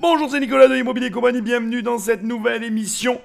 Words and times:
Bonjour, 0.00 0.30
c'est 0.30 0.38
Nicolas 0.38 0.68
de 0.68 0.76
Immobilier 0.76 1.10
Compagnie, 1.10 1.42
bienvenue 1.42 1.82
dans 1.82 1.98
cette 1.98 2.22
nouvelle 2.22 2.62
émission. 2.62 3.20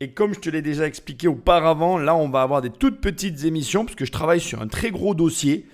Et 0.00 0.12
comme 0.12 0.32
je 0.32 0.40
te 0.40 0.48
l'ai 0.48 0.62
déjà 0.62 0.86
expliqué 0.86 1.28
auparavant, 1.28 1.98
là 1.98 2.16
on 2.16 2.30
va 2.30 2.40
avoir 2.40 2.62
des 2.62 2.70
toutes 2.70 3.02
petites 3.02 3.44
émissions 3.44 3.84
parce 3.84 3.94
que 3.94 4.06
je 4.06 4.10
travaille 4.10 4.40
sur 4.40 4.62
un 4.62 4.66
très 4.66 4.90
gros 4.90 5.14
dossier. 5.14 5.66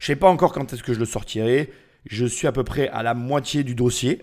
Je 0.00 0.06
sais 0.06 0.16
pas 0.16 0.28
encore 0.28 0.52
quand 0.52 0.72
est-ce 0.72 0.82
que 0.82 0.92
je 0.92 0.98
le 0.98 1.04
sortirai. 1.04 1.70
Je 2.06 2.26
suis 2.26 2.48
à 2.48 2.52
peu 2.52 2.64
près 2.64 2.88
à 2.88 3.04
la 3.04 3.14
moitié 3.14 3.62
du 3.62 3.76
dossier. 3.76 4.20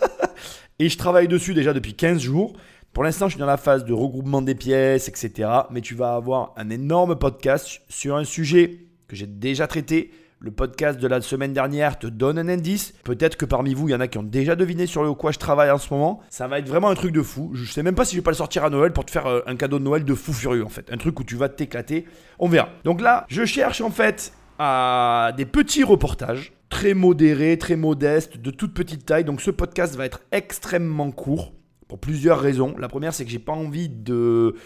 Et 0.78 0.88
je 0.88 0.96
travaille 0.96 1.28
dessus 1.28 1.52
déjà 1.52 1.74
depuis 1.74 1.92
15 1.92 2.18
jours. 2.18 2.54
Pour 2.94 3.04
l'instant, 3.04 3.26
je 3.26 3.32
suis 3.32 3.40
dans 3.40 3.44
la 3.44 3.58
phase 3.58 3.84
de 3.84 3.92
regroupement 3.92 4.40
des 4.40 4.54
pièces, 4.54 5.08
etc. 5.08 5.46
Mais 5.70 5.82
tu 5.82 5.94
vas 5.94 6.14
avoir 6.14 6.54
un 6.56 6.70
énorme 6.70 7.16
podcast 7.16 7.82
sur 7.90 8.16
un 8.16 8.24
sujet 8.24 8.86
que 9.08 9.16
j'ai 9.16 9.26
déjà 9.26 9.66
traité. 9.66 10.10
Le 10.44 10.50
podcast 10.50 10.98
de 10.98 11.06
la 11.06 11.20
semaine 11.20 11.52
dernière 11.52 12.00
te 12.00 12.08
donne 12.08 12.36
un 12.36 12.48
indice. 12.48 12.94
Peut-être 13.04 13.36
que 13.36 13.44
parmi 13.44 13.74
vous, 13.74 13.88
il 13.88 13.92
y 13.92 13.94
en 13.94 14.00
a 14.00 14.08
qui 14.08 14.18
ont 14.18 14.24
déjà 14.24 14.56
deviné 14.56 14.86
sur 14.86 15.04
le 15.04 15.14
quoi 15.14 15.30
je 15.30 15.38
travaille 15.38 15.70
en 15.70 15.78
ce 15.78 15.94
moment. 15.94 16.20
Ça 16.30 16.48
va 16.48 16.58
être 16.58 16.66
vraiment 16.66 16.88
un 16.88 16.96
truc 16.96 17.12
de 17.12 17.22
fou. 17.22 17.52
Je 17.54 17.64
sais 17.70 17.84
même 17.84 17.94
pas 17.94 18.04
si 18.04 18.16
je 18.16 18.20
vais 18.20 18.24
pas 18.24 18.32
le 18.32 18.36
sortir 18.36 18.64
à 18.64 18.70
Noël 18.70 18.92
pour 18.92 19.04
te 19.04 19.12
faire 19.12 19.26
euh, 19.28 19.42
un 19.46 19.54
cadeau 19.54 19.78
de 19.78 19.84
Noël 19.84 20.04
de 20.04 20.14
fou 20.14 20.32
furieux 20.32 20.64
en 20.64 20.68
fait. 20.68 20.90
Un 20.92 20.96
truc 20.96 21.20
où 21.20 21.22
tu 21.22 21.36
vas 21.36 21.48
t'éclater. 21.48 22.06
On 22.40 22.48
verra. 22.48 22.70
Donc 22.82 23.00
là, 23.00 23.24
je 23.28 23.44
cherche 23.44 23.82
en 23.82 23.90
fait 23.90 24.32
à 24.58 25.30
des 25.36 25.46
petits 25.46 25.84
reportages 25.84 26.52
très 26.70 26.94
modérés, 26.94 27.56
très 27.56 27.76
modestes, 27.76 28.38
de 28.38 28.50
toute 28.50 28.74
petite 28.74 29.06
taille. 29.06 29.22
Donc 29.22 29.42
ce 29.42 29.52
podcast 29.52 29.94
va 29.94 30.06
être 30.06 30.22
extrêmement 30.32 31.12
court 31.12 31.52
pour 31.86 32.00
plusieurs 32.00 32.40
raisons. 32.40 32.74
La 32.78 32.88
première, 32.88 33.14
c'est 33.14 33.24
que 33.24 33.30
j'ai 33.30 33.38
pas 33.38 33.52
envie 33.52 33.88
de 33.88 34.56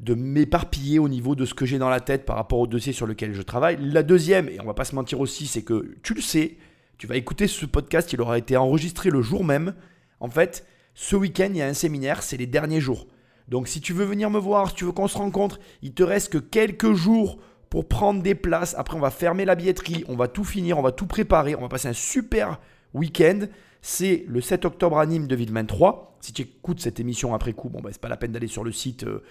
de 0.00 0.14
m'éparpiller 0.14 0.98
au 0.98 1.08
niveau 1.08 1.34
de 1.34 1.44
ce 1.44 1.54
que 1.54 1.66
j'ai 1.66 1.78
dans 1.78 1.88
la 1.88 2.00
tête 2.00 2.24
par 2.26 2.36
rapport 2.36 2.58
au 2.58 2.66
dossier 2.66 2.92
sur 2.92 3.06
lequel 3.06 3.32
je 3.32 3.42
travaille. 3.42 3.78
La 3.80 4.02
deuxième, 4.02 4.48
et 4.48 4.60
on 4.60 4.66
va 4.66 4.74
pas 4.74 4.84
se 4.84 4.94
mentir 4.94 5.20
aussi, 5.20 5.46
c'est 5.46 5.62
que 5.62 5.94
tu 6.02 6.14
le 6.14 6.20
sais, 6.20 6.56
tu 6.98 7.06
vas 7.06 7.16
écouter 7.16 7.46
ce 7.46 7.66
podcast, 7.66 8.12
il 8.12 8.20
aura 8.20 8.38
été 8.38 8.56
enregistré 8.56 9.10
le 9.10 9.22
jour 9.22 9.44
même. 9.44 9.74
En 10.20 10.28
fait, 10.28 10.66
ce 10.94 11.16
week-end, 11.16 11.48
il 11.50 11.56
y 11.56 11.62
a 11.62 11.66
un 11.66 11.74
séminaire, 11.74 12.22
c'est 12.22 12.36
les 12.36 12.46
derniers 12.46 12.80
jours. 12.80 13.06
Donc 13.48 13.68
si 13.68 13.80
tu 13.80 13.92
veux 13.92 14.04
venir 14.04 14.30
me 14.30 14.38
voir, 14.38 14.70
si 14.70 14.76
tu 14.76 14.84
veux 14.84 14.92
qu'on 14.92 15.08
se 15.08 15.18
rencontre, 15.18 15.58
il 15.82 15.92
te 15.92 16.02
reste 16.02 16.32
que 16.32 16.38
quelques 16.38 16.92
jours 16.92 17.38
pour 17.68 17.88
prendre 17.88 18.22
des 18.22 18.34
places. 18.34 18.74
Après, 18.78 18.96
on 18.96 19.00
va 19.00 19.10
fermer 19.10 19.44
la 19.44 19.54
billetterie, 19.54 20.04
on 20.08 20.16
va 20.16 20.28
tout 20.28 20.44
finir, 20.44 20.78
on 20.78 20.82
va 20.82 20.92
tout 20.92 21.06
préparer, 21.06 21.54
on 21.56 21.60
va 21.60 21.68
passer 21.68 21.88
un 21.88 21.92
super 21.92 22.60
week-end. 22.94 23.40
C'est 23.82 24.24
le 24.28 24.40
7 24.40 24.64
octobre 24.64 24.98
à 24.98 25.06
Nîmes 25.06 25.26
2023. 25.26 26.16
Si 26.20 26.32
tu 26.32 26.42
écoutes 26.42 26.80
cette 26.80 27.00
émission 27.00 27.34
après 27.34 27.52
coup, 27.52 27.68
bon, 27.68 27.80
bah, 27.80 27.90
c'est 27.92 28.00
pas 28.00 28.08
la 28.08 28.16
peine 28.16 28.32
d'aller 28.32 28.46
sur 28.46 28.64
le 28.64 28.72
site. 28.72 29.04
Euh, 29.04 29.22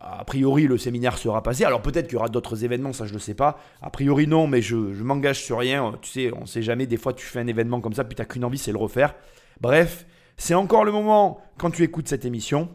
a 0.00 0.24
priori, 0.24 0.66
le 0.66 0.78
séminaire 0.78 1.18
sera 1.18 1.42
passé. 1.42 1.64
Alors 1.64 1.82
peut-être 1.82 2.06
qu'il 2.06 2.14
y 2.14 2.18
aura 2.18 2.28
d'autres 2.28 2.64
événements, 2.64 2.92
ça 2.92 3.06
je 3.06 3.14
ne 3.14 3.18
sais 3.18 3.34
pas. 3.34 3.58
A 3.82 3.90
priori, 3.90 4.26
non, 4.26 4.46
mais 4.46 4.62
je, 4.62 4.92
je 4.92 5.02
m'engage 5.02 5.42
sur 5.42 5.58
rien. 5.58 5.94
Tu 6.02 6.10
sais, 6.10 6.30
on 6.36 6.42
ne 6.42 6.46
sait 6.46 6.62
jamais. 6.62 6.86
Des 6.86 6.96
fois, 6.96 7.12
tu 7.12 7.24
fais 7.24 7.40
un 7.40 7.46
événement 7.46 7.80
comme 7.80 7.92
ça, 7.92 8.04
puis 8.04 8.14
tu 8.14 8.22
n'as 8.22 8.26
qu'une 8.26 8.44
envie, 8.44 8.58
c'est 8.58 8.72
le 8.72 8.78
refaire. 8.78 9.14
Bref, 9.60 10.06
c'est 10.36 10.54
encore 10.54 10.84
le 10.84 10.92
moment, 10.92 11.40
quand 11.58 11.70
tu 11.70 11.82
écoutes 11.82 12.08
cette 12.08 12.24
émission, 12.24 12.68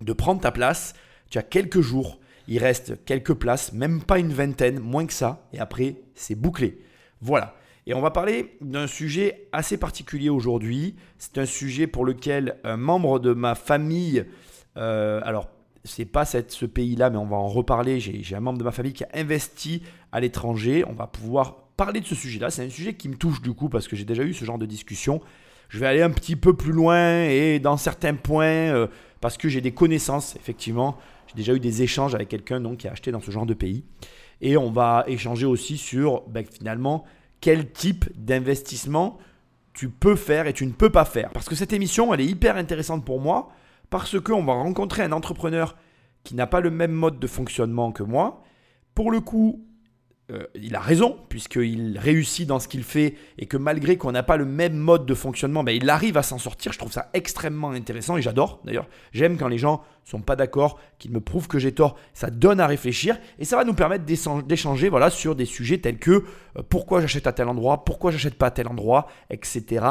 de 0.00 0.12
prendre 0.12 0.40
ta 0.40 0.50
place. 0.50 0.94
Tu 1.30 1.38
as 1.38 1.42
quelques 1.42 1.80
jours 1.80 2.18
il 2.48 2.58
reste 2.58 3.04
quelques 3.04 3.34
places, 3.34 3.72
même 3.74 4.02
pas 4.02 4.18
une 4.18 4.32
vingtaine, 4.32 4.80
moins 4.80 5.06
que 5.06 5.12
ça, 5.12 5.46
et 5.52 5.60
après, 5.60 5.96
c'est 6.14 6.34
bouclé. 6.34 6.78
Voilà. 7.20 7.54
Et 7.86 7.94
on 7.94 8.00
va 8.00 8.10
parler 8.10 8.56
d'un 8.60 8.86
sujet 8.86 9.48
assez 9.52 9.76
particulier 9.76 10.30
aujourd'hui. 10.30 10.96
C'est 11.18 11.38
un 11.38 11.46
sujet 11.46 11.86
pour 11.86 12.04
lequel 12.04 12.56
un 12.64 12.76
membre 12.76 13.18
de 13.18 13.34
ma 13.34 13.54
famille, 13.54 14.24
euh, 14.76 15.20
alors 15.24 15.50
c'est 15.84 16.04
pas 16.04 16.24
ce 16.24 16.66
pays-là, 16.66 17.10
mais 17.10 17.18
on 17.18 17.26
va 17.26 17.36
en 17.36 17.48
reparler. 17.48 18.00
J'ai 18.00 18.36
un 18.36 18.40
membre 18.40 18.58
de 18.58 18.64
ma 18.64 18.72
famille 18.72 18.92
qui 18.92 19.04
a 19.04 19.08
investi 19.14 19.82
à 20.12 20.20
l'étranger. 20.20 20.84
On 20.86 20.94
va 20.94 21.06
pouvoir 21.06 21.56
parler 21.76 22.00
de 22.00 22.06
ce 22.06 22.14
sujet-là. 22.14 22.50
C'est 22.50 22.64
un 22.64 22.70
sujet 22.70 22.94
qui 22.94 23.08
me 23.08 23.16
touche 23.16 23.40
du 23.40 23.52
coup 23.52 23.68
parce 23.68 23.88
que 23.88 23.96
j'ai 23.96 24.04
déjà 24.04 24.22
eu 24.22 24.34
ce 24.34 24.44
genre 24.44 24.58
de 24.58 24.66
discussion. 24.66 25.20
Je 25.68 25.78
vais 25.78 25.86
aller 25.86 26.02
un 26.02 26.10
petit 26.10 26.36
peu 26.36 26.54
plus 26.54 26.72
loin 26.72 27.24
et 27.24 27.58
dans 27.60 27.76
certains 27.76 28.14
points 28.14 28.46
euh, 28.46 28.86
parce 29.20 29.36
que 29.36 29.48
j'ai 29.48 29.60
des 29.60 29.72
connaissances 29.72 30.34
effectivement 30.36 30.96
j'ai 31.28 31.34
déjà 31.34 31.54
eu 31.54 31.60
des 31.60 31.82
échanges 31.82 32.14
avec 32.14 32.28
quelqu'un 32.28 32.74
qui 32.76 32.88
a 32.88 32.92
acheté 32.92 33.12
dans 33.12 33.20
ce 33.20 33.30
genre 33.30 33.46
de 33.46 33.54
pays. 33.54 33.84
Et 34.40 34.56
on 34.56 34.70
va 34.70 35.04
échanger 35.06 35.46
aussi 35.46 35.76
sur 35.76 36.22
ben, 36.28 36.44
finalement 36.44 37.04
quel 37.40 37.70
type 37.70 38.06
d'investissement 38.16 39.18
tu 39.74 39.90
peux 39.90 40.16
faire 40.16 40.46
et 40.46 40.52
tu 40.52 40.66
ne 40.66 40.72
peux 40.72 40.90
pas 40.90 41.04
faire. 41.04 41.30
Parce 41.30 41.48
que 41.48 41.54
cette 41.54 41.72
émission, 41.72 42.12
elle 42.12 42.20
est 42.20 42.26
hyper 42.26 42.56
intéressante 42.56 43.04
pour 43.04 43.20
moi 43.20 43.50
parce 43.90 44.20
qu'on 44.20 44.44
va 44.44 44.52
rencontrer 44.52 45.02
un 45.02 45.12
entrepreneur 45.12 45.76
qui 46.24 46.34
n'a 46.34 46.46
pas 46.46 46.60
le 46.60 46.70
même 46.70 46.92
mode 46.92 47.18
de 47.18 47.26
fonctionnement 47.26 47.92
que 47.92 48.02
moi. 48.02 48.42
Pour 48.94 49.10
le 49.10 49.20
coup, 49.20 49.64
euh, 50.30 50.44
il 50.54 50.76
a 50.76 50.80
raison, 50.80 51.16
puisqu'il 51.30 51.98
réussit 51.98 52.46
dans 52.46 52.58
ce 52.58 52.68
qu'il 52.68 52.82
fait 52.82 53.14
et 53.38 53.46
que 53.46 53.56
malgré 53.56 53.96
qu'on 53.96 54.12
n'a 54.12 54.22
pas 54.22 54.36
le 54.36 54.44
même 54.44 54.76
mode 54.76 55.06
de 55.06 55.14
fonctionnement, 55.14 55.64
ben, 55.64 55.72
il 55.72 55.88
arrive 55.88 56.18
à 56.18 56.22
s'en 56.22 56.36
sortir. 56.36 56.72
Je 56.72 56.78
trouve 56.78 56.92
ça 56.92 57.08
extrêmement 57.14 57.70
intéressant 57.70 58.18
et 58.18 58.22
j'adore 58.22 58.60
d'ailleurs. 58.64 58.88
J'aime 59.12 59.38
quand 59.38 59.48
les 59.48 59.56
gens 59.56 59.82
sont 60.04 60.20
pas 60.20 60.36
d'accord, 60.36 60.78
qu'ils 60.98 61.12
me 61.12 61.20
prouvent 61.20 61.48
que 61.48 61.58
j'ai 61.58 61.72
tort. 61.72 61.96
Ça 62.12 62.28
donne 62.28 62.60
à 62.60 62.66
réfléchir 62.66 63.18
et 63.38 63.46
ça 63.46 63.56
va 63.56 63.64
nous 63.64 63.72
permettre 63.72 64.04
d'échanger 64.04 64.90
voilà, 64.90 65.08
sur 65.08 65.34
des 65.34 65.46
sujets 65.46 65.78
tels 65.78 65.98
que 65.98 66.10
euh, 66.10 66.62
pourquoi 66.68 67.00
j'achète 67.00 67.26
à 67.26 67.32
tel 67.32 67.48
endroit, 67.48 67.86
pourquoi 67.86 68.10
j'achète 68.10 68.34
pas 68.34 68.48
à 68.48 68.50
tel 68.50 68.68
endroit, 68.68 69.06
etc. 69.30 69.86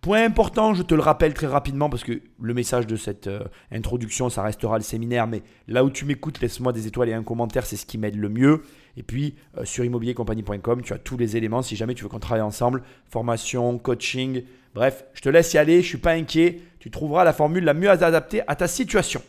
Point 0.00 0.24
important, 0.24 0.74
je 0.74 0.82
te 0.82 0.94
le 0.94 1.02
rappelle 1.02 1.34
très 1.34 1.46
rapidement 1.46 1.90
parce 1.90 2.04
que 2.04 2.20
le 2.40 2.54
message 2.54 2.86
de 2.86 2.96
cette 2.96 3.26
euh, 3.26 3.44
introduction, 3.70 4.30
ça 4.30 4.42
restera 4.42 4.78
le 4.78 4.84
séminaire, 4.84 5.26
mais 5.26 5.42
là 5.68 5.84
où 5.84 5.90
tu 5.90 6.04
m'écoutes, 6.04 6.40
laisse-moi 6.40 6.72
des 6.72 6.86
étoiles 6.86 7.10
et 7.10 7.12
un 7.12 7.22
commentaire, 7.22 7.66
c'est 7.66 7.76
ce 7.76 7.86
qui 7.86 7.98
m'aide 7.98 8.16
le 8.16 8.28
mieux. 8.28 8.62
Et 8.96 9.02
puis 9.02 9.34
euh, 9.58 9.64
sur 9.64 9.84
immobiliercompagnie.com, 9.84 10.82
tu 10.82 10.92
as 10.92 10.98
tous 10.98 11.18
les 11.18 11.36
éléments 11.36 11.62
si 11.62 11.76
jamais 11.76 11.94
tu 11.94 12.02
veux 12.02 12.08
qu'on 12.08 12.18
travaille 12.18 12.42
ensemble, 12.42 12.82
formation, 13.08 13.78
coaching, 13.78 14.44
bref, 14.74 15.04
je 15.12 15.20
te 15.20 15.28
laisse 15.28 15.52
y 15.52 15.58
aller, 15.58 15.74
je 15.74 15.78
ne 15.78 15.88
suis 15.88 15.98
pas 15.98 16.12
inquiet, 16.12 16.60
tu 16.78 16.90
trouveras 16.90 17.24
la 17.24 17.32
formule 17.32 17.64
la 17.64 17.74
mieux 17.74 17.90
adaptée 17.90 18.42
à 18.46 18.56
ta 18.56 18.68
situation. 18.68 19.22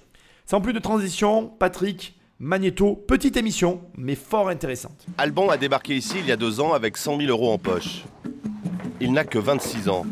Sans 0.46 0.62
plus 0.62 0.74
de 0.74 0.80
transition, 0.80 1.48
Patrick, 1.48 2.20
Magneto, 2.44 2.96
petite 2.96 3.38
émission, 3.38 3.82
mais 3.96 4.16
fort 4.16 4.50
intéressante. 4.50 5.06
Alban 5.20 5.50
a 5.50 5.58
débarqué 5.58 5.96
ici 5.96 6.16
il 6.22 6.26
y 6.26 6.32
a 6.32 6.36
deux 6.36 6.60
ans 6.60 6.74
avec 6.74 6.98
100 6.98 7.20
000 7.20 7.30
euros 7.30 7.54
en 7.54 7.60
poche. 7.60 8.04
Il 9.00 9.14
n'a 9.14 9.26
que 9.26 9.38
26 9.38 9.90
ans. 9.90 10.08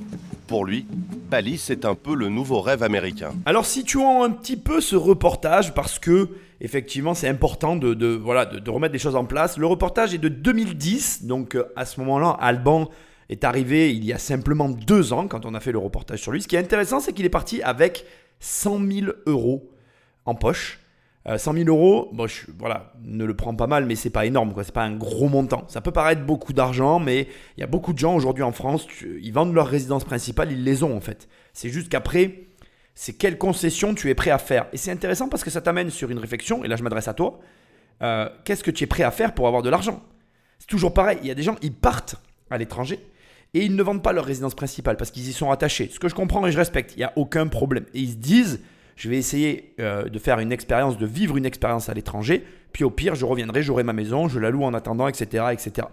Pour 0.45 0.63
lui, 0.63 0.85
Bali, 1.31 1.57
c'est 1.57 1.85
un 1.85 1.95
peu 1.95 2.13
le 2.13 2.29
nouveau 2.29 2.61
rêve 2.61 2.83
américain. 2.83 3.31
Alors 3.47 3.65
situons 3.65 4.21
un 4.21 4.29
petit 4.29 4.57
peu 4.57 4.79
ce 4.79 4.95
reportage 4.95 5.73
parce 5.73 5.97
que 5.97 6.29
effectivement 6.61 7.15
c'est 7.15 7.27
important 7.27 7.75
de, 7.75 8.15
voilà, 8.15 8.45
de, 8.45 8.69
remettre 8.69 8.93
des 8.93 8.99
choses 8.99 9.15
en 9.15 9.25
place. 9.25 9.57
Le 9.57 9.65
reportage 9.65 10.13
est 10.13 10.19
de 10.19 10.29
2010, 10.29 11.25
donc 11.25 11.55
euh, 11.55 11.73
à 11.75 11.85
ce 11.85 11.99
moment-là, 11.99 12.37
Alban 12.39 12.91
est 13.29 13.43
arrivé 13.43 13.91
il 13.91 14.05
y 14.05 14.13
a 14.13 14.19
simplement 14.19 14.69
deux 14.69 15.13
ans 15.13 15.27
quand 15.27 15.47
on 15.47 15.55
a 15.55 15.59
fait 15.59 15.71
le 15.71 15.79
reportage 15.79 16.21
sur 16.21 16.31
lui. 16.31 16.43
Ce 16.43 16.47
qui 16.47 16.57
est 16.57 16.59
intéressant, 16.59 16.99
c'est 16.99 17.13
qu'il 17.13 17.25
est 17.25 17.29
parti 17.29 17.63
avec 17.63 18.05
100 18.39 18.87
000 18.87 19.11
euros 19.25 19.67
en 20.25 20.35
poche. 20.35 20.78
100 21.25 21.51
euh, 21.51 21.57
000 21.63 21.69
euros, 21.69 22.09
bon, 22.13 22.27
je, 22.27 22.45
voilà, 22.57 22.93
ne 23.03 23.25
le 23.25 23.35
prends 23.35 23.53
pas 23.53 23.67
mal, 23.67 23.85
mais 23.85 23.95
c'est 23.95 24.09
pas 24.09 24.25
énorme, 24.25 24.53
quoi. 24.53 24.63
C'est 24.63 24.73
pas 24.73 24.83
un 24.83 24.95
gros 24.95 25.27
montant. 25.27 25.65
Ça 25.67 25.81
peut 25.81 25.91
paraître 25.91 26.23
beaucoup 26.23 26.53
d'argent, 26.53 26.99
mais 26.99 27.27
il 27.57 27.61
y 27.61 27.63
a 27.63 27.67
beaucoup 27.67 27.93
de 27.93 27.99
gens 27.99 28.15
aujourd'hui 28.15 28.43
en 28.43 28.51
France, 28.51 28.87
ils 29.21 29.33
vendent 29.33 29.53
leur 29.53 29.67
résidence 29.67 30.05
principale, 30.05 30.51
ils 30.51 30.63
les 30.63 30.83
ont 30.83 30.95
en 30.95 31.01
fait. 31.01 31.27
C'est 31.53 31.69
juste 31.69 31.89
qu'après, 31.89 32.45
c'est 32.95 33.13
quelle 33.13 33.37
concession 33.37 33.93
tu 33.93 34.09
es 34.09 34.15
prêt 34.15 34.31
à 34.31 34.37
faire. 34.37 34.67
Et 34.71 34.77
c'est 34.77 34.91
intéressant 34.91 35.27
parce 35.27 35.43
que 35.43 35.49
ça 35.49 35.61
t'amène 35.61 35.89
sur 35.89 36.09
une 36.09 36.19
réflexion, 36.19 36.63
et 36.63 36.67
là 36.67 36.75
je 36.77 36.83
m'adresse 36.83 37.07
à 37.07 37.13
toi. 37.13 37.39
Euh, 38.01 38.29
qu'est-ce 38.45 38.63
que 38.63 38.71
tu 38.71 38.85
es 38.85 38.87
prêt 38.87 39.03
à 39.03 39.11
faire 39.11 39.33
pour 39.33 39.47
avoir 39.47 39.61
de 39.61 39.69
l'argent? 39.69 40.01
C'est 40.57 40.67
toujours 40.67 40.93
pareil. 40.93 41.17
Il 41.21 41.27
y 41.27 41.31
a 41.31 41.35
des 41.35 41.43
gens, 41.43 41.57
ils 41.61 41.73
partent 41.73 42.15
à 42.49 42.57
l'étranger 42.57 42.99
et 43.53 43.65
ils 43.65 43.75
ne 43.75 43.83
vendent 43.83 44.03
pas 44.03 44.13
leur 44.13 44.25
résidence 44.25 44.55
principale 44.55 44.97
parce 44.97 45.11
qu'ils 45.11 45.27
y 45.27 45.33
sont 45.33 45.51
attachés. 45.51 45.89
Ce 45.91 45.99
que 45.99 46.07
je 46.07 46.15
comprends 46.15 46.45
et 46.45 46.51
je 46.51 46.57
respecte, 46.57 46.93
il 46.95 46.99
n'y 46.99 47.03
a 47.03 47.13
aucun 47.15 47.47
problème. 47.47 47.85
Et 47.93 47.99
ils 47.99 48.11
se 48.11 48.15
disent 48.15 48.61
je 48.99 49.09
vais 49.09 49.17
essayer 49.17 49.73
euh, 49.79 50.09
de 50.09 50.19
faire 50.19 50.39
une 50.39 50.51
expérience, 50.51 50.97
de 50.97 51.05
vivre 51.05 51.37
une 51.37 51.45
expérience 51.45 51.87
à 51.87 51.93
l'étranger, 51.93 52.43
puis 52.73 52.83
au 52.83 52.89
pire, 52.89 53.15
je 53.15 53.25
reviendrai, 53.25 53.63
j'aurai 53.63 53.83
ma 53.83 53.93
maison, 53.93 54.27
je 54.27 54.39
la 54.39 54.49
loue 54.49 54.63
en 54.63 54.73
attendant, 54.73 55.07
etc. 55.07 55.45
etc. 55.53 55.87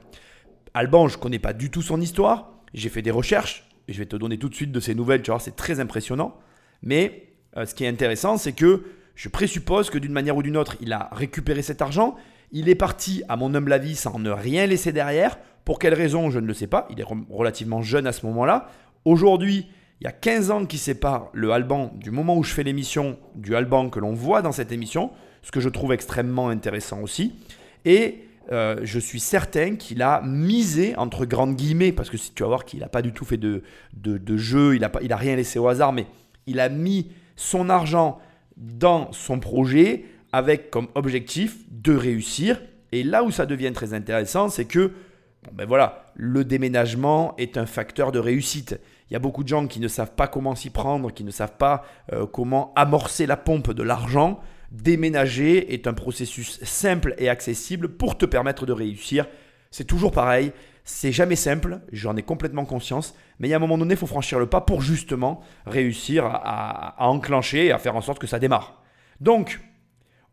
Alban, 0.74 1.06
je 1.06 1.16
ne 1.16 1.22
connais 1.22 1.38
pas 1.38 1.52
du 1.52 1.70
tout 1.70 1.82
son 1.82 2.00
histoire, 2.00 2.50
j'ai 2.74 2.88
fait 2.88 3.02
des 3.02 3.12
recherches, 3.12 3.68
et 3.86 3.92
je 3.92 4.00
vais 4.00 4.06
te 4.06 4.16
donner 4.16 4.38
tout 4.38 4.48
de 4.48 4.56
suite 4.56 4.72
de 4.72 4.80
ces 4.80 4.96
nouvelles, 4.96 5.22
tu 5.22 5.30
vois, 5.30 5.38
c'est 5.38 5.54
très 5.54 5.78
impressionnant. 5.78 6.36
Mais 6.82 7.28
euh, 7.56 7.64
ce 7.64 7.76
qui 7.76 7.84
est 7.84 7.88
intéressant, 7.88 8.38
c'est 8.38 8.52
que 8.52 8.82
je 9.14 9.28
présuppose 9.28 9.88
que 9.88 9.98
d'une 9.98 10.12
manière 10.12 10.36
ou 10.36 10.42
d'une 10.42 10.56
autre, 10.56 10.76
il 10.80 10.92
a 10.92 11.08
récupéré 11.12 11.62
cet 11.62 11.82
argent, 11.82 12.16
il 12.50 12.68
est 12.68 12.74
parti, 12.74 13.22
à 13.28 13.36
mon 13.36 13.54
humble 13.54 13.72
avis, 13.72 13.94
sans 13.94 14.18
ne 14.18 14.30
rien 14.30 14.66
laisser 14.66 14.90
derrière. 14.90 15.38
Pour 15.64 15.78
quelle 15.78 15.94
raison, 15.94 16.30
je 16.30 16.40
ne 16.40 16.46
le 16.46 16.54
sais 16.54 16.66
pas. 16.66 16.88
Il 16.90 17.00
est 17.00 17.06
relativement 17.30 17.82
jeune 17.82 18.06
à 18.08 18.12
ce 18.12 18.26
moment-là. 18.26 18.68
Aujourd'hui, 19.04 19.68
il 20.00 20.04
y 20.04 20.06
a 20.06 20.12
15 20.12 20.50
ans 20.50 20.66
qui 20.66 20.78
séparent 20.78 21.30
le 21.32 21.52
Alban 21.52 21.92
du 21.94 22.10
moment 22.10 22.36
où 22.36 22.42
je 22.42 22.52
fais 22.52 22.62
l'émission 22.62 23.18
du 23.34 23.56
Alban 23.56 23.88
que 23.88 23.98
l'on 23.98 24.12
voit 24.12 24.42
dans 24.42 24.52
cette 24.52 24.72
émission, 24.72 25.10
ce 25.42 25.50
que 25.50 25.60
je 25.60 25.68
trouve 25.68 25.92
extrêmement 25.92 26.48
intéressant 26.48 27.00
aussi. 27.00 27.34
Et 27.84 28.26
euh, 28.52 28.76
je 28.82 28.98
suis 28.98 29.20
certain 29.20 29.76
qu'il 29.76 30.02
a 30.02 30.20
misé, 30.22 30.94
entre 30.96 31.24
grandes 31.24 31.56
guillemets, 31.56 31.92
parce 31.92 32.10
que 32.10 32.16
si 32.16 32.32
tu 32.32 32.42
vas 32.42 32.48
voir 32.48 32.64
qu'il 32.64 32.80
n'a 32.80 32.88
pas 32.88 33.02
du 33.02 33.12
tout 33.12 33.24
fait 33.24 33.38
de, 33.38 33.62
de, 33.94 34.36
jeu, 34.36 34.76
il 34.76 34.80
n'a 34.80 35.16
rien 35.16 35.36
laissé 35.36 35.58
au 35.58 35.66
hasard, 35.66 35.92
mais 35.92 36.06
il 36.46 36.60
a 36.60 36.68
mis 36.68 37.10
son 37.34 37.70
argent 37.70 38.20
dans 38.56 39.12
son 39.12 39.40
projet 39.40 40.04
avec 40.32 40.70
comme 40.70 40.88
objectif 40.94 41.58
de 41.70 41.94
réussir. 41.94 42.60
Et 42.92 43.02
là 43.02 43.24
où 43.24 43.30
ça 43.30 43.46
devient 43.46 43.72
très 43.72 43.94
intéressant, 43.94 44.48
c'est 44.48 44.64
que 44.64 44.92
ben 45.52 45.66
voilà, 45.66 46.06
le 46.14 46.44
déménagement 46.44 47.34
est 47.38 47.56
un 47.56 47.66
facteur 47.66 48.12
de 48.12 48.18
réussite. 48.18 48.78
Il 49.10 49.12
y 49.12 49.16
a 49.16 49.20
beaucoup 49.20 49.42
de 49.42 49.48
gens 49.48 49.66
qui 49.66 49.80
ne 49.80 49.88
savent 49.88 50.14
pas 50.14 50.28
comment 50.28 50.54
s'y 50.54 50.70
prendre, 50.70 51.12
qui 51.12 51.24
ne 51.24 51.30
savent 51.30 51.56
pas 51.56 51.84
euh, 52.12 52.26
comment 52.26 52.72
amorcer 52.74 53.26
la 53.26 53.36
pompe 53.36 53.72
de 53.72 53.82
l'argent. 53.82 54.40
Déménager 54.72 55.72
est 55.72 55.86
un 55.86 55.94
processus 55.94 56.62
simple 56.64 57.14
et 57.18 57.28
accessible 57.28 57.88
pour 57.88 58.18
te 58.18 58.26
permettre 58.26 58.66
de 58.66 58.72
réussir. 58.72 59.26
C'est 59.70 59.84
toujours 59.84 60.10
pareil, 60.10 60.52
c'est 60.84 61.12
jamais 61.12 61.36
simple, 61.36 61.80
j'en 61.92 62.16
ai 62.16 62.22
complètement 62.22 62.64
conscience, 62.64 63.14
mais 63.38 63.48
il 63.48 63.50
y 63.50 63.54
a 63.54 63.56
un 63.56 63.60
moment 63.60 63.78
donné, 63.78 63.94
il 63.94 63.96
faut 63.98 64.06
franchir 64.06 64.38
le 64.38 64.46
pas 64.46 64.60
pour 64.60 64.82
justement 64.82 65.40
réussir 65.66 66.24
à, 66.24 67.02
à 67.02 67.06
enclencher 67.06 67.66
et 67.66 67.72
à 67.72 67.78
faire 67.78 67.96
en 67.96 68.00
sorte 68.00 68.18
que 68.18 68.26
ça 68.26 68.38
démarre. 68.38 68.82
Donc, 69.20 69.60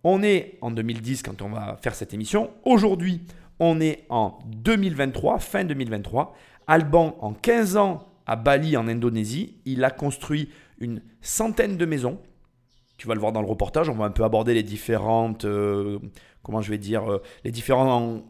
on 0.03 0.21
est 0.21 0.57
en 0.61 0.71
2010 0.71 1.23
quand 1.23 1.41
on 1.41 1.49
va 1.49 1.77
faire 1.81 1.95
cette 1.95 2.13
émission. 2.13 2.51
Aujourd'hui, 2.65 3.21
on 3.59 3.79
est 3.79 4.05
en 4.09 4.39
2023, 4.45 5.39
fin 5.39 5.63
2023. 5.63 6.35
Alban, 6.67 7.17
en 7.19 7.33
15 7.33 7.77
ans, 7.77 8.07
à 8.25 8.35
Bali, 8.35 8.77
en 8.77 8.87
Indonésie, 8.87 9.57
il 9.65 9.83
a 9.83 9.91
construit 9.91 10.49
une 10.79 11.01
centaine 11.21 11.77
de 11.77 11.85
maisons. 11.85 12.19
Tu 12.97 13.07
vas 13.07 13.15
le 13.15 13.19
voir 13.19 13.31
dans 13.31 13.41
le 13.41 13.47
reportage, 13.47 13.89
on 13.89 13.95
va 13.95 14.05
un 14.05 14.11
peu 14.11 14.23
aborder 14.23 14.53
les 14.53 14.63
différentes, 14.63 15.45
euh, 15.45 15.99
comment 16.41 16.61
je 16.61 16.69
vais 16.69 16.77
dire, 16.77 17.11
euh, 17.11 17.21
les 17.43 17.51
différents 17.51 18.23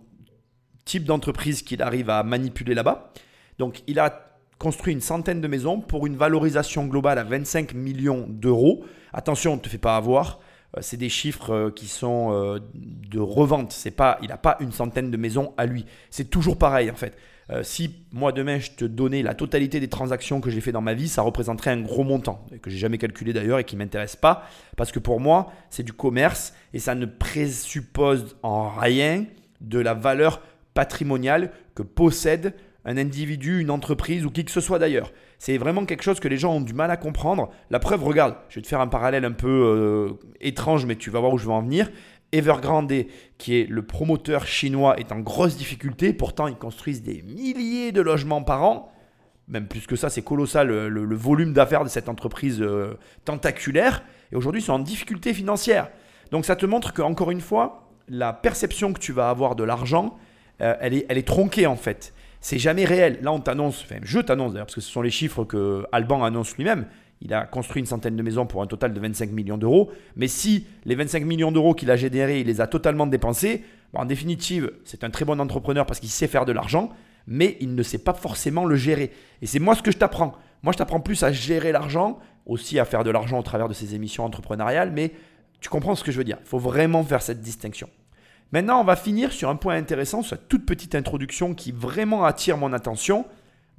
types 0.85 1.03
d'entreprises 1.03 1.61
qu'il 1.61 1.81
arrive 1.81 2.09
à 2.09 2.23
manipuler 2.23 2.73
là-bas. 2.73 3.13
Donc, 3.59 3.83
il 3.87 3.99
a 3.99 4.33
construit 4.57 4.93
une 4.93 5.01
centaine 5.01 5.41
de 5.41 5.47
maisons 5.47 5.81
pour 5.81 6.07
une 6.07 6.15
valorisation 6.15 6.85
globale 6.85 7.19
à 7.19 7.23
25 7.23 7.73
millions 7.73 8.25
d'euros. 8.29 8.85
Attention, 9.11 9.55
ne 9.55 9.59
te 9.59 9.69
fais 9.69 9.77
pas 9.77 9.97
avoir. 9.97 10.39
Euh, 10.75 10.79
c'est 10.81 10.97
des 10.97 11.09
chiffres 11.09 11.69
qui 11.75 11.87
sont 11.87 12.59
de 12.73 13.19
revente. 13.19 13.71
C'est 13.71 13.91
pas, 13.91 14.17
il 14.21 14.29
n'a 14.29 14.37
pas 14.37 14.57
une 14.59 14.71
centaine 14.71 15.11
de 15.11 15.17
maisons 15.17 15.53
à 15.57 15.65
lui. 15.65 15.85
C'est 16.09 16.29
toujours 16.29 16.57
pareil 16.57 16.89
en 16.89 16.95
fait. 16.95 17.17
Euh, 17.49 17.61
si 17.61 18.05
moi 18.13 18.31
demain 18.31 18.59
je 18.59 18.71
te 18.71 18.85
donnais 18.85 19.21
la 19.21 19.33
totalité 19.33 19.81
des 19.81 19.89
transactions 19.89 20.39
que 20.39 20.49
j'ai 20.49 20.61
fait 20.61 20.71
dans 20.71 20.81
ma 20.81 20.93
vie, 20.93 21.09
ça 21.09 21.21
représenterait 21.21 21.71
un 21.71 21.81
gros 21.81 22.03
montant, 22.03 22.45
que 22.61 22.69
j'ai 22.69 22.77
jamais 22.77 22.97
calculé 22.97 23.33
d'ailleurs 23.33 23.59
et 23.59 23.65
qui 23.65 23.75
m'intéresse 23.75 24.15
pas, 24.15 24.47
parce 24.77 24.93
que 24.93 24.99
pour 24.99 25.19
moi 25.19 25.51
c'est 25.69 25.83
du 25.83 25.91
commerce 25.91 26.53
et 26.73 26.79
ça 26.79 26.95
ne 26.95 27.05
présuppose 27.05 28.37
en 28.43 28.69
rien 28.69 29.25
de 29.59 29.79
la 29.79 29.93
valeur 29.93 30.41
patrimoniale 30.73 31.51
que 31.75 31.83
possède 31.83 32.53
un 32.85 32.97
individu, 32.97 33.61
une 33.61 33.69
entreprise 33.69 34.25
ou 34.25 34.29
qui 34.29 34.43
que 34.43 34.51
ce 34.51 34.61
soit 34.61 34.79
d'ailleurs. 34.79 35.11
C'est 35.39 35.57
vraiment 35.57 35.85
quelque 35.85 36.03
chose 36.03 36.19
que 36.19 36.27
les 36.27 36.37
gens 36.37 36.55
ont 36.55 36.61
du 36.61 36.73
mal 36.73 36.91
à 36.91 36.97
comprendre. 36.97 37.49
La 37.69 37.79
preuve, 37.79 38.03
regarde, 38.03 38.35
je 38.49 38.55
vais 38.55 38.61
te 38.61 38.67
faire 38.67 38.81
un 38.81 38.87
parallèle 38.87 39.25
un 39.25 39.31
peu 39.31 39.47
euh, 39.47 40.27
étrange, 40.41 40.85
mais 40.85 40.95
tu 40.95 41.09
vas 41.09 41.19
voir 41.19 41.33
où 41.33 41.37
je 41.37 41.45
veux 41.45 41.51
en 41.51 41.61
venir. 41.61 41.89
Evergrande, 42.31 42.91
qui 43.37 43.59
est 43.59 43.69
le 43.69 43.83
promoteur 43.83 44.47
chinois, 44.47 44.99
est 44.99 45.11
en 45.11 45.19
grosse 45.19 45.55
difficulté. 45.55 46.13
Pourtant, 46.13 46.47
ils 46.47 46.55
construisent 46.55 47.03
des 47.03 47.21
milliers 47.21 47.91
de 47.91 48.01
logements 48.01 48.43
par 48.43 48.63
an. 48.63 48.91
Même 49.47 49.67
plus 49.67 49.85
que 49.85 49.95
ça, 49.95 50.09
c'est 50.09 50.21
colossal 50.21 50.69
le, 50.69 51.15
volume 51.15 51.53
d'affaires 51.53 51.83
de 51.83 51.89
cette 51.89 52.09
entreprise 52.09 52.61
euh, 52.61 52.97
tentaculaire. 53.25 54.03
Et 54.31 54.35
aujourd'hui, 54.35 54.61
ils 54.61 54.65
sont 54.65 54.73
en 54.73 54.79
difficulté 54.79 55.33
financière. 55.33 55.89
Donc 56.31 56.45
ça 56.45 56.55
te 56.55 56.65
montre 56.65 56.93
qu'encore 56.93 57.29
une 57.29 57.41
fois, 57.41 57.91
la 58.07 58.33
perception 58.33 58.93
que 58.93 58.99
tu 58.99 59.11
vas 59.11 59.29
avoir 59.29 59.55
de 59.55 59.63
l'argent, 59.63 60.17
euh, 60.61 60.75
elle 60.79 61.17
est 61.17 61.27
tronquée 61.27 61.67
en 61.67 61.75
fait. 61.75 62.13
C'est 62.43 62.59
jamais 62.59 62.83
réel. 62.83 63.19
Là, 63.21 63.31
on 63.31 63.39
t'annonce, 63.39 63.81
enfin, 63.85 64.01
je 64.03 64.19
t'annonce 64.19 64.51
d'ailleurs, 64.51 64.65
parce 64.65 64.75
que 64.75 64.81
ce 64.81 64.91
sont 64.91 65.01
les 65.01 65.09
chiffres 65.09 65.45
que 65.45 65.85
Alban 65.93 66.25
annonce 66.25 66.57
lui-même. 66.57 66.87
Il 67.21 67.33
a 67.33 67.45
construit 67.45 67.79
une 67.79 67.85
centaine 67.85 68.17
de 68.17 68.21
maisons 68.21 68.45
pour 68.45 68.61
un 68.61 68.67
total 68.67 68.93
de 68.93 68.99
25 68.99 69.31
millions 69.31 69.57
d'euros. 69.57 69.89
Mais 70.17 70.27
si 70.27 70.67
les 70.83 70.95
25 70.95 71.23
millions 71.23 71.53
d'euros 71.53 71.73
qu'il 71.73 71.89
a 71.89 71.95
générés, 71.95 72.41
il 72.41 72.47
les 72.47 72.59
a 72.59 72.67
totalement 72.67 73.07
dépensés, 73.07 73.63
en 73.93 74.03
définitive, 74.03 74.73
c'est 74.83 75.05
un 75.05 75.09
très 75.09 75.23
bon 75.23 75.39
entrepreneur 75.39 75.85
parce 75.85 76.01
qu'il 76.01 76.09
sait 76.09 76.27
faire 76.27 76.43
de 76.43 76.51
l'argent, 76.51 76.89
mais 77.27 77.55
il 77.61 77.75
ne 77.75 77.81
sait 77.81 77.97
pas 77.97 78.13
forcément 78.13 78.65
le 78.65 78.75
gérer. 78.75 79.13
Et 79.41 79.45
c'est 79.45 79.59
moi 79.59 79.73
ce 79.73 79.81
que 79.81 79.91
je 79.91 79.97
t'apprends. 79.97 80.33
Moi, 80.63 80.73
je 80.73 80.77
t'apprends 80.77 80.99
plus 80.99 81.23
à 81.23 81.31
gérer 81.31 81.71
l'argent, 81.71 82.19
aussi 82.45 82.77
à 82.77 82.83
faire 82.83 83.05
de 83.05 83.09
l'argent 83.09 83.39
au 83.39 83.43
travers 83.43 83.69
de 83.69 83.73
ces 83.73 83.95
émissions 83.95 84.25
entrepreneuriales, 84.25 84.91
mais 84.91 85.13
tu 85.61 85.69
comprends 85.69 85.95
ce 85.95 86.03
que 86.03 86.11
je 86.11 86.17
veux 86.17 86.25
dire. 86.25 86.39
Il 86.41 86.47
faut 86.49 86.59
vraiment 86.59 87.05
faire 87.05 87.21
cette 87.21 87.39
distinction. 87.39 87.87
Maintenant, 88.53 88.79
on 88.79 88.83
va 88.83 88.95
finir 88.95 89.31
sur 89.31 89.49
un 89.49 89.55
point 89.55 89.75
intéressant, 89.75 90.21
cette 90.21 90.47
toute 90.47 90.67
petite 90.67 90.93
introduction 90.93 91.55
qui 91.55 91.71
vraiment 91.71 92.23
attire 92.23 92.55
mon 92.55 92.71
attention. 92.71 93.25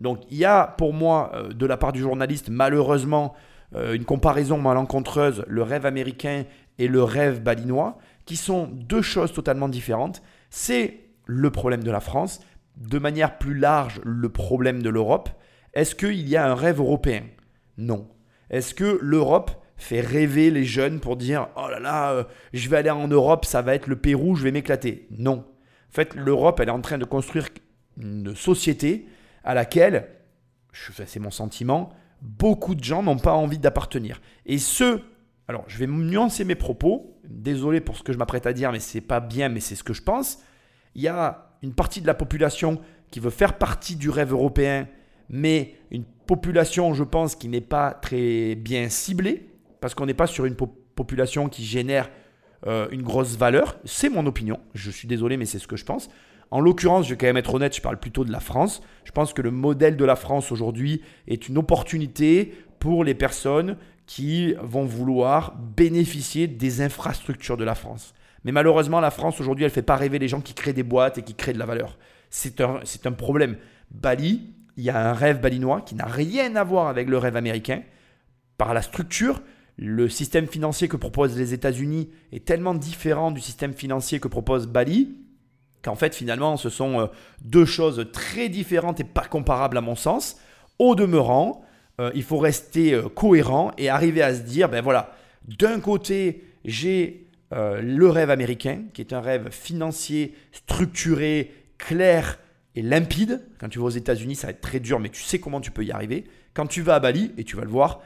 Donc 0.01 0.23
il 0.33 0.37
y 0.37 0.45
a 0.45 0.67
pour 0.67 0.93
moi, 0.93 1.31
euh, 1.33 1.53
de 1.53 1.65
la 1.65 1.77
part 1.77 1.93
du 1.93 2.01
journaliste, 2.01 2.49
malheureusement, 2.49 3.35
euh, 3.77 3.95
une 3.95 4.05
comparaison 4.05 4.59
malencontreuse, 4.59 5.45
le 5.47 5.63
rêve 5.63 5.87
américain 5.87 6.43
et 6.79 6.89
le 6.89 7.05
rêve 7.05 7.41
balinois, 7.41 7.99
qui 8.25 8.35
sont 8.35 8.67
deux 8.67 9.01
choses 9.01 9.33
totalement 9.33 9.69
différentes. 9.69 10.23
C'est 10.51 11.03
le 11.25 11.53
problème 11.53 11.85
de 11.85 11.93
la 11.93 12.01
France, 12.01 12.41
de 12.77 12.99
manière 12.99 13.39
plus 13.39 13.55
large, 13.55 14.01
le 14.03 14.29
problème 14.29 14.83
de 14.83 14.91
l'Europe. 14.91 15.29
Est-ce 15.75 15.95
qu'il 15.95 16.29
y 16.29 16.37
a 16.37 16.51
un 16.51 16.57
rêve 16.57 16.81
européen? 16.81 17.23
Non. 17.79 18.09
Est-ce 18.51 18.75
que 18.75 18.99
l'Europe 19.01 19.53
fait 19.77 20.01
rêver 20.01 20.51
les 20.51 20.65
jeunes 20.65 21.01
pour 21.01 21.17
dire 21.17 21.49
Oh 21.57 21.69
là 21.69 21.81
là, 21.81 22.13
euh, 22.13 22.25
je 22.53 22.69
vais 22.69 22.77
aller 22.77 22.91
en 22.91 23.09
Europe, 23.09 23.45
ça 23.45 23.63
va 23.63 23.75
être 23.75 23.87
le 23.87 23.97
Pérou, 23.97 24.37
je 24.37 24.45
vais 24.45 24.53
m'éclater 24.53 25.07
Non. 25.11 25.45
En 25.91 25.93
fait, 25.95 26.15
l'Europe, 26.15 26.61
elle 26.61 26.69
est 26.69 26.73
en 26.73 26.81
train 26.81 26.99
de 26.99 27.05
construire 27.05 27.49
une 27.97 28.35
société 28.35 29.07
à 29.45 29.55
laquelle, 29.55 30.09
c'est 30.73 31.21
mon 31.21 31.31
sentiment, 31.31 31.93
beaucoup 32.21 32.75
de 32.75 32.83
gens 32.83 33.03
n'ont 33.03 33.19
pas 33.19 33.35
envie 33.35 33.59
d'appartenir. 33.59 34.21
Et 34.47 34.59
ce, 34.59 35.01
alors 35.47 35.65
je 35.69 35.79
vais 35.79 35.87
nuancer 35.87 36.45
mes 36.45 36.55
propos, 36.55 37.17
désolé 37.29 37.81
pour 37.81 37.97
ce 37.97 38.03
que 38.03 38.13
je 38.13 38.19
m'apprête 38.19 38.47
à 38.47 38.53
dire, 38.53 38.73
mais 38.73 38.81
c'est 38.81 39.01
pas 39.01 39.21
bien, 39.21 39.49
mais 39.49 39.61
c'est 39.61 39.77
ce 39.77 39.85
que 39.85 39.93
je 39.93 40.03
pense. 40.03 40.39
Il 40.95 41.03
y 41.03 41.09
a 41.09 41.51
une 41.63 41.75
partie 41.75 42.01
de 42.01 42.07
la 42.07 42.15
population 42.15 42.81
qui 43.11 43.21
veut 43.21 43.31
faire 43.31 43.59
partie 43.59 43.97
du 43.97 44.11
rêve 44.11 44.33
européen, 44.33 44.89
mais 45.29 45.75
une 45.91 46.05
population, 46.05 46.95
je 46.95 47.05
pense, 47.05 47.37
qui 47.37 47.49
n'est 47.49 47.61
pas 47.61 47.93
très 47.93 48.55
bien 48.55 48.89
ciblée, 48.89 49.49
parce 49.85 49.95
qu'on 49.95 50.07
n'est 50.07 50.15
pas 50.15 50.27
sur 50.27 50.47
une 50.47 50.55
population 50.55 51.51
qui 51.51 51.63
génère 51.63 52.09
euh, 52.67 52.89
une 52.91 53.03
grosse 53.03 53.37
valeur. 53.37 53.77
C'est 53.85 54.09
mon 54.09 54.25
opinion, 54.25 54.59
je 54.73 54.91
suis 54.91 55.07
désolé, 55.07 55.37
mais 55.37 55.45
c'est 55.45 55.59
ce 55.59 55.67
que 55.67 55.77
je 55.77 55.85
pense. 55.85 56.09
En 56.51 56.59
l'occurrence, 56.59 57.05
je 57.05 57.11
vais 57.11 57.19
quand 57.19 57.27
même 57.27 57.37
être 57.37 57.53
honnête, 57.53 57.77
je 57.77 57.83
parle 57.83 58.01
plutôt 58.01 58.25
de 58.25 58.33
la 58.33 58.41
France. 58.41 58.81
Je 59.05 59.13
pense 59.13 59.35
que 59.35 59.43
le 59.43 59.51
modèle 59.51 59.99
de 59.99 60.05
la 60.07 60.17
France 60.17 60.53
aujourd'hui 60.53 61.03
est 61.29 61.51
une 61.51 61.59
opportunité 61.59 62.55
pour 62.79 63.05
les 63.05 63.13
personnes 63.13 63.77
qui 64.07 64.55
vont 64.63 64.87
vouloir 64.87 65.55
bénéficier 65.55 66.47
des 66.49 66.81
infrastructures 66.81 67.59
de 67.59 67.65
la 67.65 67.75
France. 67.75 68.15
Mais 68.45 68.53
malheureusement, 68.53 69.01
la 69.01 69.11
France 69.11 69.39
aujourd'hui, 69.39 69.67
elle 69.67 69.71
ne 69.71 69.75
fait 69.75 69.83
pas 69.83 69.97
rêver 69.97 70.19
les 70.19 70.29
gens 70.29 70.41
qui 70.41 70.55
créent 70.55 70.73
des 70.73 70.83
boîtes 70.83 71.19
et 71.19 71.23
qui 71.23 71.35
créent 71.35 71.53
de 71.53 71.59
la 71.59 71.67
valeur. 71.67 71.99
C'est 72.31 72.63
un, 72.63 72.81
un 73.05 73.13
problème. 73.13 73.59
Bali, 73.91 74.55
il 74.79 74.85
y 74.85 74.89
a 74.89 75.11
un 75.11 75.13
rêve 75.13 75.43
balinois 75.43 75.83
qui 75.83 75.95
n'a 75.95 76.07
rien 76.07 76.57
à 76.57 76.65
voir 76.65 76.89
avec 76.89 77.07
le 77.07 77.19
rêve 77.19 77.37
américain. 77.37 77.83
Par 78.57 78.73
la 78.73 78.81
structure, 78.81 79.43
le 79.77 80.09
système 80.09 80.47
financier 80.47 80.89
que 80.89 80.97
proposent 80.97 81.37
les 81.37 81.53
États-Unis 81.53 82.11
est 82.33 82.45
tellement 82.45 82.75
différent 82.75 83.31
du 83.31 83.41
système 83.41 83.75
financier 83.75 84.21
que 84.21 84.29
propose 84.29 84.67
Bali 84.67 85.17
qu'en 85.85 85.95
fait 85.95 86.15
finalement 86.15 86.57
ce 86.57 86.71
sont 86.71 87.01
euh, 87.01 87.07
deux 87.43 87.65
choses 87.65 88.09
très 88.13 88.49
différentes 88.49 89.01
et 89.01 89.05
pas 89.05 89.27
comparables 89.27 89.77
à 89.77 89.81
mon 89.81 89.97
sens. 89.97 90.39
Au 90.79 90.95
demeurant, 90.95 91.65
euh, 92.01 92.11
il 92.15 92.23
faut 92.23 92.39
rester 92.39 92.95
euh, 92.95 93.09
cohérent 93.09 93.73
et 93.79 93.89
arriver 93.89 94.23
à 94.23 94.35
se 94.35 94.41
dire, 94.41 94.69
ben 94.69 94.83
voilà, 94.83 95.15
d'un 95.47 95.79
côté 95.81 96.45
j'ai 96.65 97.21
le 97.57 98.09
rêve 98.09 98.31
américain, 98.31 98.83
qui 98.95 99.01
est 99.01 99.13
un 99.13 99.21
rêve 99.21 99.51
financier, 99.53 100.35
structuré, 100.51 101.53
clair 101.79 102.41
et 102.75 102.83
limpide. 102.83 103.43
Quand 103.61 103.69
tu 103.69 103.79
vas 103.79 103.85
aux 103.85 103.91
États-Unis, 103.91 104.35
ça 104.35 104.49
va 104.49 104.51
être 104.51 104.61
très 104.61 104.81
dur, 104.81 104.99
mais 104.99 105.09
tu 105.09 105.23
sais 105.23 105.39
comment 105.39 105.61
tu 105.61 105.71
peux 105.71 105.85
y 105.85 105.93
arriver. 105.93 106.25
Quand 106.53 106.67
tu 106.67 106.83
vas 106.83 106.97
à 106.97 107.01
Bali, 107.01 107.31
et 107.39 107.45
tu 107.45 107.55
vas 107.55 107.63
le 107.63 107.71
voir, 107.71 108.03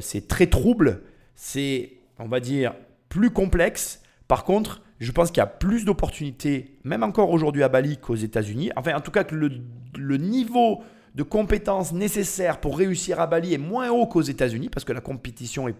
c'est 0.00 0.28
très 0.28 0.46
trouble, 0.46 1.02
c'est, 1.34 1.92
on 2.18 2.28
va 2.28 2.40
dire, 2.40 2.74
plus 3.08 3.30
complexe. 3.30 4.02
Par 4.28 4.44
contre, 4.44 4.82
je 5.00 5.10
pense 5.10 5.30
qu'il 5.30 5.38
y 5.38 5.40
a 5.40 5.46
plus 5.46 5.84
d'opportunités, 5.84 6.78
même 6.84 7.02
encore 7.02 7.30
aujourd'hui 7.30 7.64
à 7.64 7.68
Bali, 7.68 7.98
qu'aux 7.98 8.14
États-Unis. 8.14 8.70
Enfin, 8.76 8.94
en 8.94 9.00
tout 9.00 9.10
cas, 9.10 9.24
que 9.24 9.34
le, 9.34 10.16
niveau 10.16 10.82
de 11.16 11.24
compétences 11.24 11.92
nécessaires 11.92 12.60
pour 12.60 12.78
réussir 12.78 13.20
à 13.20 13.26
Bali 13.26 13.52
est 13.52 13.58
moins 13.58 13.90
haut 13.90 14.06
qu'aux 14.06 14.22
États-Unis, 14.22 14.68
parce 14.70 14.84
que 14.84 14.92
la 14.92 15.00
compétition 15.00 15.66
est 15.66 15.74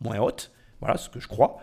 moins 0.00 0.18
haute. 0.18 0.52
Voilà 0.80 0.98
ce 0.98 1.08
que 1.08 1.18
je 1.18 1.26
crois. 1.26 1.56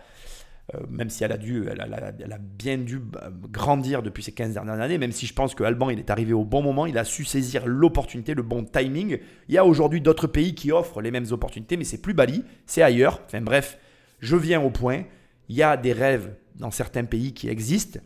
Euh, 0.74 0.80
même 0.90 1.10
si 1.10 1.22
elle 1.22 1.30
a, 1.30 1.36
dû, 1.36 1.64
elle 1.68 2.40
bien 2.58 2.76
dû 2.78 2.98
bah, 2.98 3.30
grandir 3.50 4.02
depuis 4.02 4.24
ces 4.24 4.32
15 4.32 4.54
dernières 4.54 4.80
années, 4.80 4.98
même 4.98 5.12
si 5.12 5.24
je 5.24 5.32
pense 5.32 5.54
que 5.54 5.62
Alban 5.62 5.90
il 5.90 6.00
est 6.00 6.10
arrivé 6.10 6.32
au 6.32 6.44
bon 6.44 6.60
moment, 6.60 6.86
il 6.86 6.98
a 6.98 7.04
su 7.04 7.24
saisir 7.24 7.66
l'opportunité, 7.66 8.34
le 8.34 8.42
bon 8.42 8.64
timing. 8.64 9.18
Il 9.48 9.54
y 9.54 9.58
a 9.58 9.64
aujourd'hui 9.64 10.00
d'autres 10.00 10.26
pays 10.26 10.56
qui 10.56 10.72
offrent 10.72 11.00
les 11.00 11.12
mêmes 11.12 11.26
opportunités, 11.30 11.76
mais 11.76 11.84
c'est 11.84 12.02
plus 12.02 12.14
Bali, 12.14 12.42
c'est 12.66 12.82
ailleurs. 12.82 13.20
Enfin 13.26 13.40
bref, 13.40 13.78
je 14.18 14.34
viens 14.34 14.60
au 14.60 14.70
point. 14.70 15.04
Il 15.48 15.54
y 15.54 15.62
a 15.62 15.76
des 15.76 15.92
rêves 15.92 16.34
dans 16.56 16.72
certains 16.72 17.04
pays 17.04 17.32
qui 17.32 17.48
existent, 17.48 18.00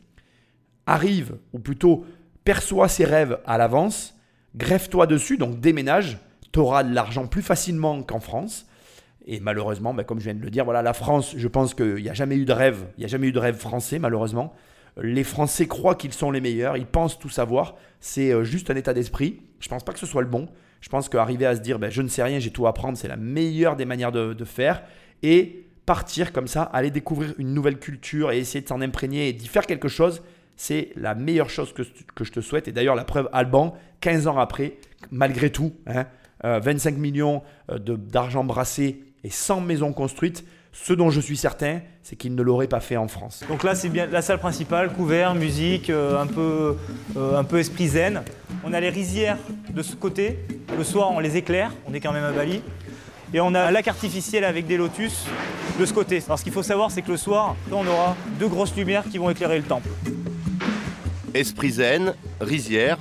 arrive, 0.85 1.39
ou 1.55 1.61
plutôt 1.61 2.05
perçois 2.45 2.89
ces 2.89 3.07
rêves 3.07 3.39
à 3.47 3.57
l'avance, 3.57 4.15
greffe-toi 4.55 5.07
dessus, 5.07 5.39
donc 5.39 5.61
déménage, 5.61 6.19
tu 6.53 6.59
auras 6.59 6.83
de 6.83 6.93
l'argent 6.93 7.27
plus 7.27 7.43
facilement 7.43 8.03
qu'en 8.03 8.21
France. 8.21 8.67
Et 9.27 9.41
malheureusement, 9.41 9.95
ben, 9.95 10.05
comme 10.05 10.19
je 10.19 10.25
viens 10.25 10.35
de 10.35 10.43
le 10.43 10.51
dire, 10.51 10.65
voilà, 10.65 10.83
la 10.83 10.93
France, 10.93 11.35
je 11.37 11.49
pense 11.49 11.75
qu'il 11.75 11.97
n'y 11.97 12.09
a 12.09 12.15
jamais 12.15 12.37
eu 12.37 12.45
de 12.45 12.53
rêve, 12.53 12.87
il 12.97 13.01
n'y 13.01 13.05
a 13.05 13.09
jamais 13.09 13.29
eu 13.29 13.33
de 13.33 13.39
rêve 13.39 13.57
français, 13.57 13.99
malheureusement. 13.99 14.55
Les 15.01 15.25
Français 15.25 15.67
croient 15.67 15.95
qu'ils 15.95 16.13
sont 16.13 16.31
les 16.31 16.41
meilleurs, 16.41 16.77
ils 16.77 16.87
pensent 16.87 17.19
tout 17.19 17.29
savoir, 17.29 17.77
c'est 18.01 18.33
euh, 18.33 18.45
juste 18.45 18.71
un 18.71 18.77
état 18.77 18.93
d'esprit. 18.93 19.41
Je 19.61 19.69
ne 19.69 19.71
pense 19.71 19.85
pas 19.85 19.93
que 19.93 19.99
ce 19.99 20.07
soit 20.07 20.23
le 20.23 20.29
bon. 20.29 20.49
Je 20.81 20.89
pense 20.89 21.09
qu'arriver 21.09 21.47
à 21.47 21.55
se 21.55 21.61
dire, 21.61 21.79
ben, 21.79 21.91
je 21.91 22.03
ne 22.03 22.09
sais 22.09 22.23
rien, 22.23 22.39
j'ai 22.39 22.51
tout 22.51 22.67
à 22.67 22.71
apprendre, 22.71 22.97
c'est 22.97 23.09
la 23.09 23.17
meilleure 23.17 23.77
des 23.77 23.85
manières 23.85 24.13
de, 24.13 24.33
de 24.33 24.45
faire. 24.45 24.83
Et 25.23 25.67
partir 25.91 26.33
comme 26.33 26.47
ça, 26.47 26.63
aller 26.63 26.91
découvrir 26.91 27.35
une 27.39 27.53
nouvelle 27.53 27.79
culture 27.79 28.33
et 28.33 28.39
essayer 28.39 28.63
de 28.63 28.69
s'en 28.69 28.81
imprégner 28.81 29.29
et 29.29 29.33
d'y 29.33 29.49
faire 29.49 29.67
quelque 29.67 29.89
chose, 29.89 30.23
c'est 30.57 30.91
la 30.95 31.15
meilleure 31.15 31.51
chose 31.51 31.73
que, 31.73 31.83
que, 32.15 32.23
je 32.23 32.33
te 32.33 32.41
souhaite. 32.41 32.69
Et 32.69 32.73
d'ailleurs, 32.73 32.95
la 32.95 33.05
preuve, 33.05 33.29
Alban, 33.33 33.75
15 34.01 34.27
ans 34.27 34.39
après, 34.39 34.77
malgré 35.11 35.51
tout, 35.51 35.73
25 35.87 36.91
hein, 36.91 36.97
euh, 36.97 36.99
millions 37.01 37.43
euh, 37.71 37.79
d'argent 37.79 38.45
brassé 38.45 39.03
et 39.25 39.31
100 39.31 39.61
maisons 39.61 39.93
construites, 39.93 40.45
ce 40.73 40.93
dont 40.93 41.11
je 41.11 41.21
suis 41.21 41.37
certain, 41.37 41.81
c'est 42.03 42.17
qu'il 42.17 42.35
ne 42.35 42.43
l'aurait 42.43 42.69
pas 42.69 42.81
fait 42.81 42.97
en 42.97 43.09
France. 43.09 43.43
Donc 43.49 43.65
là, 43.65 43.75
c'est 43.75 43.89
bien 43.89 44.07
la 44.07 44.23
salle 44.23 44.39
principale, 44.39 44.93
couvert, 44.93 45.35
musique, 45.35 45.91
euh, 45.91 46.21
un, 46.21 46.27
peu, 46.27 46.77
un 47.17 47.45
peu 47.45 47.59
esprit 47.59 47.89
zen. 47.89 48.23
On 48.65 48.73
a 48.73 48.81
les 48.81 48.91
rizières 48.91 49.39
de 49.71 49.83
ce 49.83 49.97
côté. 49.97 50.39
Le 50.77 50.85
soir, 50.85 51.11
on 51.11 51.19
les 51.19 51.37
éclaire. 51.37 51.73
On 51.89 51.95
est 51.95 52.01
quand 52.01 52.13
même 52.13 52.25
à 52.25 52.33
Bali. 52.33 52.63
Et 53.33 53.41
on 53.41 53.55
a 53.55 53.61
un 53.61 53.71
lac 53.71 53.87
artificiel 53.87 54.45
avec 54.45 54.67
des 54.67 54.77
lotus 54.77 55.27
de 55.79 55.87
ce 55.87 55.93
côté. 55.93 56.21
Alors 56.27 56.39
ce 56.39 56.45
qu'il 56.45 56.53
faut 56.53 56.65
savoir, 56.65 56.91
c'est 56.91 57.03
que 57.03 57.13
le 57.13 57.17
soir, 57.17 57.55
on 57.71 57.87
aura 57.87 58.17
deux 58.41 58.49
grosses 58.49 58.75
lumières 58.75 59.05
qui 59.09 59.19
vont 59.19 59.31
éclairer 59.31 59.59
le 59.59 59.65
temple. 59.65 59.89
Esprit 61.33 61.71
zen, 61.71 62.15
rizière, 62.41 62.99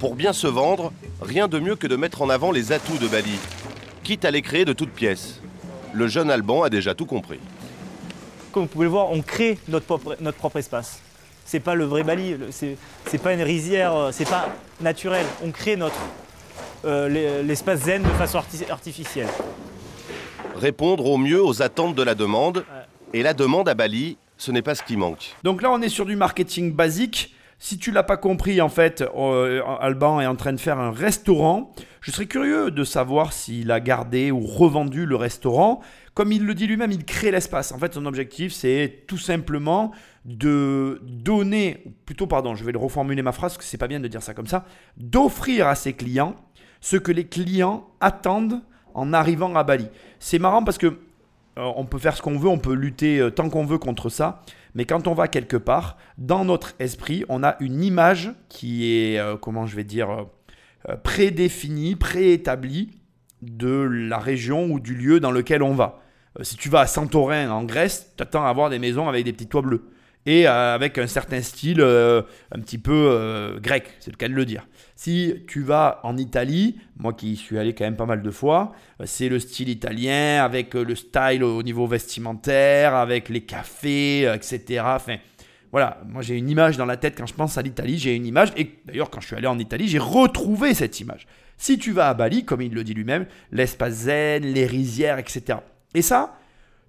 pour 0.00 0.16
bien 0.16 0.32
se 0.32 0.48
vendre, 0.48 0.92
rien 1.22 1.46
de 1.46 1.60
mieux 1.60 1.76
que 1.76 1.86
de 1.86 1.94
mettre 1.94 2.22
en 2.22 2.30
avant 2.30 2.50
les 2.50 2.72
atouts 2.72 2.98
de 2.98 3.06
Bali, 3.06 3.38
quitte 4.02 4.24
à 4.24 4.32
les 4.32 4.42
créer 4.42 4.64
de 4.64 4.72
toutes 4.72 4.90
pièces. 4.90 5.40
Le 5.92 6.06
jeune 6.08 6.30
Alban 6.30 6.62
a 6.62 6.70
déjà 6.70 6.94
tout 6.94 7.06
compris. 7.06 7.40
Comme 8.52 8.64
vous 8.64 8.68
pouvez 8.68 8.84
le 8.84 8.90
voir, 8.90 9.10
on 9.10 9.22
crée 9.22 9.58
notre 9.68 9.86
propre, 9.86 10.16
notre 10.20 10.38
propre 10.38 10.58
espace. 10.58 11.00
C'est 11.44 11.60
pas 11.60 11.74
le 11.74 11.84
vrai 11.84 12.04
Bali, 12.04 12.36
c'est, 12.50 12.76
pas 13.20 13.32
une 13.32 13.42
rizière, 13.42 13.94
euh, 13.94 14.10
c'est 14.12 14.28
pas 14.28 14.48
naturel. 14.80 15.26
On 15.44 15.50
crée 15.50 15.76
notre 15.76 15.98
euh, 16.84 17.42
l'espace 17.42 17.80
zen 17.80 18.02
de 18.02 18.08
façon 18.10 18.40
artificielle. 18.70 19.28
Répondre 20.56 21.06
au 21.06 21.18
mieux 21.18 21.42
aux 21.42 21.62
attentes 21.62 21.94
de 21.94 22.02
la 22.02 22.14
demande. 22.14 22.64
Et 23.12 23.22
la 23.22 23.34
demande 23.34 23.68
à 23.68 23.74
Bali, 23.74 24.16
ce 24.36 24.52
n'est 24.52 24.62
pas 24.62 24.76
ce 24.76 24.84
qui 24.84 24.96
manque. 24.96 25.34
Donc 25.42 25.62
là, 25.62 25.70
on 25.72 25.82
est 25.82 25.88
sur 25.88 26.06
du 26.06 26.14
marketing 26.14 26.72
basique. 26.72 27.34
Si 27.62 27.76
tu 27.76 27.90
l'as 27.90 28.02
pas 28.02 28.16
compris, 28.16 28.62
en 28.62 28.70
fait, 28.70 29.04
euh, 29.14 29.62
Alban 29.80 30.18
est 30.22 30.26
en 30.26 30.34
train 30.34 30.54
de 30.54 30.58
faire 30.58 30.78
un 30.78 30.92
restaurant. 30.92 31.74
Je 32.00 32.10
serais 32.10 32.24
curieux 32.24 32.70
de 32.70 32.84
savoir 32.84 33.34
s'il 33.34 33.70
a 33.70 33.80
gardé 33.80 34.30
ou 34.30 34.40
revendu 34.40 35.04
le 35.04 35.14
restaurant. 35.14 35.82
Comme 36.14 36.32
il 36.32 36.46
le 36.46 36.54
dit 36.54 36.66
lui-même, 36.66 36.90
il 36.90 37.04
crée 37.04 37.30
l'espace. 37.30 37.72
En 37.72 37.78
fait, 37.78 37.92
son 37.92 38.06
objectif, 38.06 38.54
c'est 38.54 39.04
tout 39.06 39.18
simplement 39.18 39.92
de 40.24 41.02
donner, 41.02 41.84
plutôt, 42.06 42.26
pardon, 42.26 42.54
je 42.54 42.64
vais 42.64 42.72
le 42.72 42.78
reformuler 42.78 43.20
ma 43.20 43.32
phrase, 43.32 43.52
parce 43.52 43.58
que 43.58 43.64
c'est 43.64 43.76
pas 43.76 43.88
bien 43.88 44.00
de 44.00 44.08
dire 44.08 44.22
ça 44.22 44.32
comme 44.32 44.46
ça, 44.46 44.64
d'offrir 44.96 45.68
à 45.68 45.74
ses 45.74 45.92
clients 45.92 46.36
ce 46.80 46.96
que 46.96 47.12
les 47.12 47.26
clients 47.26 47.86
attendent 48.00 48.62
en 48.94 49.12
arrivant 49.12 49.54
à 49.54 49.64
Bali. 49.64 49.88
C'est 50.18 50.38
marrant 50.38 50.64
parce 50.64 50.78
que 50.78 50.86
euh, 50.86 51.72
on 51.76 51.84
peut 51.84 51.98
faire 51.98 52.16
ce 52.16 52.22
qu'on 52.22 52.38
veut, 52.38 52.48
on 52.48 52.58
peut 52.58 52.72
lutter 52.72 53.18
euh, 53.18 53.30
tant 53.30 53.50
qu'on 53.50 53.66
veut 53.66 53.78
contre 53.78 54.08
ça, 54.08 54.42
mais 54.74 54.84
quand 54.84 55.06
on 55.06 55.14
va 55.14 55.28
quelque 55.28 55.56
part, 55.56 55.96
dans 56.18 56.44
notre 56.44 56.74
esprit, 56.78 57.24
on 57.28 57.42
a 57.42 57.56
une 57.60 57.82
image 57.82 58.32
qui 58.48 58.92
est, 58.92 59.18
euh, 59.18 59.36
comment 59.36 59.66
je 59.66 59.76
vais 59.76 59.84
dire, 59.84 60.26
prédéfinie, 61.02 61.94
préétablie 61.94 62.90
de 63.42 63.68
la 63.68 64.18
région 64.18 64.66
ou 64.70 64.80
du 64.80 64.94
lieu 64.94 65.20
dans 65.20 65.30
lequel 65.30 65.62
on 65.62 65.74
va. 65.74 66.00
si 66.42 66.56
tu 66.56 66.68
vas 66.68 66.80
à 66.80 66.86
Santorin 66.86 67.50
en 67.50 67.64
Grèce, 67.64 68.14
tu 68.16 68.22
attends 68.22 68.44
à 68.44 68.48
avoir 68.48 68.70
des 68.70 68.78
maisons 68.78 69.08
avec 69.08 69.24
des 69.24 69.32
petits 69.32 69.46
toits 69.46 69.62
bleus 69.62 69.90
et 70.26 70.46
avec 70.46 70.98
un 70.98 71.06
certain 71.06 71.40
style 71.42 71.80
un 71.80 72.60
petit 72.60 72.78
peu 72.78 73.58
grec, 73.62 73.84
c'est 74.00 74.10
le 74.10 74.16
cas 74.16 74.28
de 74.28 74.34
le 74.34 74.44
dire. 74.44 74.66
Si 75.02 75.34
tu 75.48 75.62
vas 75.62 75.98
en 76.02 76.18
Italie, 76.18 76.78
moi 76.98 77.14
qui 77.14 77.34
suis 77.34 77.56
allé 77.56 77.74
quand 77.74 77.84
même 77.84 77.96
pas 77.96 78.04
mal 78.04 78.20
de 78.20 78.30
fois, 78.30 78.72
euh, 79.00 79.04
c'est 79.06 79.30
le 79.30 79.38
style 79.38 79.70
italien 79.70 80.44
avec 80.44 80.76
euh, 80.76 80.84
le 80.84 80.94
style 80.94 81.42
au 81.42 81.62
niveau 81.62 81.86
vestimentaire, 81.86 82.94
avec 82.94 83.30
les 83.30 83.40
cafés, 83.40 84.28
euh, 84.28 84.34
etc. 84.34 84.82
Enfin, 84.84 85.16
voilà, 85.72 86.02
moi 86.06 86.20
j'ai 86.20 86.36
une 86.36 86.50
image 86.50 86.76
dans 86.76 86.84
la 86.84 86.98
tête 86.98 87.14
quand 87.16 87.24
je 87.24 87.32
pense 87.32 87.56
à 87.56 87.62
l'Italie, 87.62 87.96
j'ai 87.96 88.14
une 88.14 88.26
image, 88.26 88.52
et 88.58 88.74
d'ailleurs 88.84 89.08
quand 89.08 89.22
je 89.22 89.28
suis 89.28 89.36
allé 89.36 89.46
en 89.46 89.58
Italie, 89.58 89.88
j'ai 89.88 89.98
retrouvé 89.98 90.74
cette 90.74 91.00
image. 91.00 91.26
Si 91.56 91.78
tu 91.78 91.92
vas 91.92 92.10
à 92.10 92.12
Bali, 92.12 92.44
comme 92.44 92.60
il 92.60 92.74
le 92.74 92.84
dit 92.84 92.92
lui-même, 92.92 93.24
l'espace 93.52 93.94
zen, 93.94 94.42
les 94.42 94.66
rizières, 94.66 95.18
etc. 95.18 95.60
Et 95.94 96.02
ça, 96.02 96.38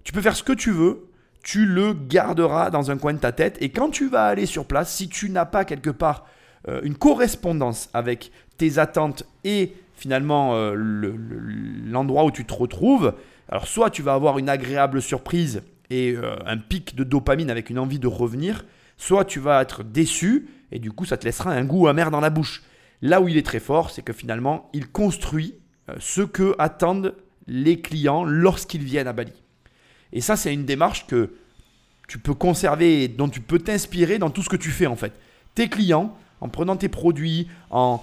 tu 0.04 0.12
peux 0.12 0.20
faire 0.20 0.36
ce 0.36 0.42
que 0.42 0.52
tu 0.52 0.70
veux, 0.70 1.08
tu 1.42 1.66
le 1.66 1.92
garderas 1.92 2.70
dans 2.70 2.90
un 2.90 2.96
coin 2.96 3.12
de 3.12 3.18
ta 3.18 3.32
tête, 3.32 3.58
et 3.60 3.70
quand 3.70 3.90
tu 3.90 4.08
vas 4.08 4.26
aller 4.26 4.46
sur 4.46 4.66
place, 4.66 4.92
si 4.92 5.08
tu 5.08 5.30
n'as 5.30 5.44
pas 5.44 5.64
quelque 5.64 5.90
part 5.90 6.26
euh, 6.68 6.80
une 6.84 6.94
correspondance 6.94 7.90
avec 7.92 8.30
tes 8.56 8.78
attentes 8.78 9.24
et 9.42 9.74
finalement 9.94 10.54
euh, 10.54 10.74
l'endroit 10.76 12.24
où 12.24 12.30
tu 12.30 12.44
te 12.44 12.54
retrouves, 12.54 13.14
alors 13.48 13.66
soit 13.66 13.90
tu 13.90 14.02
vas 14.02 14.14
avoir 14.14 14.38
une 14.38 14.48
agréable 14.48 15.02
surprise 15.02 15.62
et 15.90 16.12
euh, 16.12 16.36
un 16.46 16.58
pic 16.58 16.94
de 16.94 17.02
dopamine 17.02 17.50
avec 17.50 17.68
une 17.68 17.80
envie 17.80 17.98
de 17.98 18.06
revenir, 18.06 18.64
soit 18.96 19.24
tu 19.24 19.40
vas 19.40 19.60
être 19.60 19.82
déçu 19.82 20.48
et 20.70 20.78
du 20.78 20.92
coup 20.92 21.04
ça 21.04 21.16
te 21.16 21.24
laissera 21.24 21.50
un 21.50 21.64
goût 21.64 21.88
amer 21.88 22.12
dans 22.12 22.20
la 22.20 22.30
bouche. 22.30 22.62
Là 23.00 23.20
où 23.20 23.26
il 23.26 23.36
est 23.36 23.44
très 23.44 23.60
fort, 23.60 23.90
c'est 23.90 24.02
que 24.02 24.12
finalement 24.12 24.70
il 24.72 24.88
construit 24.88 25.56
ce 25.98 26.22
que 26.22 26.54
attendent 26.60 27.16
les 27.48 27.80
clients 27.80 28.22
lorsqu'ils 28.22 28.84
viennent 28.84 29.08
à 29.08 29.12
Bali. 29.12 29.41
Et 30.12 30.20
ça 30.20 30.36
c'est 30.36 30.52
une 30.52 30.64
démarche 30.64 31.06
que 31.06 31.34
tu 32.08 32.18
peux 32.18 32.34
conserver 32.34 33.08
dont 33.08 33.28
tu 33.28 33.40
peux 33.40 33.58
t'inspirer 33.58 34.18
dans 34.18 34.30
tout 34.30 34.42
ce 34.42 34.48
que 34.48 34.56
tu 34.56 34.70
fais 34.70 34.86
en 34.86 34.96
fait. 34.96 35.12
Tes 35.54 35.68
clients, 35.68 36.16
en 36.40 36.48
prenant 36.48 36.76
tes 36.76 36.88
produits, 36.88 37.48
en 37.70 38.02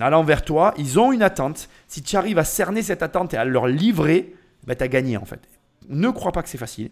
allant 0.00 0.22
vers 0.22 0.44
toi, 0.44 0.74
ils 0.78 0.98
ont 0.98 1.12
une 1.12 1.22
attente. 1.22 1.68
Si 1.86 2.02
tu 2.02 2.16
arrives 2.16 2.38
à 2.38 2.44
cerner 2.44 2.82
cette 2.82 3.02
attente 3.02 3.34
et 3.34 3.36
à 3.36 3.44
leur 3.44 3.66
livrer, 3.66 4.34
ben, 4.66 4.76
tu 4.76 4.84
as 4.84 4.88
gagné 4.88 5.16
en 5.16 5.24
fait. 5.24 5.40
Ne 5.88 6.10
crois 6.10 6.32
pas 6.32 6.42
que 6.42 6.48
c'est 6.48 6.58
facile. 6.58 6.90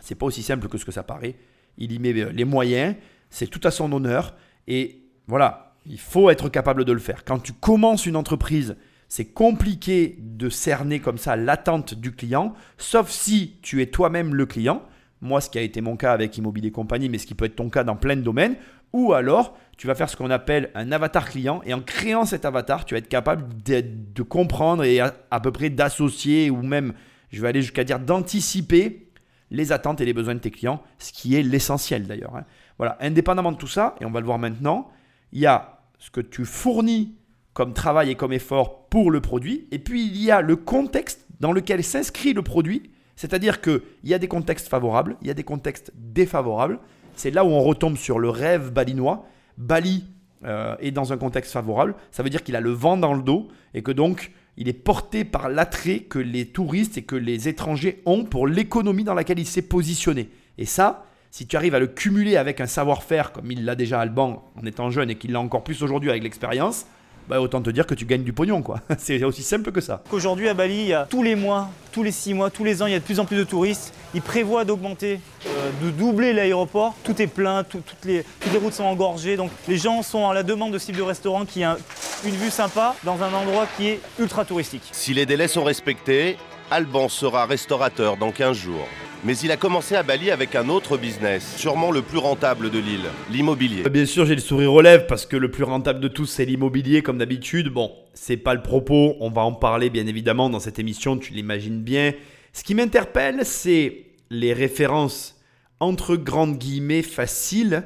C'est 0.00 0.14
pas 0.14 0.26
aussi 0.26 0.42
simple 0.42 0.68
que 0.68 0.78
ce 0.78 0.84
que 0.84 0.92
ça 0.92 1.02
paraît. 1.02 1.34
Il 1.78 1.92
y 1.92 1.98
met 1.98 2.12
les 2.12 2.44
moyens, 2.44 2.94
c'est 3.30 3.48
tout 3.48 3.60
à 3.64 3.70
son 3.70 3.90
honneur. 3.92 4.34
Et 4.68 5.02
voilà, 5.26 5.74
il 5.86 5.98
faut 5.98 6.30
être 6.30 6.48
capable 6.48 6.84
de 6.84 6.92
le 6.92 7.00
faire. 7.00 7.24
Quand 7.24 7.38
tu 7.38 7.52
commences 7.52 8.06
une 8.06 8.16
entreprise, 8.16 8.76
c'est 9.08 9.26
compliqué 9.26 10.16
de 10.20 10.48
cerner 10.48 11.00
comme 11.00 11.18
ça 11.18 11.36
l'attente 11.36 11.94
du 11.94 12.12
client, 12.12 12.54
sauf 12.78 13.10
si 13.10 13.56
tu 13.62 13.82
es 13.82 13.86
toi-même 13.86 14.34
le 14.34 14.46
client. 14.46 14.82
Moi, 15.20 15.40
ce 15.40 15.48
qui 15.48 15.58
a 15.58 15.62
été 15.62 15.80
mon 15.80 15.96
cas 15.96 16.12
avec 16.12 16.36
Immobilier 16.36 16.70
Compagnie, 16.70 17.08
mais 17.08 17.18
ce 17.18 17.26
qui 17.26 17.34
peut 17.34 17.46
être 17.46 17.56
ton 17.56 17.70
cas 17.70 17.84
dans 17.84 17.96
plein 17.96 18.16
de 18.16 18.22
domaines, 18.22 18.56
ou 18.92 19.12
alors, 19.12 19.56
tu 19.76 19.86
vas 19.86 19.94
faire 19.94 20.08
ce 20.08 20.16
qu'on 20.16 20.30
appelle 20.30 20.70
un 20.74 20.92
avatar 20.92 21.28
client 21.28 21.60
et 21.64 21.74
en 21.74 21.80
créant 21.80 22.24
cet 22.24 22.44
avatar, 22.44 22.84
tu 22.84 22.94
vas 22.94 22.98
être 22.98 23.08
capable 23.08 23.48
de, 23.64 24.22
comprendre 24.22 24.84
et 24.84 25.00
à, 25.00 25.40
peu 25.42 25.50
près 25.50 25.68
d'associer 25.68 26.48
ou 26.48 26.62
même, 26.62 26.92
je 27.32 27.42
vais 27.42 27.48
aller 27.48 27.62
jusqu'à 27.62 27.82
dire 27.82 27.98
d'anticiper 27.98 29.10
les 29.50 29.72
attentes 29.72 30.00
et 30.00 30.04
les 30.04 30.12
besoins 30.12 30.34
de 30.34 30.40
tes 30.40 30.52
clients, 30.52 30.80
ce 30.98 31.12
qui 31.12 31.34
est 31.34 31.42
l'essentiel 31.42 32.06
d'ailleurs. 32.06 32.36
Hein. 32.36 32.44
Voilà, 32.78 32.96
indépendamment 33.00 33.52
de 33.52 33.56
tout 33.56 33.66
ça, 33.66 33.96
et 34.00 34.04
on 34.04 34.10
va 34.10 34.20
le 34.20 34.26
voir 34.26 34.38
maintenant, 34.38 34.90
il 35.32 35.40
y 35.40 35.46
a 35.46 35.80
ce 35.98 36.10
que 36.10 36.20
tu 36.20 36.44
fournis 36.44 37.16
comme 37.52 37.72
travail 37.72 38.10
et 38.10 38.14
comme 38.14 38.32
effort 38.32 38.83
pour 38.94 39.10
le 39.10 39.20
produit, 39.20 39.66
et 39.72 39.80
puis 39.80 40.06
il 40.06 40.22
y 40.22 40.30
a 40.30 40.40
le 40.40 40.54
contexte 40.54 41.26
dans 41.40 41.50
lequel 41.50 41.82
s'inscrit 41.82 42.32
le 42.32 42.42
produit, 42.42 42.92
c'est-à-dire 43.16 43.60
qu'il 43.60 43.80
y 44.04 44.14
a 44.14 44.20
des 44.20 44.28
contextes 44.28 44.68
favorables, 44.68 45.16
il 45.20 45.26
y 45.26 45.32
a 45.32 45.34
des 45.34 45.42
contextes 45.42 45.90
défavorables, 45.96 46.78
c'est 47.16 47.32
là 47.32 47.44
où 47.44 47.48
on 47.48 47.60
retombe 47.60 47.96
sur 47.96 48.20
le 48.20 48.28
rêve 48.28 48.70
balinois. 48.70 49.26
Bali 49.58 50.04
euh, 50.44 50.76
est 50.78 50.92
dans 50.92 51.12
un 51.12 51.16
contexte 51.16 51.50
favorable. 51.50 51.96
Ça 52.12 52.22
veut 52.22 52.30
dire 52.30 52.44
qu'il 52.44 52.54
a 52.54 52.60
le 52.60 52.70
vent 52.70 52.96
dans 52.96 53.14
le 53.14 53.24
dos 53.24 53.48
et 53.74 53.82
que 53.82 53.90
donc 53.90 54.30
il 54.56 54.68
est 54.68 54.72
porté 54.72 55.24
par 55.24 55.48
l'attrait 55.48 55.98
que 55.98 56.20
les 56.20 56.46
touristes 56.46 56.96
et 56.96 57.02
que 57.02 57.16
les 57.16 57.48
étrangers 57.48 58.00
ont 58.06 58.22
pour 58.22 58.46
l'économie 58.46 59.02
dans 59.02 59.14
laquelle 59.14 59.40
il 59.40 59.46
s'est 59.46 59.62
positionné. 59.62 60.30
Et 60.56 60.66
ça, 60.66 61.04
si 61.32 61.48
tu 61.48 61.56
arrives 61.56 61.74
à 61.74 61.80
le 61.80 61.88
cumuler 61.88 62.36
avec 62.36 62.60
un 62.60 62.66
savoir-faire 62.66 63.32
comme 63.32 63.50
il 63.50 63.64
l'a 63.64 63.74
déjà 63.74 63.98
Alban 63.98 64.52
en 64.54 64.64
étant 64.64 64.90
jeune 64.90 65.10
et 65.10 65.16
qu'il 65.16 65.32
l'a 65.32 65.40
encore 65.40 65.64
plus 65.64 65.82
aujourd'hui 65.82 66.10
avec 66.10 66.22
l'expérience, 66.22 66.86
bah, 67.28 67.40
autant 67.40 67.60
te 67.60 67.70
dire 67.70 67.86
que 67.86 67.94
tu 67.94 68.04
gagnes 68.04 68.22
du 68.22 68.32
pognon, 68.32 68.62
quoi. 68.62 68.80
C'est 68.98 69.22
aussi 69.24 69.42
simple 69.42 69.72
que 69.72 69.80
ça. 69.80 70.02
Aujourd'hui 70.10 70.48
à 70.48 70.54
Bali, 70.54 70.74
il 70.74 70.86
y 70.88 70.92
a 70.92 71.06
tous 71.08 71.22
les 71.22 71.34
mois, 71.34 71.70
tous 71.92 72.02
les 72.02 72.12
six 72.12 72.34
mois, 72.34 72.50
tous 72.50 72.64
les 72.64 72.82
ans, 72.82 72.86
il 72.86 72.92
y 72.92 72.96
a 72.96 72.98
de 72.98 73.04
plus 73.04 73.20
en 73.20 73.24
plus 73.24 73.36
de 73.36 73.44
touristes. 73.44 73.92
Ils 74.14 74.22
prévoient 74.22 74.64
d'augmenter, 74.64 75.20
euh, 75.46 75.70
de 75.82 75.90
doubler 75.90 76.32
l'aéroport. 76.32 76.94
Tout 77.04 77.20
est 77.20 77.26
plein, 77.26 77.64
toutes, 77.64 77.84
les, 78.04 78.24
toutes 78.40 78.52
les 78.52 78.58
routes 78.58 78.74
sont 78.74 78.84
engorgées. 78.84 79.36
Donc 79.36 79.50
les 79.68 79.78
gens 79.78 80.02
sont 80.02 80.28
à 80.28 80.34
la 80.34 80.42
demande 80.42 80.72
de 80.72 80.78
ce 80.78 80.86
type 80.86 80.96
de 80.96 81.02
restaurant 81.02 81.44
qui 81.44 81.64
a 81.64 81.78
une 82.24 82.34
vue 82.34 82.50
sympa 82.50 82.94
dans 83.04 83.22
un 83.22 83.32
endroit 83.32 83.66
qui 83.76 83.88
est 83.88 84.00
ultra 84.18 84.44
touristique. 84.44 84.82
Si 84.92 85.14
les 85.14 85.26
délais 85.26 85.48
sont 85.48 85.64
respectés, 85.64 86.36
Alban 86.70 87.08
sera 87.08 87.46
restaurateur 87.46 88.16
dans 88.16 88.32
15 88.32 88.56
jours. 88.56 88.86
Mais 89.26 89.38
il 89.38 89.50
a 89.50 89.56
commencé 89.56 89.96
à 89.96 90.02
Bali 90.02 90.30
avec 90.30 90.54
un 90.54 90.68
autre 90.68 90.98
business, 90.98 91.56
sûrement 91.56 91.90
le 91.90 92.02
plus 92.02 92.18
rentable 92.18 92.70
de 92.70 92.78
l'île, 92.78 93.06
l'immobilier. 93.30 93.82
Euh, 93.86 93.88
bien 93.88 94.04
sûr, 94.04 94.26
j'ai 94.26 94.34
le 94.34 94.40
sourire 94.42 94.74
aux 94.74 94.82
lèvres 94.82 95.06
parce 95.06 95.24
que 95.24 95.38
le 95.38 95.50
plus 95.50 95.64
rentable 95.64 95.98
de 96.00 96.08
tous, 96.08 96.26
c'est 96.26 96.44
l'immobilier, 96.44 97.00
comme 97.00 97.16
d'habitude. 97.16 97.70
Bon, 97.70 97.90
c'est 98.12 98.36
pas 98.36 98.52
le 98.52 98.60
propos, 98.60 99.16
on 99.20 99.30
va 99.30 99.40
en 99.40 99.54
parler 99.54 99.88
bien 99.88 100.06
évidemment 100.06 100.50
dans 100.50 100.60
cette 100.60 100.78
émission, 100.78 101.16
tu 101.16 101.32
l'imagines 101.32 101.80
bien. 101.80 102.12
Ce 102.52 102.62
qui 102.62 102.74
m'interpelle, 102.74 103.46
c'est 103.46 104.04
les 104.28 104.52
références 104.52 105.40
entre 105.80 106.16
grandes 106.16 106.58
guillemets 106.58 107.02
faciles 107.02 107.84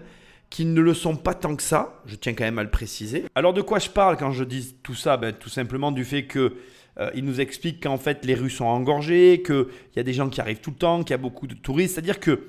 qui 0.50 0.64
ne 0.64 0.80
le 0.80 0.92
sont 0.92 1.14
pas 1.14 1.35
tant 1.35 1.54
que 1.54 1.62
ça, 1.62 2.02
je 2.07 2.16
tiens 2.16 2.35
quand 2.35 2.45
même 2.45 2.59
à 2.59 2.64
le 2.64 2.71
préciser. 2.71 3.26
Alors 3.37 3.52
de 3.52 3.62
quoi 3.62 3.78
je 3.78 3.90
parle 3.90 4.16
quand 4.16 4.33
je 4.33 4.42
dis 4.42 4.75
tout 4.83 4.97
ça? 4.97 5.16
Ben, 5.16 5.33
Tout 5.33 5.50
simplement 5.50 5.92
du 5.92 6.04
fait 6.04 6.25
que 6.25 6.54
euh, 7.00 7.10
il 7.14 7.24
nous 7.24 7.40
explique 7.40 7.82
qu'en 7.82 7.98
fait 7.98 8.24
les 8.24 8.34
rues 8.34 8.50
sont 8.50 8.64
engorgées, 8.64 9.42
qu'il 9.44 9.66
y 9.96 10.00
a 10.00 10.02
des 10.02 10.12
gens 10.12 10.28
qui 10.28 10.40
arrivent 10.40 10.60
tout 10.60 10.70
le 10.70 10.76
temps, 10.76 11.02
qu'il 11.02 11.10
y 11.10 11.14
a 11.14 11.18
beaucoup 11.18 11.46
de 11.46 11.54
touristes. 11.54 11.94
C'est-à-dire 11.94 12.20
que 12.20 12.40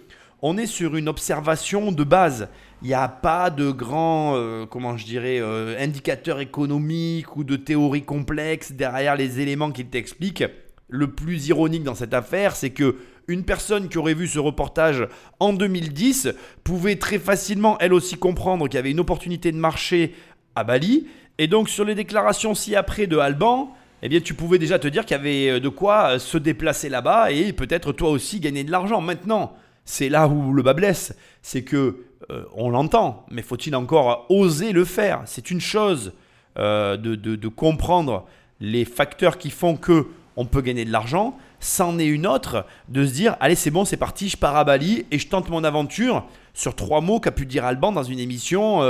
on 0.41 0.57
est 0.57 0.67
sur 0.67 0.95
une 0.95 1.09
observation 1.09 1.91
de 1.91 2.03
base. 2.03 2.47
Il 2.81 2.87
n'y 2.87 2.93
a 2.93 3.09
pas 3.09 3.49
de 3.49 3.71
grands, 3.71 4.35
euh, 4.35 4.65
comment 4.65 4.95
je 4.95 5.05
dirais, 5.05 5.39
euh, 5.41 5.75
indicateurs 5.79 6.39
économiques 6.39 7.35
ou 7.35 7.43
de 7.43 7.57
théories 7.57 8.03
complexes 8.03 8.71
derrière 8.71 9.17
les 9.17 9.41
éléments 9.41 9.71
qu'il 9.71 9.87
t'explique. 9.87 10.43
Le 10.87 11.11
plus 11.11 11.49
ironique 11.49 11.83
dans 11.83 11.93
cette 11.93 12.13
affaire, 12.13 12.55
c'est 12.55 12.69
que 12.69 12.95
une 13.27 13.43
personne 13.43 13.89
qui 13.89 13.97
aurait 13.97 14.15
vu 14.15 14.27
ce 14.27 14.39
reportage 14.39 15.07
en 15.39 15.53
2010 15.53 16.29
pouvait 16.63 16.95
très 16.95 17.19
facilement 17.19 17.77
elle 17.79 17.93
aussi 17.93 18.15
comprendre 18.15 18.67
qu'il 18.67 18.75
y 18.75 18.79
avait 18.79 18.91
une 18.91 18.99
opportunité 18.99 19.51
de 19.51 19.57
marché 19.57 20.15
à 20.55 20.63
Bali. 20.63 21.07
Et 21.37 21.47
donc 21.47 21.69
sur 21.69 21.85
les 21.85 21.95
déclarations 21.95 22.55
ci-après 22.55 23.07
de 23.07 23.17
Alban, 23.17 23.71
eh 24.01 24.09
bien 24.09 24.19
tu 24.19 24.33
pouvais 24.33 24.59
déjà 24.59 24.79
te 24.79 24.87
dire 24.87 25.05
qu'il 25.05 25.17
y 25.17 25.19
avait 25.19 25.49
euh, 25.49 25.59
de 25.59 25.69
quoi 25.69 26.11
euh, 26.11 26.19
se 26.19 26.37
déplacer 26.37 26.89
là-bas 26.89 27.31
et 27.31 27.53
peut-être 27.53 27.91
toi 27.91 28.09
aussi 28.09 28.39
gagner 28.39 28.63
de 28.63 28.71
l'argent. 28.71 29.01
Maintenant, 29.01 29.53
c'est 29.85 30.09
là 30.09 30.27
où 30.27 30.53
le 30.53 30.63
bas 30.63 30.73
blesse, 30.73 31.15
c'est 31.41 31.63
que 31.63 32.05
euh, 32.31 32.43
on 32.53 32.69
l'entend, 32.69 33.25
mais 33.31 33.41
faut-il 33.41 33.75
encore 33.75 34.25
oser 34.29 34.71
le 34.71 34.85
faire? 34.85 35.21
C'est 35.25 35.51
une 35.51 35.61
chose 35.61 36.13
de, 36.57 37.47
comprendre 37.47 38.25
les 38.59 38.83
facteurs 38.83 39.37
qui 39.37 39.49
font 39.49 39.77
que 39.77 40.07
on 40.35 40.45
peut 40.45 40.59
gagner 40.59 40.83
de 40.83 40.91
l'argent, 40.91 41.37
c'en 41.61 41.97
est 41.99 42.05
une 42.05 42.27
autre 42.27 42.65
de 42.89 43.05
se 43.05 43.13
dire 43.13 43.37
allez 43.39 43.55
c'est 43.55 43.71
bon 43.71 43.85
c'est 43.85 43.97
parti 43.97 44.27
je 44.27 44.35
pars 44.35 44.57
à 44.57 44.65
Bali 44.65 45.05
et 45.11 45.19
je 45.19 45.27
tente 45.27 45.49
mon 45.49 45.63
aventure 45.63 46.25
sur 46.53 46.75
trois 46.75 46.99
mots 46.99 47.21
qu'a 47.21 47.31
pu 47.31 47.45
dire 47.45 47.63
Alban 47.63 47.93
dans 47.93 48.03
une 48.03 48.19
émission 48.19 48.81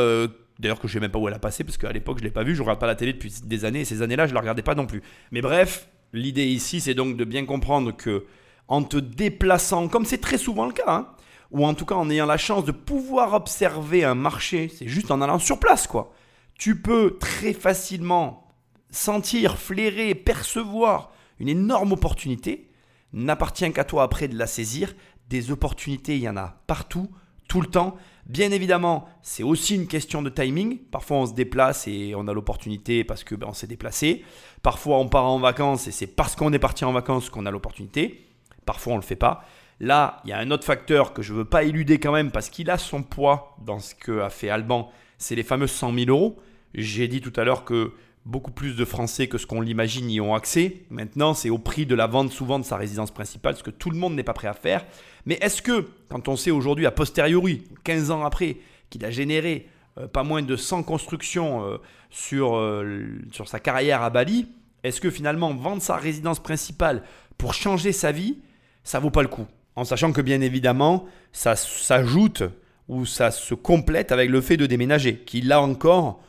d'ailleurs 0.60 0.80
que 0.80 0.88
je 0.88 0.94
sais 0.94 1.00
même 1.00 1.12
pas 1.12 1.20
où 1.20 1.28
elle 1.28 1.34
a 1.34 1.40
passé 1.40 1.64
parce 1.64 1.78
qu'à 1.78 1.92
l'époque 1.92 2.20
je 2.20 2.24
l'ai 2.24 2.32
pas 2.32 2.44
vue 2.44 2.56
je 2.56 2.62
regarde 2.62 2.80
pas 2.80 2.88
la 2.88 2.96
télé 2.96 3.14
depuis 3.14 3.34
des 3.44 3.66
années 3.66 3.82
et 3.82 3.86
ces 3.86 4.02
années 4.02 4.16
là 4.16 4.28
je 4.28 4.34
la 4.34 4.40
regardais 4.40 4.62
pas 4.62 4.76
non 4.76 4.86
plus 4.86 5.02
mais 5.32 5.42
bref 5.42 5.90
l'idée 6.14 6.46
ici 6.46 6.82
c'est 6.82 6.94
donc 6.94 7.18
de 7.18 7.24
bien 7.24 7.46
comprendre 7.46 7.96
que 7.96 8.26
en 8.68 8.84
te 8.84 8.98
déplaçant 8.98 9.88
comme 9.88 10.06
c'est 10.06 10.20
très 10.20 10.38
souvent 10.38 10.66
le 10.66 10.74
cas 10.74 10.84
hein, 10.88 11.08
ou 11.52 11.66
en 11.66 11.74
tout 11.74 11.86
cas 11.86 11.96
en 11.96 12.10
ayant 12.10 12.26
la 12.26 12.38
chance 12.38 12.66
de 12.66 12.72
pouvoir 12.72 13.34
observer 13.34 14.04
un 14.04 14.16
marché 14.16 14.70
c'est 14.70 14.88
juste 14.88 15.12
en 15.12 15.22
allant 15.22 15.40
sur 15.40 15.60
place 15.60 15.88
quoi 15.88 16.14
tu 16.60 16.82
peux 16.82 17.18
très 17.20 17.54
facilement 17.54 18.50
sentir 18.92 19.58
flairer 19.58 20.16
percevoir 20.16 21.12
une 21.40 21.50
énorme 21.50 21.94
opportunité. 21.94 22.70
N'appartient 23.14 23.72
qu'à 23.72 23.84
toi 23.84 24.04
après 24.04 24.28
de 24.28 24.38
la 24.38 24.48
saisir. 24.48 24.94
Des 25.30 25.52
opportunités, 25.52 26.16
il 26.16 26.22
y 26.22 26.30
en 26.30 26.38
a 26.38 26.62
partout, 26.68 27.10
tout 27.48 27.62
le 27.62 27.68
temps. 27.68 27.96
Bien 28.30 28.52
évidemment, 28.52 29.10
c'est 29.24 29.42
aussi 29.42 29.74
une 29.74 29.88
question 29.88 30.22
de 30.22 30.30
timing. 30.30 30.78
Parfois, 30.92 31.18
on 31.18 31.26
se 31.26 31.34
déplace 31.34 31.88
et 31.88 32.14
on 32.16 32.28
a 32.28 32.34
l'opportunité 32.34 33.04
parce 33.04 33.24
que 33.24 33.34
ben, 33.34 33.52
s'est 33.54 33.66
déplacé. 33.66 34.24
Parfois, 34.62 35.00
on 35.00 35.10
part 35.10 35.26
en 35.26 35.40
vacances 35.40 35.88
et 35.88 35.92
c'est 35.92 36.06
parce 36.06 36.36
qu'on 36.36 36.54
est 36.54 36.60
parti 36.60 36.86
en 36.86 36.92
vacances 36.92 37.32
qu'on 37.32 37.48
a 37.48 37.52
l'opportunité. 37.52 38.28
Parfois, 38.68 38.94
on 38.94 38.96
ne 38.98 39.02
le 39.02 39.06
fait 39.08 39.16
pas. 39.16 39.44
Là, 39.80 40.22
il 40.26 40.30
y 40.30 40.34
a 40.34 40.38
un 40.38 40.52
autre 40.52 40.64
facteur 40.64 41.14
que 41.14 41.24
je 41.24 41.34
ne 41.34 41.40
veux 41.40 41.46
pas 41.46 41.64
éluder 41.64 42.00
quand 42.00 42.12
même 42.12 42.30
parce 42.30 42.52
qu'il 42.52 42.70
a 42.70 42.78
son 42.78 43.02
poids 43.02 43.58
dans 43.66 43.80
ce 43.80 43.96
que 43.96 44.30
fait 44.30 44.50
Alban. 44.50 44.92
C'est 45.18 45.34
les 45.34 45.42
fameux 45.42 45.66
100 45.66 45.96
000 45.96 46.10
euros. 46.10 46.38
J'ai 46.76 47.08
dit 47.08 47.22
tout 47.22 47.34
à 47.36 47.44
l'heure 47.44 47.66
que 47.66 47.94
beaucoup 48.26 48.52
plus 48.52 48.76
de 48.76 48.86
Français 48.86 49.28
que 49.28 49.38
ce 49.38 49.46
qu'on 49.46 49.62
l'imagine 49.62 50.10
y 50.10 50.22
ont 50.22 50.36
accès. 50.36 50.84
Maintenant, 50.90 51.34
c'est 51.34 51.50
au 51.50 51.58
prix 51.58 51.86
de 51.86 51.96
la 51.96 52.08
vente 52.08 52.32
souvent 52.32 52.60
de 52.60 52.66
sa 52.66 52.78
résidence 52.78 53.12
principale, 53.12 53.56
ce 53.56 53.64
que 53.64 53.72
tout 53.72 53.90
le 53.90 53.98
monde 53.98 54.16
n'est 54.16 54.24
pas 54.24 54.34
prêt 54.34 54.48
à 54.48 54.54
faire. 54.54 54.86
Mais 55.26 55.38
est-ce 55.42 55.62
que, 55.62 55.88
quand 56.10 56.28
on 56.28 56.36
sait 56.36 56.52
aujourd'hui, 56.52 56.86
a 56.86 56.92
posteriori, 56.92 57.64
15 57.84 58.12
ans 58.12 58.24
après, 58.24 58.58
qu'il 58.90 59.04
a 59.06 59.12
généré 59.12 59.68
euh, 59.98 60.08
pas 60.08 60.24
moins 60.24 60.42
de 60.42 60.56
100 60.56 60.84
constructions 60.84 61.66
euh, 61.66 61.78
sur, 62.10 62.56
euh, 62.56 63.06
sur 63.32 63.48
sa 63.48 63.60
carrière 63.60 64.02
à 64.02 64.10
Bali, 64.10 64.48
est-ce 64.84 65.02
que 65.02 65.10
finalement 65.10 65.54
vendre 65.54 65.82
sa 65.82 65.98
résidence 65.98 66.40
principale 66.40 67.04
pour 67.38 67.54
changer 67.54 67.92
sa 67.92 68.12
vie, 68.12 68.38
ça 68.84 69.00
vaut 69.00 69.12
pas 69.12 69.22
le 69.22 69.28
coup? 69.28 69.46
En 69.76 69.86
sachant 69.86 70.12
que 70.12 70.22
bien 70.22 70.42
évidemment, 70.42 71.06
ça 71.32 71.56
s'ajoute 71.56 72.44
ou 72.88 73.06
ça 73.06 73.32
se 73.32 73.54
complète 73.54 74.12
avec 74.12 74.30
le 74.30 74.42
fait 74.42 74.58
de 74.58 74.66
déménager, 74.66 75.18
qui 75.18 75.42
là 75.42 75.62
encore 75.62 76.22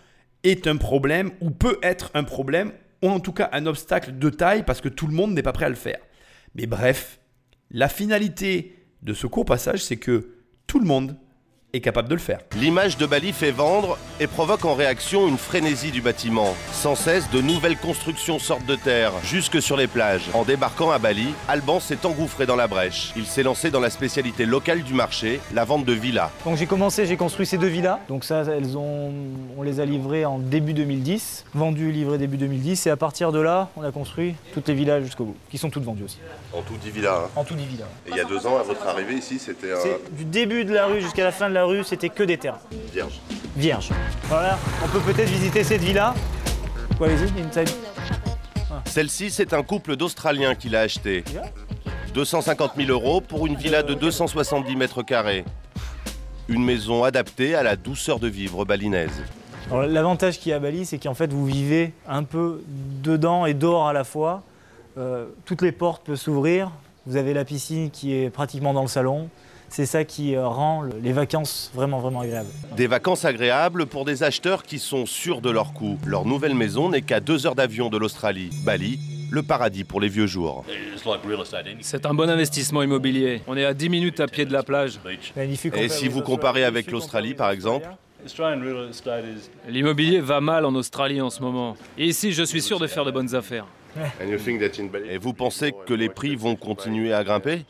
est 0.42 0.66
un 0.66 0.76
problème 0.76 1.30
ou 1.40 1.50
peut 1.50 1.78
être 1.82 2.10
un 2.14 2.24
problème 2.24 2.72
ou 3.02 3.08
en 3.08 3.20
tout 3.20 3.32
cas 3.32 3.48
un 3.52 3.66
obstacle 3.66 4.18
de 4.18 4.30
taille 4.30 4.64
parce 4.64 4.80
que 4.80 4.88
tout 4.88 5.06
le 5.06 5.14
monde 5.14 5.32
n'est 5.32 5.42
pas 5.42 5.52
prêt 5.52 5.66
à 5.66 5.70
le 5.70 5.74
faire. 5.74 5.98
Mais 6.54 6.66
bref, 6.66 7.20
la 7.70 7.88
finalité 7.88 8.76
de 9.02 9.14
ce 9.14 9.26
court 9.26 9.44
passage, 9.44 9.82
c'est 9.82 9.96
que 9.96 10.36
tout 10.66 10.78
le 10.78 10.86
monde 10.86 11.16
est 11.72 11.80
capable 11.80 12.08
de 12.08 12.14
le 12.14 12.20
faire. 12.20 12.40
L'image 12.56 12.96
de 12.96 13.06
Bali 13.06 13.32
fait 13.32 13.50
vendre 13.50 13.98
et 14.18 14.26
provoque 14.26 14.64
en 14.64 14.74
réaction 14.74 15.28
une 15.28 15.38
frénésie 15.38 15.90
du 15.90 16.00
bâtiment. 16.00 16.54
Sans 16.72 16.94
cesse, 16.94 17.30
de 17.30 17.40
nouvelles 17.40 17.76
constructions 17.76 18.38
sortent 18.38 18.66
de 18.66 18.76
terre, 18.76 19.12
jusque 19.24 19.62
sur 19.62 19.76
les 19.76 19.86
plages. 19.86 20.28
En 20.34 20.44
débarquant 20.44 20.90
à 20.90 20.98
Bali, 20.98 21.28
Alban 21.48 21.80
s'est 21.80 22.04
engouffré 22.04 22.46
dans 22.46 22.56
la 22.56 22.66
brèche. 22.66 23.12
Il 23.16 23.26
s'est 23.26 23.42
lancé 23.42 23.70
dans 23.70 23.80
la 23.80 23.90
spécialité 23.90 24.46
locale 24.46 24.82
du 24.82 24.94
marché, 24.94 25.40
la 25.54 25.64
vente 25.64 25.84
de 25.84 25.92
villas. 25.92 26.30
Donc 26.44 26.56
j'ai 26.56 26.66
commencé, 26.66 27.06
j'ai 27.06 27.16
construit 27.16 27.46
ces 27.46 27.58
deux 27.58 27.68
villas. 27.68 27.98
Donc 28.08 28.24
ça, 28.24 28.42
elles 28.42 28.76
ont, 28.76 29.12
on 29.56 29.62
les 29.62 29.80
a 29.80 29.84
livrées 29.84 30.24
en 30.24 30.38
début 30.38 30.74
2010, 30.74 31.46
vendues 31.54 31.90
et 31.90 31.92
livrées 31.92 32.18
début 32.18 32.36
2010. 32.36 32.86
Et 32.86 32.90
à 32.90 32.96
partir 32.96 33.32
de 33.32 33.40
là, 33.40 33.68
on 33.76 33.82
a 33.82 33.92
construit 33.92 34.34
toutes 34.54 34.68
les 34.68 34.74
villas 34.74 35.02
jusqu'au 35.02 35.24
bout, 35.24 35.36
qui 35.50 35.58
sont 35.58 35.70
toutes 35.70 35.84
vendues 35.84 36.04
aussi. 36.04 36.18
En 36.52 36.62
tout 36.62 36.74
10 36.82 36.90
villas. 36.90 37.14
Hein. 37.24 37.30
En 37.36 37.44
tout 37.44 37.54
10 37.54 37.64
villas. 37.66 37.88
Et 38.06 38.10
il 38.10 38.16
y 38.16 38.20
a 38.20 38.24
deux 38.24 38.46
ans, 38.46 38.58
à 38.58 38.62
votre 38.62 38.86
arrivée 38.86 39.14
ici, 39.14 39.38
c'était 39.38 39.72
un... 39.72 39.76
Du 40.12 40.24
début 40.24 40.64
de 40.64 40.74
la 40.74 40.86
rue 40.86 41.00
jusqu'à 41.00 41.24
la 41.24 41.32
fin 41.32 41.48
de 41.48 41.54
la 41.54 41.59
rue, 41.64 41.84
c'était 41.84 42.08
que 42.08 42.22
des 42.22 42.38
terrains. 42.38 42.60
Vierge. 42.92 43.20
Vierge. 43.56 43.90
Voilà, 44.24 44.58
on 44.84 44.88
peut 44.88 45.00
peut-être 45.00 45.28
visiter 45.28 45.64
cette 45.64 45.82
villa? 45.82 46.14
Allez-y, 47.02 47.64
Celle-ci, 48.84 49.30
c'est 49.30 49.54
un 49.54 49.62
couple 49.62 49.96
d'Australiens 49.96 50.54
qui 50.54 50.68
l'a 50.68 50.80
achetée. 50.80 51.24
250 52.12 52.72
000 52.76 52.90
euros 52.90 53.20
pour 53.20 53.46
une 53.46 53.56
villa 53.56 53.82
de 53.82 53.94
270 53.94 54.76
mètres 54.76 55.02
carrés. 55.02 55.44
Une 56.48 56.64
maison 56.64 57.04
adaptée 57.04 57.54
à 57.54 57.62
la 57.62 57.76
douceur 57.76 58.18
de 58.18 58.28
vivre 58.28 58.64
balinaise. 58.64 59.22
L'avantage 59.72 60.38
qu'il 60.38 60.50
y 60.50 60.52
a 60.52 60.56
à 60.56 60.58
Bali, 60.58 60.84
c'est 60.84 60.98
qu'en 60.98 61.14
fait, 61.14 61.32
vous 61.32 61.46
vivez 61.46 61.92
un 62.08 62.24
peu 62.24 62.62
dedans 63.02 63.46
et 63.46 63.54
dehors 63.54 63.86
à 63.86 63.92
la 63.92 64.04
fois. 64.04 64.42
Euh, 64.98 65.26
toutes 65.44 65.62
les 65.62 65.72
portes 65.72 66.04
peuvent 66.04 66.16
s'ouvrir. 66.16 66.70
Vous 67.06 67.16
avez 67.16 67.32
la 67.32 67.44
piscine 67.44 67.90
qui 67.90 68.14
est 68.14 68.30
pratiquement 68.30 68.74
dans 68.74 68.82
le 68.82 68.88
salon 68.88 69.28
c'est 69.70 69.86
ça 69.86 70.04
qui 70.04 70.34
euh, 70.34 70.46
rend 70.46 70.82
les 71.02 71.12
vacances 71.12 71.70
vraiment, 71.74 72.00
vraiment 72.00 72.20
agréables. 72.20 72.50
Des 72.76 72.88
vacances 72.88 73.24
agréables 73.24 73.86
pour 73.86 74.04
des 74.04 74.22
acheteurs 74.22 74.64
qui 74.64 74.78
sont 74.78 75.06
sûrs 75.06 75.40
de 75.40 75.48
leur 75.50 75.72
coût. 75.72 75.96
Leur 76.04 76.24
nouvelle 76.26 76.54
maison 76.54 76.88
n'est 76.88 77.02
qu'à 77.02 77.20
deux 77.20 77.46
heures 77.46 77.54
d'avion 77.54 77.88
de 77.88 77.96
l'Australie. 77.96 78.50
Bali, 78.64 78.98
le 79.30 79.42
paradis 79.42 79.84
pour 79.84 80.00
les 80.00 80.08
vieux 80.08 80.26
jours. 80.26 80.64
C'est 81.80 82.04
un 82.04 82.14
bon 82.14 82.28
investissement 82.28 82.82
immobilier. 82.82 83.42
On 83.46 83.56
est 83.56 83.64
à 83.64 83.72
10 83.72 83.88
minutes 83.88 84.20
à 84.20 84.26
pied 84.26 84.44
de 84.44 84.52
la 84.52 84.64
plage. 84.64 84.98
Et 85.76 85.88
si 85.88 86.08
vous 86.08 86.22
comparez 86.22 86.64
avec 86.64 86.90
l'Australie, 86.90 87.34
par 87.34 87.50
exemple? 87.50 87.88
L'immobilier 89.68 90.20
va 90.20 90.40
mal 90.40 90.64
en 90.64 90.74
Australie 90.74 91.20
en 91.20 91.30
ce 91.30 91.40
moment. 91.40 91.76
Et 91.96 92.06
ici, 92.06 92.32
je 92.32 92.42
suis 92.42 92.60
sûr 92.60 92.78
de 92.78 92.86
faire 92.86 93.04
de 93.04 93.10
bonnes 93.10 93.34
affaires. 93.34 93.66
Et 95.10 95.18
vous 95.18 95.32
pensez 95.32 95.72
que 95.86 95.94
les 95.94 96.08
prix 96.08 96.36
vont 96.36 96.56
continuer 96.56 97.12
à 97.12 97.24
grimper 97.24 97.64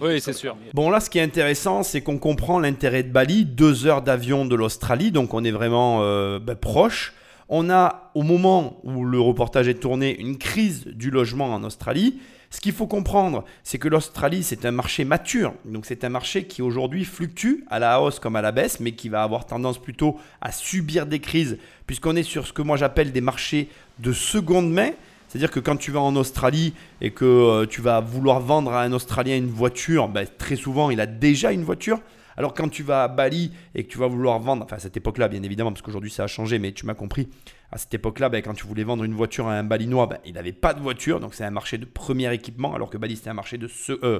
Oui, 0.00 0.20
c'est 0.20 0.32
sûr. 0.32 0.56
Bon, 0.74 0.90
là, 0.90 1.00
ce 1.00 1.10
qui 1.10 1.18
est 1.18 1.22
intéressant, 1.22 1.82
c'est 1.82 2.00
qu'on 2.00 2.18
comprend 2.18 2.58
l'intérêt 2.58 3.02
de 3.02 3.10
Bali, 3.10 3.44
deux 3.44 3.86
heures 3.86 4.02
d'avion 4.02 4.44
de 4.44 4.54
l'Australie, 4.54 5.10
donc 5.10 5.34
on 5.34 5.44
est 5.44 5.50
vraiment 5.50 6.00
euh, 6.02 6.38
ben, 6.38 6.54
proche. 6.54 7.14
On 7.48 7.68
a, 7.68 8.12
au 8.14 8.22
moment 8.22 8.80
où 8.84 9.04
le 9.04 9.20
reportage 9.20 9.66
est 9.68 9.80
tourné, 9.80 10.18
une 10.20 10.38
crise 10.38 10.86
du 10.86 11.10
logement 11.10 11.52
en 11.52 11.64
Australie. 11.64 12.20
Ce 12.52 12.60
qu'il 12.60 12.72
faut 12.72 12.88
comprendre, 12.88 13.44
c'est 13.62 13.78
que 13.78 13.88
l'Australie, 13.88 14.42
c'est 14.42 14.64
un 14.64 14.72
marché 14.72 15.04
mature. 15.04 15.54
Donc 15.64 15.86
c'est 15.86 16.02
un 16.02 16.08
marché 16.08 16.44
qui 16.44 16.62
aujourd'hui 16.62 17.04
fluctue 17.04 17.64
à 17.70 17.78
la 17.78 18.00
hausse 18.00 18.18
comme 18.18 18.34
à 18.34 18.42
la 18.42 18.50
baisse, 18.50 18.80
mais 18.80 18.92
qui 18.92 19.08
va 19.08 19.22
avoir 19.22 19.46
tendance 19.46 19.78
plutôt 19.78 20.18
à 20.40 20.50
subir 20.50 21.06
des 21.06 21.20
crises, 21.20 21.58
puisqu'on 21.86 22.16
est 22.16 22.24
sur 22.24 22.46
ce 22.46 22.52
que 22.52 22.62
moi 22.62 22.76
j'appelle 22.76 23.12
des 23.12 23.20
marchés 23.20 23.68
de 24.00 24.12
seconde 24.12 24.70
main. 24.72 24.90
C'est-à-dire 25.30 25.52
que 25.52 25.60
quand 25.60 25.76
tu 25.76 25.92
vas 25.92 26.00
en 26.00 26.16
Australie 26.16 26.74
et 27.00 27.12
que 27.12 27.24
euh, 27.24 27.64
tu 27.64 27.80
vas 27.80 28.00
vouloir 28.00 28.40
vendre 28.40 28.72
à 28.72 28.82
un 28.82 28.92
Australien 28.92 29.36
une 29.36 29.46
voiture, 29.46 30.08
ben, 30.08 30.26
très 30.26 30.56
souvent 30.56 30.90
il 30.90 31.00
a 31.00 31.06
déjà 31.06 31.52
une 31.52 31.62
voiture. 31.62 32.00
Alors 32.36 32.52
quand 32.52 32.68
tu 32.68 32.82
vas 32.82 33.04
à 33.04 33.08
Bali 33.08 33.52
et 33.76 33.84
que 33.84 33.88
tu 33.88 33.98
vas 33.98 34.08
vouloir 34.08 34.40
vendre, 34.40 34.64
enfin 34.64 34.74
à 34.74 34.78
cette 34.80 34.96
époque-là 34.96 35.28
bien 35.28 35.44
évidemment, 35.44 35.70
parce 35.70 35.82
qu'aujourd'hui 35.82 36.10
ça 36.10 36.24
a 36.24 36.26
changé, 36.26 36.58
mais 36.58 36.72
tu 36.72 36.84
m'as 36.84 36.94
compris, 36.94 37.28
à 37.70 37.78
cette 37.78 37.94
époque-là, 37.94 38.28
ben, 38.28 38.42
quand 38.42 38.54
tu 38.54 38.66
voulais 38.66 38.82
vendre 38.82 39.04
une 39.04 39.14
voiture 39.14 39.46
à 39.46 39.52
un 39.52 39.62
Balinois, 39.62 40.08
ben, 40.08 40.18
il 40.26 40.34
n'avait 40.34 40.50
pas 40.50 40.74
de 40.74 40.80
voiture, 40.80 41.20
donc 41.20 41.34
c'est 41.34 41.44
un 41.44 41.52
marché 41.52 41.78
de 41.78 41.84
premier 41.84 42.34
équipement, 42.34 42.74
alors 42.74 42.90
que 42.90 42.98
Bali 42.98 43.14
c'était 43.14 43.30
un 43.30 43.34
marché 43.34 43.56
de 43.56 43.68
ce... 43.68 43.92
Euh, 44.02 44.18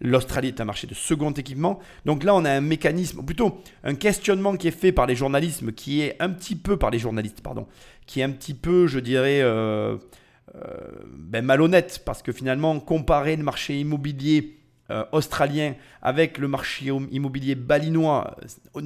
L'Australie 0.00 0.48
est 0.48 0.60
un 0.60 0.64
marché 0.64 0.86
de 0.86 0.94
second 0.94 1.32
équipement. 1.32 1.80
Donc 2.04 2.22
là, 2.22 2.32
on 2.32 2.44
a 2.44 2.50
un 2.52 2.60
mécanisme, 2.60 3.24
plutôt 3.24 3.60
un 3.82 3.96
questionnement 3.96 4.56
qui 4.56 4.68
est 4.68 4.70
fait 4.70 4.92
par 4.92 5.06
les 5.06 5.16
journalistes, 5.16 5.74
qui 5.74 6.02
est 6.02 6.14
un 6.20 6.30
petit 6.30 6.54
peu 6.54 6.76
par 6.76 6.90
les 6.90 7.00
journalistes, 7.00 7.40
pardon, 7.40 7.66
qui 8.06 8.20
est 8.20 8.22
un 8.22 8.30
petit 8.30 8.54
peu, 8.54 8.86
je 8.86 9.00
dirais, 9.00 9.40
euh, 9.42 9.96
ben, 11.14 11.44
malhonnête 11.44 12.02
parce 12.04 12.22
que 12.22 12.32
finalement 12.32 12.80
comparer 12.80 13.36
le 13.36 13.42
marché 13.42 13.78
immobilier 13.78 14.58
euh, 14.90 15.04
australien 15.12 15.74
avec 16.00 16.38
le 16.38 16.48
marché 16.48 16.86
immobilier 16.86 17.54
balinois, 17.54 18.38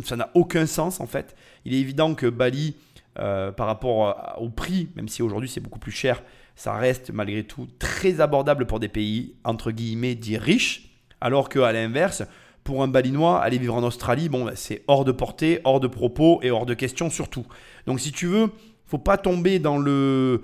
ça 0.03 0.17
n'a 0.17 0.31
aucun 0.35 0.67
sens 0.67 1.01
en 1.01 1.07
fait. 1.07 1.37
Il 1.65 1.75
est 1.75 1.79
évident 1.79 2.17
que 2.17 2.27
Bali, 2.27 2.75
euh, 3.21 3.53
par 3.53 3.69
rapport 3.69 4.37
au 4.41 4.49
prix, 4.49 4.89
même 4.97 5.07
si 5.07 5.23
aujourd'hui 5.23 5.49
c'est 5.49 5.61
beaucoup 5.61 5.79
plus 5.79 5.93
cher, 5.93 6.25
ça 6.57 6.75
reste 6.75 7.13
malgré 7.13 7.45
tout 7.45 7.69
très 7.79 8.21
abordable 8.21 8.67
pour 8.67 8.81
des 8.81 8.89
pays 8.89 9.37
entre 9.45 9.71
guillemets 9.71 10.17
dits 10.17 10.39
riches, 10.39 10.91
alors 11.21 11.49
qu'à 11.49 11.73
l'inverse, 11.73 12.25
pour 12.65 12.83
un 12.83 12.89
balinois, 12.89 13.41
aller 13.41 13.59
vivre 13.59 13.77
en 13.77 13.85
Australie, 13.85 14.29
bon, 14.29 14.45
bah, 14.45 14.53
c'est 14.57 14.83
hors 14.89 15.05
de 15.05 15.13
portée, 15.13 15.61
hors 15.63 15.79
de 15.79 15.87
propos 15.87 16.41
et 16.43 16.51
hors 16.51 16.67
de 16.67 16.75
question 16.75 17.11
surtout. 17.11 17.47
Donc 17.87 18.01
si 18.01 18.11
tu 18.11 18.27
veux, 18.27 18.51
faut 18.93 18.99
pas 18.99 19.17
tomber 19.17 19.59
dans, 19.59 19.83
euh, 19.87 20.39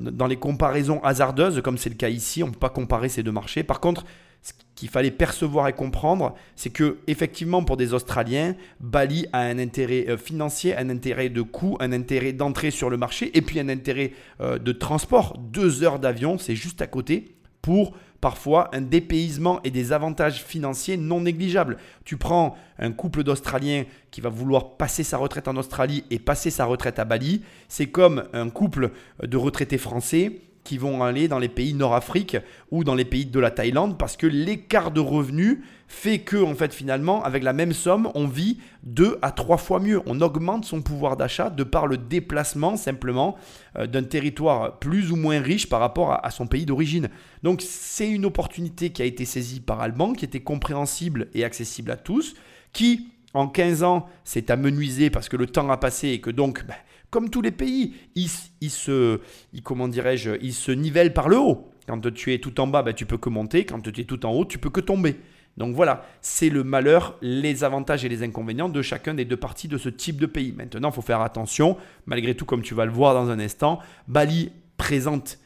dans 0.00 0.26
les 0.26 0.36
comparaisons 0.36 1.00
hasardeuses 1.04 1.60
comme 1.62 1.78
c'est 1.78 1.88
le 1.88 1.94
cas 1.94 2.08
ici. 2.08 2.42
On 2.42 2.48
ne 2.48 2.52
peut 2.52 2.58
pas 2.58 2.68
comparer 2.68 3.08
ces 3.08 3.22
deux 3.22 3.30
marchés. 3.30 3.62
Par 3.62 3.78
contre, 3.78 4.04
ce 4.42 4.52
qu'il 4.74 4.88
fallait 4.88 5.12
percevoir 5.12 5.68
et 5.68 5.72
comprendre, 5.72 6.34
c'est 6.56 6.70
que 6.70 6.98
effectivement 7.06 7.62
pour 7.62 7.76
des 7.76 7.94
Australiens, 7.94 8.56
Bali 8.80 9.26
a 9.32 9.38
un 9.38 9.60
intérêt 9.60 10.06
euh, 10.08 10.16
financier, 10.16 10.76
un 10.76 10.90
intérêt 10.90 11.28
de 11.28 11.42
coût, 11.42 11.76
un 11.78 11.92
intérêt 11.92 12.32
d'entrée 12.32 12.72
sur 12.72 12.90
le 12.90 12.96
marché 12.96 13.30
et 13.38 13.40
puis 13.40 13.60
un 13.60 13.68
intérêt 13.68 14.12
euh, 14.40 14.58
de 14.58 14.72
transport. 14.72 15.38
Deux 15.38 15.84
heures 15.84 16.00
d'avion, 16.00 16.38
c'est 16.38 16.56
juste 16.56 16.82
à 16.82 16.88
côté 16.88 17.36
pour 17.62 17.96
parfois 18.26 18.70
un 18.74 18.80
dépaysement 18.80 19.60
et 19.62 19.70
des 19.70 19.92
avantages 19.92 20.42
financiers 20.42 20.96
non 20.96 21.20
négligeables. 21.20 21.76
Tu 22.04 22.16
prends 22.16 22.56
un 22.80 22.90
couple 22.90 23.22
d'Australiens 23.22 23.84
qui 24.10 24.20
va 24.20 24.30
vouloir 24.30 24.76
passer 24.76 25.04
sa 25.04 25.16
retraite 25.16 25.46
en 25.46 25.56
Australie 25.56 26.02
et 26.10 26.18
passer 26.18 26.50
sa 26.50 26.64
retraite 26.64 26.98
à 26.98 27.04
Bali, 27.04 27.44
c'est 27.68 27.86
comme 27.86 28.24
un 28.32 28.50
couple 28.50 28.90
de 29.22 29.36
retraités 29.36 29.78
français 29.78 30.40
qui 30.66 30.78
vont 30.78 31.04
aller 31.04 31.28
dans 31.28 31.38
les 31.38 31.48
pays 31.48 31.74
Nord-Afrique 31.74 32.36
ou 32.72 32.82
dans 32.82 32.96
les 32.96 33.04
pays 33.04 33.24
de 33.24 33.38
la 33.38 33.52
Thaïlande 33.52 33.96
parce 33.96 34.16
que 34.16 34.26
l'écart 34.26 34.90
de 34.90 34.98
revenus 34.98 35.58
fait 35.86 36.18
que 36.18 36.36
en 36.36 36.56
fait 36.56 36.74
finalement 36.74 37.22
avec 37.22 37.44
la 37.44 37.52
même 37.52 37.72
somme 37.72 38.10
on 38.16 38.26
vit 38.26 38.58
deux 38.82 39.16
à 39.22 39.30
trois 39.30 39.58
fois 39.58 39.78
mieux. 39.78 40.02
On 40.06 40.20
augmente 40.20 40.64
son 40.64 40.82
pouvoir 40.82 41.16
d'achat 41.16 41.48
de 41.48 41.62
par 41.62 41.86
le 41.86 41.96
déplacement 41.96 42.76
simplement 42.76 43.36
euh, 43.78 43.86
d'un 43.86 44.02
territoire 44.02 44.80
plus 44.80 45.12
ou 45.12 45.16
moins 45.16 45.40
riche 45.40 45.68
par 45.68 45.78
rapport 45.78 46.18
à, 46.24 46.30
son 46.32 46.48
pays 46.48 46.66
d'origine. 46.66 47.08
Donc 47.44 47.62
c'est 47.62 48.10
une 48.10 48.24
opportunité 48.24 48.90
qui 48.90 49.02
a 49.02 49.04
été 49.04 49.24
saisie 49.24 49.60
par 49.60 49.80
Alban 49.80 50.14
qui 50.14 50.24
était 50.24 50.40
compréhensible 50.40 51.28
et 51.32 51.44
accessible 51.44 51.92
à 51.92 51.96
tous 51.96 52.34
qui 52.72 53.08
en 53.34 53.46
15 53.46 53.84
ans 53.84 54.08
s'est 54.24 54.50
amenuisé 54.50 55.10
parce 55.10 55.28
que 55.28 55.36
le 55.36 55.46
temps 55.46 55.70
a 55.70 55.76
passé 55.76 56.08
et 56.08 56.20
que 56.20 56.30
donc 56.30 56.66
ben, 56.66 56.74
comme 57.16 57.30
tous 57.30 57.40
les 57.40 57.50
pays, 57.50 57.94
ils, 58.14 58.28
se, 58.68 59.20
comment 59.64 59.88
dirais-je, 59.88 60.32
ils 60.42 60.52
se 60.52 60.70
nivellent 60.70 61.14
par 61.14 61.30
le 61.30 61.38
haut. 61.38 61.70
Quand 61.86 62.12
tu 62.12 62.34
es 62.34 62.38
tout 62.40 62.60
en 62.60 62.66
bas, 62.66 62.82
ben, 62.82 62.92
tu 62.92 63.06
peux 63.06 63.16
que 63.16 63.30
monter. 63.30 63.64
Quand 63.64 63.80
tu 63.80 63.98
es 63.98 64.04
tout 64.04 64.26
en 64.26 64.32
haut, 64.32 64.44
tu 64.44 64.58
peux 64.58 64.68
que 64.68 64.82
tomber. 64.82 65.16
Donc 65.56 65.74
voilà, 65.74 66.04
c'est 66.20 66.50
le 66.50 66.62
malheur, 66.62 67.16
les 67.22 67.64
avantages 67.64 68.04
et 68.04 68.10
les 68.10 68.22
inconvénients 68.22 68.68
de 68.68 68.82
chacun 68.82 69.14
des 69.14 69.24
deux 69.24 69.38
parties 69.38 69.66
de 69.66 69.78
ce 69.78 69.88
type 69.88 70.20
de 70.20 70.26
pays. 70.26 70.52
Maintenant, 70.52 70.90
il 70.90 70.94
faut 70.94 71.00
faire 71.00 71.22
attention. 71.22 71.78
Malgré 72.04 72.34
tout, 72.34 72.44
comme 72.44 72.60
tu 72.60 72.74
vas 72.74 72.84
le 72.84 72.92
voir 72.92 73.14
dans 73.14 73.30
un 73.30 73.38
instant, 73.38 73.78
Bali 74.08 74.52
présente 74.76 75.38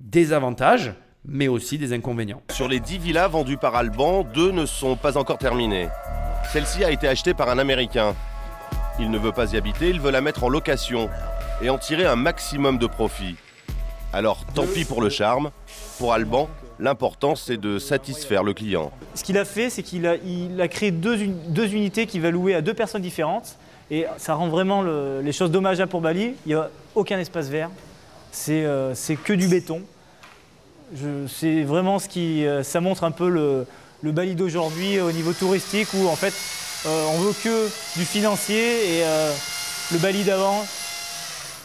des 0.00 0.32
avantages, 0.32 0.94
mais 1.26 1.46
aussi 1.46 1.76
des 1.76 1.92
inconvénients. 1.92 2.40
Sur 2.52 2.68
les 2.68 2.80
10 2.80 2.96
villas 2.96 3.28
vendues 3.28 3.58
par 3.58 3.76
Alban, 3.76 4.24
deux 4.24 4.50
ne 4.50 4.64
sont 4.64 4.96
pas 4.96 5.18
encore 5.18 5.36
terminées. 5.36 5.88
Celle-ci 6.54 6.84
a 6.84 6.90
été 6.90 7.06
achetée 7.06 7.34
par 7.34 7.50
un 7.50 7.58
Américain. 7.58 8.14
Il 9.00 9.10
ne 9.10 9.18
veut 9.18 9.32
pas 9.32 9.52
y 9.52 9.56
habiter, 9.56 9.90
il 9.90 10.00
veut 10.00 10.10
la 10.10 10.20
mettre 10.20 10.42
en 10.42 10.48
location 10.48 11.08
et 11.62 11.70
en 11.70 11.78
tirer 11.78 12.04
un 12.04 12.16
maximum 12.16 12.78
de 12.78 12.86
profit. 12.86 13.36
Alors 14.12 14.44
tant 14.54 14.66
pis 14.66 14.84
pour 14.84 15.00
le 15.00 15.08
charme, 15.08 15.50
pour 15.98 16.12
Alban, 16.12 16.48
l'important 16.80 17.36
c'est 17.36 17.58
de 17.58 17.78
satisfaire 17.78 18.42
le 18.42 18.54
client. 18.54 18.90
Ce 19.14 19.22
qu'il 19.22 19.38
a 19.38 19.44
fait, 19.44 19.70
c'est 19.70 19.82
qu'il 19.82 20.06
a, 20.06 20.68
créé 20.68 20.90
deux, 20.90 21.16
unités 21.16 22.06
qui 22.06 22.18
va 22.18 22.30
louer 22.30 22.54
à 22.54 22.60
deux 22.60 22.74
personnes 22.74 23.02
différentes. 23.02 23.56
Et 23.90 24.04
ça 24.18 24.34
rend 24.34 24.48
vraiment 24.48 24.82
les 24.82 25.32
choses 25.32 25.50
dommageables 25.50 25.90
pour 25.90 26.00
Bali. 26.00 26.34
Il 26.44 26.48
n'y 26.48 26.54
a 26.54 26.68
aucun 26.94 27.18
espace 27.18 27.48
vert. 27.48 27.70
C'est 28.32 28.64
euh, 28.64 28.94
que 29.24 29.32
du 29.32 29.48
béton. 29.48 29.82
C'est 31.28 31.62
vraiment 31.62 31.98
ce 31.98 32.08
qui. 32.08 32.46
Euh, 32.46 32.62
ça 32.62 32.80
montre 32.80 33.04
un 33.04 33.10
peu 33.10 33.28
le, 33.28 33.66
le 34.02 34.12
Bali 34.12 34.34
d'aujourd'hui 34.34 35.00
au 35.00 35.12
niveau 35.12 35.32
touristique 35.32 35.88
où 35.94 36.06
en 36.08 36.16
fait 36.16 36.34
euh, 36.86 37.06
on 37.12 37.18
veut 37.18 37.32
que 37.42 37.66
du 37.98 38.04
financier 38.04 38.98
et 38.98 39.02
euh, 39.02 39.32
le 39.92 39.98
Bali 39.98 40.22
d'avant, 40.22 40.64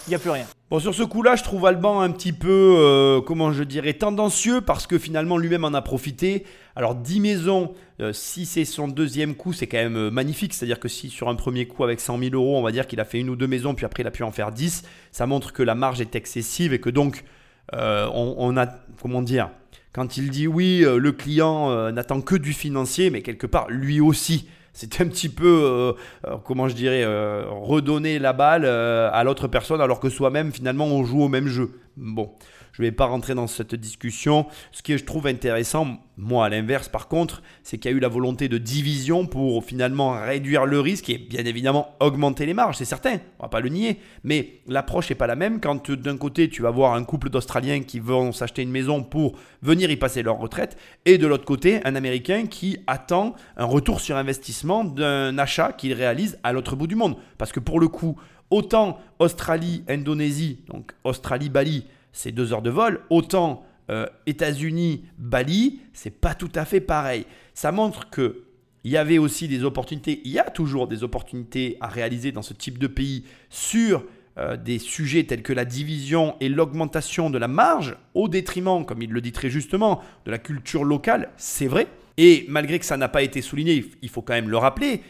il 0.08 0.10
n'y 0.10 0.16
a 0.16 0.20
plus 0.20 0.32
rien. 0.32 0.46
Bon, 0.72 0.80
sur 0.80 0.96
ce 0.96 1.04
coup-là, 1.04 1.36
je 1.36 1.44
trouve 1.44 1.68
Alban 1.68 2.02
un 2.02 2.10
petit 2.10 2.34
peu, 2.34 2.78
euh, 2.80 3.22
comment 3.22 3.52
je 3.52 3.64
dirais, 3.64 3.94
tendancieux 3.94 4.62
parce 4.62 4.88
que 4.88 4.98
finalement 4.98 5.38
lui-même 5.38 5.66
en 5.66 5.74
a 5.76 5.84
profité. 5.84 6.46
Alors 6.76 6.96
10 6.96 7.20
maisons, 7.20 7.76
si 8.12 8.48
c'est 8.48 8.66
son 8.66 8.88
deuxième 8.88 9.36
coup, 9.36 9.54
c'est 9.54 9.68
quand 9.68 9.78
même 9.78 10.10
magnifique. 10.10 10.56
C'est-à-dire 10.56 10.80
que 10.80 10.88
si 10.88 11.12
sur 11.12 11.30
un 11.30 11.36
premier 11.36 11.68
coup 11.68 11.84
avec 11.84 12.00
100 12.00 12.18
000 12.18 12.34
euros, 12.34 12.58
on 12.58 12.64
va 12.64 12.72
dire 12.72 12.88
qu'il 12.88 13.00
a 13.00 13.06
fait 13.06 13.20
une 13.20 13.30
ou 13.30 13.36
deux 13.36 13.46
maisons, 13.46 13.76
puis 13.76 13.86
après 13.86 14.02
il 14.02 14.08
a 14.08 14.12
pu 14.12 14.24
en 14.24 14.32
faire 14.32 14.52
10, 14.52 14.84
ça 15.12 15.28
montre 15.28 15.54
que 15.54 15.62
la 15.62 15.76
marge 15.76 16.02
est 16.02 16.16
excessive 16.16 16.74
et 16.74 16.80
que 16.80 16.90
donc 16.90 17.24
on, 17.72 18.36
on, 18.40 18.58
a, 18.58 18.66
comment 19.00 19.22
dire, 19.22 19.52
quand 19.92 20.18
il 20.18 20.32
dit 20.32 20.48
oui, 20.48 20.84
le 20.84 21.12
client 21.12 21.92
n'attend 21.92 22.22
que 22.22 22.36
du 22.36 22.54
financier, 22.54 23.12
mais 23.12 23.22
quelque 23.22 23.46
part 23.46 23.70
lui 23.70 24.02
aussi 24.02 24.48
c'est 24.74 25.02
un 25.02 25.08
petit 25.08 25.30
peu, 25.30 25.46
euh, 25.46 25.94
euh, 26.28 26.38
comment 26.44 26.68
je 26.68 26.74
dirais, 26.74 27.04
euh, 27.04 27.46
redonner 27.48 28.18
la 28.18 28.34
balle 28.34 28.66
à 28.66 29.24
l'autre 29.24 29.48
personne 29.48 29.80
alors 29.80 30.00
que 30.00 30.10
soi-même, 30.10 30.52
finalement, 30.52 30.88
on 30.88 31.04
joue 31.04 31.22
au 31.22 31.30
même 31.30 31.48
jeu. 31.48 31.72
Bon, 31.96 32.32
je 32.74 32.82
ne 32.82 32.88
vais 32.88 32.92
pas 32.92 33.06
rentrer 33.06 33.36
dans 33.36 33.48
cette 33.48 33.76
discussion. 33.76 34.48
Ce 34.72 34.82
que 34.82 34.98
je 34.98 35.06
trouve 35.06 35.28
intéressant, 35.28 36.00
moi 36.18 36.46
à 36.46 36.50
l'inverse 36.50 36.90
par 36.90 37.08
contre, 37.08 37.44
c'est 37.62 37.78
qu'il 37.78 37.92
y 37.92 37.94
a 37.94 37.98
eu 37.98 38.00
la 38.00 38.08
volonté 38.08 38.50
de 38.50 38.58
division 38.58 39.28
pour 39.28 39.64
finalement 39.64 40.20
réduire 40.20 40.66
le 40.66 40.80
risque 40.80 41.10
et 41.10 41.20
bien 41.20 41.46
évidemment 41.46 41.96
augmenter 42.00 42.46
les 42.46 42.56
marges, 42.56 42.78
c'est 42.78 42.86
certain, 42.86 43.18
on 43.40 43.44
va 43.44 43.50
pas 43.50 43.60
le 43.60 43.70
nier. 43.70 44.00
Mais 44.24 44.60
l'approche 44.68 45.10
n'est 45.10 45.16
pas 45.16 45.28
la 45.28 45.36
même 45.36 45.62
quand 45.62 45.92
d'un 45.92 46.18
côté 46.18 46.50
tu 46.50 46.64
vas 46.64 46.72
voir 46.72 46.96
un 46.96 47.04
couple 47.04 47.30
d'Australiens 47.30 47.82
qui 47.82 48.00
vont 48.00 48.32
s'acheter 48.32 48.64
une 48.64 48.72
maison 48.72 49.04
pour 49.04 49.38
venir 49.62 49.92
y 49.92 49.96
passer 49.96 50.24
leur 50.24 50.40
retraite 50.40 50.76
et 51.06 51.20
de 51.20 51.28
l'autre 51.28 51.46
côté 51.46 51.80
un 51.86 51.96
Américain 51.96 52.48
qui 52.48 52.80
attend 52.88 53.36
un 53.56 53.66
retour 53.66 54.02
sur 54.02 54.18
investissement 54.18 54.84
d'un 54.84 55.38
achat 55.38 55.74
qu'il 55.74 55.94
réalise 55.94 56.40
à 56.44 56.54
l'autre 56.54 56.76
bout 56.76 56.88
du 56.88 56.96
monde. 56.96 57.18
Parce 57.38 57.52
que 57.52 57.60
pour 57.60 57.80
le 57.80 57.88
coup, 57.88 58.18
autant 58.50 59.00
Australie, 59.20 59.84
Indonésie, 59.88 60.60
donc 60.68 60.94
Australie-Bali, 61.04 61.86
c'est 62.14 62.32
deux 62.32 62.54
heures 62.54 62.62
de 62.62 62.70
vol, 62.70 63.02
autant 63.10 63.66
euh, 63.90 64.06
États-Unis, 64.26 65.04
Bali, 65.18 65.82
c'est 65.92 66.22
pas 66.22 66.36
tout 66.36 66.52
à 66.56 66.64
fait 66.64 66.80
pareil. 66.80 67.26
Ça 67.54 67.72
montre 67.72 68.10
que 68.10 68.44
il 68.86 68.92
y 68.92 68.98
avait 68.98 69.18
aussi 69.18 69.48
des 69.48 69.64
opportunités, 69.64 70.22
il 70.26 70.32
y 70.32 70.40
a 70.40 70.50
toujours 70.50 70.88
des 70.88 71.04
opportunités 71.04 71.78
à 71.80 71.88
réaliser 71.88 72.32
dans 72.32 72.42
ce 72.42 72.54
type 72.54 72.78
de 72.78 72.88
pays 72.88 73.24
sur 73.50 74.04
euh, 74.38 74.58
des 74.58 74.80
sujets 74.80 75.24
tels 75.24 75.44
que 75.44 75.54
la 75.54 75.64
division 75.64 76.36
et 76.40 76.50
l'augmentation 76.50 77.30
de 77.30 77.38
la 77.38 77.48
marge 77.48 77.96
au 78.14 78.28
détriment, 78.28 78.86
comme 78.86 79.02
il 79.02 79.12
le 79.12 79.22
dit 79.22 79.32
très 79.32 79.50
justement, 79.50 80.02
de 80.26 80.32
la 80.32 80.38
culture 80.38 80.84
locale, 80.84 81.30
c'est 81.38 81.68
vrai. 81.68 81.88
Et 82.18 82.46
malgré 82.50 82.78
que 82.78 82.86
ça 82.86 82.98
n'a 82.98 83.08
pas 83.08 83.24
été 83.24 83.42
souligné, 83.42 83.86
il 84.02 84.10
faut 84.10 84.22
quand 84.22 84.34
même 84.34 84.50
le 84.50 84.58
rappeler, 84.58 85.02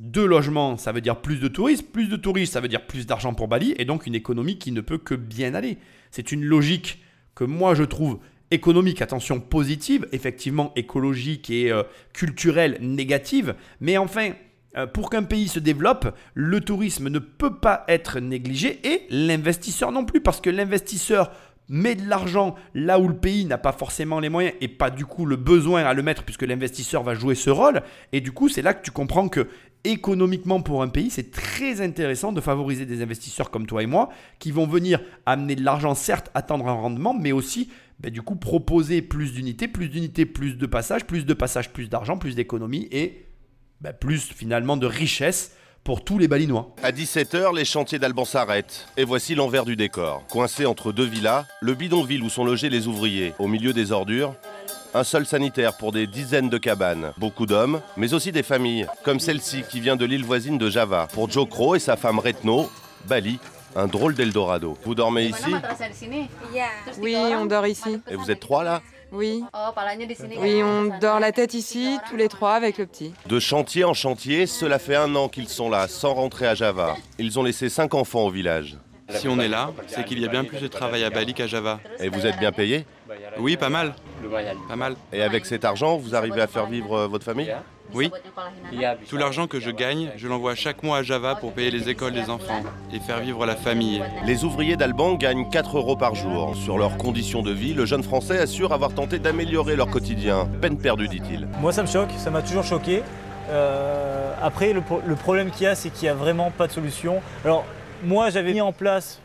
deux 0.00 0.24
logements, 0.24 0.78
ça 0.78 0.92
veut 0.92 1.02
dire 1.02 1.20
plus 1.20 1.40
de 1.40 1.48
touristes, 1.48 1.92
plus 1.92 2.08
de 2.08 2.16
touristes, 2.16 2.54
ça 2.54 2.60
veut 2.60 2.68
dire 2.68 2.86
plus 2.86 3.06
d'argent 3.06 3.34
pour 3.34 3.48
Bali, 3.48 3.74
et 3.76 3.84
donc 3.84 4.06
une 4.06 4.14
économie 4.14 4.58
qui 4.58 4.72
ne 4.72 4.80
peut 4.80 4.96
que 4.96 5.14
bien 5.14 5.54
aller. 5.54 5.76
C'est 6.10 6.32
une 6.32 6.42
logique 6.42 7.02
que 7.34 7.44
moi 7.44 7.74
je 7.74 7.84
trouve 7.84 8.18
économique, 8.50 9.02
attention, 9.02 9.40
positive, 9.40 10.08
effectivement 10.12 10.72
écologique 10.74 11.50
et 11.50 11.70
euh, 11.70 11.82
culturelle 12.14 12.78
négative, 12.80 13.54
mais 13.80 13.98
enfin, 13.98 14.30
euh, 14.76 14.86
pour 14.86 15.10
qu'un 15.10 15.22
pays 15.22 15.48
se 15.48 15.58
développe, 15.58 16.16
le 16.32 16.60
tourisme 16.62 17.10
ne 17.10 17.18
peut 17.18 17.56
pas 17.56 17.84
être 17.86 18.20
négligé 18.20 18.80
et 18.82 19.02
l'investisseur 19.10 19.92
non 19.92 20.06
plus, 20.06 20.22
parce 20.22 20.40
que 20.40 20.48
l'investisseur 20.48 21.30
met 21.70 21.94
de 21.94 22.08
l'argent 22.08 22.56
là 22.74 22.98
où 22.98 23.06
le 23.06 23.16
pays 23.16 23.44
n'a 23.44 23.56
pas 23.56 23.72
forcément 23.72 24.18
les 24.18 24.28
moyens 24.28 24.54
et 24.60 24.66
pas 24.66 24.90
du 24.90 25.06
coup 25.06 25.24
le 25.24 25.36
besoin 25.36 25.84
à 25.84 25.94
le 25.94 26.02
mettre 26.02 26.24
puisque 26.24 26.42
l'investisseur 26.42 27.04
va 27.04 27.14
jouer 27.14 27.36
ce 27.36 27.48
rôle. 27.48 27.82
Et 28.12 28.20
du 28.20 28.32
coup, 28.32 28.48
c'est 28.48 28.60
là 28.60 28.74
que 28.74 28.82
tu 28.82 28.90
comprends 28.90 29.28
que 29.28 29.46
économiquement 29.84 30.60
pour 30.60 30.82
un 30.82 30.88
pays, 30.88 31.10
c'est 31.10 31.30
très 31.30 31.80
intéressant 31.80 32.32
de 32.32 32.40
favoriser 32.40 32.86
des 32.86 33.02
investisseurs 33.02 33.50
comme 33.50 33.66
toi 33.66 33.82
et 33.82 33.86
moi 33.86 34.10
qui 34.38 34.50
vont 34.50 34.66
venir 34.66 35.00
amener 35.26 35.56
de 35.56 35.64
l'argent, 35.64 35.94
certes, 35.94 36.30
attendre 36.34 36.68
un 36.68 36.72
rendement, 36.72 37.14
mais 37.14 37.32
aussi 37.32 37.70
ben, 37.98 38.10
du 38.10 38.22
coup 38.22 38.36
proposer 38.36 39.02
plus 39.02 39.32
d'unités, 39.32 39.68
plus 39.68 39.88
d'unités, 39.88 40.26
plus 40.26 40.56
de 40.56 40.66
passages, 40.66 41.04
plus 41.04 41.24
de 41.24 41.34
passages, 41.34 41.70
plus 41.70 41.88
d'argent, 41.88 42.18
plus 42.18 42.34
d'économie 42.34 42.88
et 42.90 43.26
ben, 43.80 43.92
plus 43.92 44.20
finalement 44.20 44.76
de 44.76 44.86
richesse 44.86 45.52
pour 45.84 46.04
tous 46.04 46.18
les 46.18 46.28
Balinois. 46.28 46.74
À 46.82 46.92
17h, 46.92 47.56
les 47.56 47.64
chantiers 47.64 47.98
d'Alban 47.98 48.24
s'arrêtent. 48.24 48.86
Et 48.96 49.04
voici 49.04 49.34
l'envers 49.34 49.64
du 49.64 49.76
décor. 49.76 50.24
Coincé 50.28 50.66
entre 50.66 50.92
deux 50.92 51.06
villas, 51.06 51.46
le 51.60 51.74
bidonville 51.74 52.22
où 52.22 52.28
sont 52.28 52.44
logés 52.44 52.68
les 52.68 52.86
ouvriers. 52.86 53.32
Au 53.38 53.48
milieu 53.48 53.72
des 53.72 53.92
ordures, 53.92 54.34
un 54.94 55.04
sol 55.04 55.26
sanitaire 55.26 55.76
pour 55.76 55.92
des 55.92 56.06
dizaines 56.06 56.48
de 56.48 56.58
cabanes. 56.58 57.12
Beaucoup 57.16 57.46
d'hommes, 57.46 57.80
mais 57.96 58.14
aussi 58.14 58.32
des 58.32 58.42
familles, 58.42 58.86
comme 59.04 59.20
celle-ci 59.20 59.62
qui 59.68 59.80
vient 59.80 59.96
de 59.96 60.04
l'île 60.04 60.24
voisine 60.24 60.58
de 60.58 60.68
Java. 60.70 61.08
Pour 61.12 61.30
Joe 61.30 61.48
Crow 61.48 61.76
et 61.76 61.78
sa 61.78 61.96
femme 61.96 62.18
Retno, 62.18 62.70
Bali, 63.06 63.38
un 63.76 63.86
drôle 63.86 64.14
d'Eldorado. 64.14 64.76
Vous 64.84 64.94
dormez 64.94 65.26
ici 65.26 65.54
Oui, 66.98 67.16
on 67.16 67.46
dort 67.46 67.66
ici. 67.66 68.00
Et 68.10 68.16
vous 68.16 68.30
êtes 68.30 68.40
trois 68.40 68.64
là 68.64 68.82
Oui. 69.12 69.44
Oh. 69.54 69.70
Oui, 70.40 70.62
on 70.62 70.98
dort 70.98 71.20
la 71.20 71.32
tête 71.32 71.54
ici, 71.54 71.98
tous 72.08 72.16
les 72.16 72.28
trois 72.28 72.54
avec 72.54 72.78
le 72.78 72.86
petit. 72.86 73.14
De 73.26 73.38
chantier 73.38 73.84
en 73.84 73.94
chantier, 73.94 74.46
cela 74.46 74.78
fait 74.78 74.96
un 74.96 75.14
an 75.14 75.28
qu'ils 75.28 75.48
sont 75.48 75.70
là, 75.70 75.86
sans 75.88 76.14
rentrer 76.14 76.46
à 76.46 76.54
Java. 76.54 76.96
Ils 77.18 77.38
ont 77.38 77.42
laissé 77.42 77.68
cinq 77.68 77.94
enfants 77.94 78.22
au 78.22 78.30
village. 78.30 78.76
Si 79.10 79.26
on 79.28 79.40
est 79.40 79.48
là, 79.48 79.72
c'est 79.88 80.04
qu'il 80.04 80.20
y 80.20 80.24
a 80.24 80.28
bien 80.28 80.44
plus 80.44 80.60
de 80.60 80.68
travail 80.68 81.02
à 81.02 81.10
Bali 81.10 81.34
qu'à 81.34 81.46
Java. 81.48 81.80
Et 81.98 82.08
vous 82.08 82.26
êtes 82.26 82.38
bien 82.38 82.52
payés? 82.52 82.86
Oui, 83.38 83.56
pas 83.56 83.68
mal. 83.68 83.94
Pas 84.68 84.76
mal. 84.76 84.94
Et 85.12 85.22
avec 85.22 85.46
cet 85.46 85.64
argent, 85.64 85.96
vous 85.96 86.14
arrivez 86.14 86.40
à 86.42 86.46
faire 86.46 86.66
vivre 86.66 86.94
euh, 86.96 87.06
votre 87.06 87.24
famille 87.24 87.52
Oui. 87.94 88.10
Tout 89.08 89.16
l'argent 89.16 89.46
que 89.46 89.58
je 89.60 89.70
gagne, 89.70 90.10
je 90.16 90.28
l'envoie 90.28 90.54
chaque 90.54 90.82
mois 90.82 90.98
à 90.98 91.02
Java 91.02 91.34
pour 91.34 91.52
payer 91.52 91.70
les 91.70 91.88
écoles 91.88 92.12
des 92.12 92.30
enfants 92.30 92.62
et 92.92 93.00
faire 93.00 93.20
vivre 93.20 93.44
la 93.46 93.56
famille. 93.56 94.02
Les 94.26 94.44
ouvriers 94.44 94.76
d'Alban 94.76 95.14
gagnent 95.14 95.48
4 95.50 95.76
euros 95.78 95.96
par 95.96 96.14
jour. 96.14 96.54
Sur 96.56 96.78
leurs 96.78 96.96
conditions 96.96 97.42
de 97.42 97.50
vie, 97.52 97.74
le 97.74 97.86
jeune 97.86 98.02
Français 98.02 98.38
assure 98.38 98.72
avoir 98.72 98.92
tenté 98.94 99.18
d'améliorer 99.18 99.74
leur 99.76 99.88
quotidien. 99.88 100.48
Peine 100.60 100.78
perdue, 100.78 101.08
dit-il. 101.08 101.48
Moi, 101.60 101.72
ça 101.72 101.82
me 101.82 101.88
choque, 101.88 102.10
ça 102.16 102.30
m'a 102.30 102.42
toujours 102.42 102.64
choqué. 102.64 103.02
Euh, 103.50 104.32
après, 104.40 104.72
le, 104.72 104.80
pro- 104.80 105.00
le 105.04 105.16
problème 105.16 105.50
qu'il 105.50 105.62
y 105.64 105.66
a, 105.66 105.74
c'est 105.74 105.90
qu'il 105.90 106.04
n'y 106.04 106.08
a 106.10 106.14
vraiment 106.14 106.50
pas 106.50 106.66
de 106.68 106.72
solution. 106.72 107.20
Alors, 107.44 107.64
moi, 108.04 108.30
j'avais 108.30 108.52
mis 108.52 108.60
en 108.60 108.72
place 108.72 109.20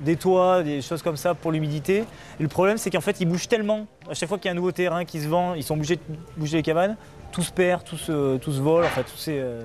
des 0.00 0.16
toits, 0.16 0.62
des 0.62 0.82
choses 0.82 1.02
comme 1.02 1.16
ça 1.16 1.34
pour 1.34 1.52
l'humidité. 1.52 2.04
Le 2.38 2.48
problème, 2.48 2.78
c'est 2.78 2.90
qu'en 2.90 3.00
fait, 3.00 3.20
ils 3.20 3.26
bougent 3.26 3.48
tellement. 3.48 3.86
À 4.10 4.14
chaque 4.14 4.28
fois 4.28 4.38
qu'il 4.38 4.46
y 4.46 4.48
a 4.48 4.52
un 4.52 4.56
nouveau 4.56 4.72
terrain 4.72 5.04
qui 5.04 5.20
se 5.20 5.28
vend, 5.28 5.54
ils 5.54 5.62
sont 5.62 5.74
obligés 5.74 5.96
de 5.96 6.02
bouger 6.36 6.58
les 6.58 6.62
cabanes. 6.62 6.96
Tout 7.32 7.42
se 7.42 7.52
perd, 7.52 7.84
tout 7.84 7.96
se, 7.96 8.36
tout 8.38 8.52
vole. 8.52 8.84
Euh, 9.28 9.62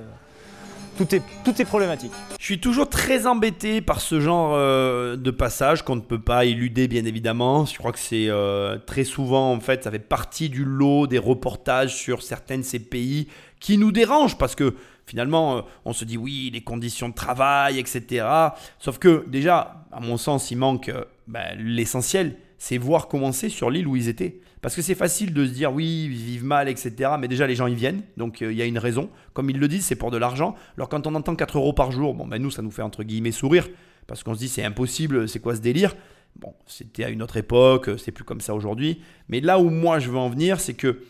tout, 0.97 1.15
est, 1.15 1.21
tout 1.43 1.61
est 1.61 1.65
problématique. 1.65 2.11
Je 2.39 2.43
suis 2.43 2.59
toujours 2.59 2.89
très 2.89 3.27
embêté 3.27 3.81
par 3.81 4.01
ce 4.01 4.19
genre 4.19 4.53
euh, 4.55 5.15
de 5.15 5.31
passage 5.31 5.83
qu'on 5.83 5.95
ne 5.95 6.01
peut 6.01 6.21
pas 6.21 6.45
éluder, 6.45 6.87
bien 6.87 7.05
évidemment. 7.05 7.65
Je 7.65 7.77
crois 7.77 7.91
que 7.91 7.99
c'est 7.99 8.27
euh, 8.29 8.77
très 8.85 9.03
souvent, 9.03 9.53
en 9.53 9.59
fait, 9.59 9.83
ça 9.83 9.91
fait 9.91 9.99
partie 9.99 10.49
du 10.49 10.65
lot 10.65 11.07
des 11.07 11.19
reportages 11.19 11.95
sur 11.95 12.23
certains 12.23 12.57
de 12.57 12.63
ces 12.63 12.79
pays 12.79 13.27
qui 13.61 13.77
nous 13.77 13.93
dérangent 13.93 14.37
parce 14.37 14.55
que 14.55 14.75
finalement, 15.05 15.57
euh, 15.57 15.61
on 15.85 15.93
se 15.93 16.03
dit 16.03 16.17
oui, 16.17 16.49
les 16.51 16.61
conditions 16.61 17.07
de 17.07 17.13
travail, 17.13 17.79
etc. 17.79 18.25
Sauf 18.79 18.97
que 18.97 19.23
déjà, 19.29 19.85
à 19.93 20.01
mon 20.01 20.17
sens, 20.17 20.51
il 20.51 20.57
manque 20.57 20.89
euh, 20.89 21.05
ben, 21.27 21.57
l'essentiel, 21.57 22.35
c'est 22.57 22.77
voir 22.77 23.07
comment 23.07 23.31
c'est 23.31 23.49
sur 23.49 23.69
l'île 23.69 23.87
où 23.87 23.95
ils 23.95 24.09
étaient. 24.09 24.41
Parce 24.61 24.75
que 24.75 24.81
c'est 24.81 24.95
facile 24.95 25.33
de 25.33 25.45
se 25.45 25.51
dire 25.51 25.71
oui, 25.73 26.05
ils 26.05 26.11
vivent 26.11 26.43
mal, 26.43 26.67
etc. 26.67 27.11
Mais 27.19 27.27
déjà, 27.27 27.47
les 27.47 27.55
gens 27.55 27.67
y 27.67 27.75
viennent, 27.75 28.01
donc 28.17 28.41
euh, 28.41 28.51
il 28.51 28.57
y 28.57 28.61
a 28.61 28.65
une 28.65 28.77
raison. 28.77 29.09
Comme 29.33 29.49
ils 29.49 29.57
le 29.57 29.67
disent, 29.67 29.85
c'est 29.85 29.95
pour 29.95 30.11
de 30.11 30.17
l'argent. 30.17 30.55
Alors 30.75 30.89
quand 30.89 31.07
on 31.07 31.15
entend 31.15 31.35
4 31.35 31.57
euros 31.57 31.73
par 31.73 31.91
jour, 31.91 32.13
bon, 32.13 32.27
ben 32.27 32.41
nous, 32.41 32.51
ça 32.51 32.61
nous 32.61 32.71
fait 32.71 32.81
entre 32.81 33.03
guillemets 33.03 33.31
sourire. 33.31 33.69
Parce 34.07 34.23
qu'on 34.23 34.33
se 34.33 34.39
dit 34.39 34.49
c'est 34.49 34.63
impossible, 34.63 35.29
c'est 35.29 35.39
quoi 35.39 35.55
ce 35.55 35.61
délire? 35.61 35.95
Bon, 36.39 36.53
c'était 36.65 37.03
à 37.03 37.09
une 37.09 37.21
autre 37.21 37.37
époque, 37.37 37.89
c'est 37.97 38.11
plus 38.11 38.23
comme 38.23 38.41
ça 38.41 38.55
aujourd'hui. 38.55 39.01
Mais 39.29 39.39
là 39.39 39.59
où 39.59 39.69
moi 39.69 39.99
je 39.99 40.09
veux 40.09 40.17
en 40.17 40.29
venir, 40.29 40.59
c'est 40.59 40.73
que 40.73 41.01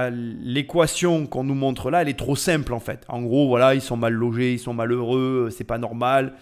l'équation 0.00 1.26
qu'on 1.26 1.44
nous 1.44 1.54
montre 1.54 1.90
là, 1.90 2.02
elle 2.02 2.08
est 2.08 2.18
trop 2.18 2.36
simple 2.36 2.72
en 2.72 2.80
fait. 2.80 3.04
En 3.08 3.22
gros, 3.22 3.48
voilà, 3.48 3.74
ils 3.74 3.80
sont 3.80 3.96
mal 3.96 4.12
logés, 4.12 4.52
ils 4.54 4.58
sont 4.58 4.74
malheureux, 4.74 5.48
c'est 5.50 5.64
pas 5.64 5.78
normal. 5.78 6.34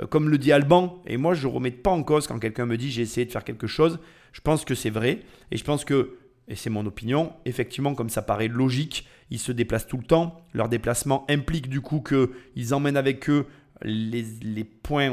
Euh, 0.00 0.06
Comme 0.06 0.28
le 0.28 0.38
dit 0.38 0.52
Alban, 0.52 1.02
et 1.06 1.16
moi 1.16 1.34
je 1.34 1.46
ne 1.46 1.52
remets 1.52 1.70
pas 1.70 1.90
en 1.90 2.02
cause 2.02 2.26
quand 2.26 2.38
quelqu'un 2.38 2.66
me 2.66 2.76
dit 2.76 2.90
j'ai 2.90 3.02
essayé 3.02 3.26
de 3.26 3.32
faire 3.32 3.44
quelque 3.44 3.66
chose, 3.66 3.98
je 4.32 4.40
pense 4.40 4.64
que 4.64 4.74
c'est 4.74 4.90
vrai, 4.90 5.20
et 5.50 5.56
je 5.56 5.64
pense 5.64 5.84
que, 5.84 6.16
et 6.48 6.54
c'est 6.56 6.70
mon 6.70 6.86
opinion, 6.86 7.32
effectivement 7.44 7.94
comme 7.94 8.08
ça 8.08 8.22
paraît 8.22 8.48
logique, 8.48 9.06
ils 9.30 9.38
se 9.38 9.52
déplacent 9.52 9.86
tout 9.86 9.98
le 9.98 10.04
temps, 10.04 10.40
leur 10.54 10.68
déplacement 10.68 11.24
implique 11.28 11.68
du 11.68 11.80
coup 11.80 12.02
qu'ils 12.02 12.74
emmènent 12.74 12.96
avec 12.96 13.28
eux 13.28 13.46
les, 13.82 14.24
les 14.42 14.64
points, 14.64 15.10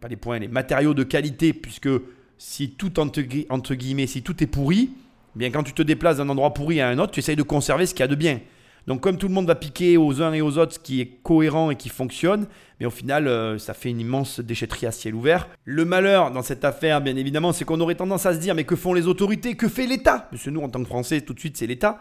pas 0.00 0.08
les 0.08 0.16
points, 0.16 0.38
les 0.40 0.48
matériaux 0.48 0.92
de 0.94 1.04
qualité, 1.04 1.52
puisque 1.52 1.88
si 2.36 2.70
tout 2.70 2.98
entre, 3.00 3.20
gui- 3.22 3.46
entre 3.48 3.74
guillemets, 3.74 4.06
si 4.06 4.22
tout 4.22 4.42
est 4.42 4.46
pourri, 4.46 4.90
bien 5.38 5.50
quand 5.50 5.62
tu 5.62 5.72
te 5.72 5.82
déplaces 5.82 6.18
d'un 6.18 6.28
endroit 6.28 6.52
pourri 6.52 6.80
à 6.80 6.88
un 6.88 6.98
autre, 6.98 7.12
tu 7.12 7.20
essayes 7.20 7.36
de 7.36 7.42
conserver 7.42 7.86
ce 7.86 7.94
qu'il 7.94 8.00
y 8.00 8.04
a 8.04 8.08
de 8.08 8.14
bien. 8.14 8.40
Donc 8.88 9.02
comme 9.02 9.18
tout 9.18 9.28
le 9.28 9.34
monde 9.34 9.46
va 9.46 9.54
piquer 9.54 9.98
aux 9.98 10.22
uns 10.22 10.32
et 10.32 10.40
aux 10.40 10.56
autres 10.56 10.74
ce 10.74 10.78
qui 10.78 11.02
est 11.02 11.20
cohérent 11.22 11.70
et 11.70 11.76
qui 11.76 11.90
fonctionne, 11.90 12.46
mais 12.80 12.86
au 12.86 12.90
final 12.90 13.28
euh, 13.28 13.58
ça 13.58 13.74
fait 13.74 13.90
une 13.90 14.00
immense 14.00 14.40
déchetterie 14.40 14.86
à 14.86 14.92
ciel 14.92 15.14
ouvert. 15.14 15.48
Le 15.64 15.84
malheur 15.84 16.30
dans 16.30 16.40
cette 16.40 16.64
affaire, 16.64 17.02
bien 17.02 17.14
évidemment, 17.16 17.52
c'est 17.52 17.66
qu'on 17.66 17.80
aurait 17.80 17.96
tendance 17.96 18.24
à 18.24 18.32
se 18.32 18.38
dire 18.38 18.54
mais 18.54 18.64
que 18.64 18.76
font 18.76 18.94
les 18.94 19.06
autorités? 19.06 19.56
Que 19.56 19.68
fait 19.68 19.86
l'État? 19.86 20.26
Parce 20.30 20.42
que 20.42 20.48
nous 20.48 20.62
en 20.62 20.70
tant 20.70 20.80
que 20.80 20.88
Français, 20.88 21.20
tout 21.20 21.34
de 21.34 21.38
suite 21.38 21.58
c'est 21.58 21.66
l'État. 21.66 22.00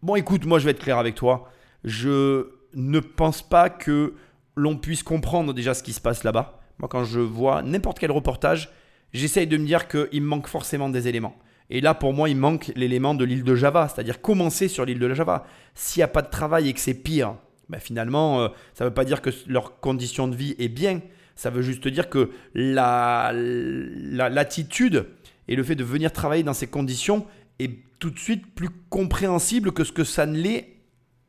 Bon 0.00 0.14
écoute, 0.14 0.46
moi 0.46 0.60
je 0.60 0.64
vais 0.64 0.70
être 0.70 0.82
clair 0.82 0.98
avec 0.98 1.16
toi. 1.16 1.50
Je 1.82 2.46
ne 2.74 3.00
pense 3.00 3.42
pas 3.42 3.68
que 3.68 4.14
l'on 4.54 4.76
puisse 4.76 5.02
comprendre 5.02 5.52
déjà 5.52 5.74
ce 5.74 5.82
qui 5.82 5.92
se 5.92 6.00
passe 6.00 6.22
là-bas. 6.22 6.60
Moi 6.78 6.88
quand 6.88 7.02
je 7.02 7.18
vois 7.18 7.62
n'importe 7.62 7.98
quel 7.98 8.12
reportage, 8.12 8.70
j'essaye 9.12 9.48
de 9.48 9.56
me 9.56 9.66
dire 9.66 9.88
qu'il 9.88 10.22
me 10.22 10.28
manque 10.28 10.46
forcément 10.46 10.88
des 10.88 11.08
éléments. 11.08 11.36
Et 11.74 11.80
là, 11.80 11.94
pour 11.94 12.12
moi, 12.12 12.28
il 12.28 12.36
manque 12.36 12.70
l'élément 12.76 13.14
de 13.14 13.24
l'île 13.24 13.44
de 13.44 13.54
Java, 13.54 13.88
c'est-à-dire 13.88 14.20
commencer 14.20 14.68
sur 14.68 14.84
l'île 14.84 14.98
de 14.98 15.14
Java. 15.14 15.46
S'il 15.74 16.00
n'y 16.00 16.04
a 16.04 16.08
pas 16.08 16.20
de 16.20 16.28
travail 16.28 16.68
et 16.68 16.72
que 16.74 16.80
c'est 16.80 16.92
pire, 16.92 17.36
ben 17.70 17.80
finalement, 17.80 18.42
euh, 18.42 18.48
ça 18.74 18.84
ne 18.84 18.90
veut 18.90 18.94
pas 18.94 19.06
dire 19.06 19.22
que 19.22 19.30
leur 19.46 19.80
condition 19.80 20.28
de 20.28 20.36
vie 20.36 20.54
est 20.58 20.68
bien. 20.68 21.00
Ça 21.34 21.48
veut 21.48 21.62
juste 21.62 21.88
dire 21.88 22.10
que 22.10 22.30
la- 22.52 23.32
la- 23.34 24.28
l'attitude 24.28 25.06
et 25.48 25.56
le 25.56 25.62
fait 25.62 25.74
de 25.74 25.82
venir 25.82 26.12
travailler 26.12 26.42
dans 26.42 26.52
ces 26.52 26.66
conditions 26.66 27.24
est 27.58 27.72
tout 27.98 28.10
de 28.10 28.18
suite 28.18 28.54
plus 28.54 28.68
compréhensible 28.90 29.72
que 29.72 29.82
ce 29.84 29.92
que 29.92 30.04
ça 30.04 30.26
ne 30.26 30.36
l'est 30.36 30.76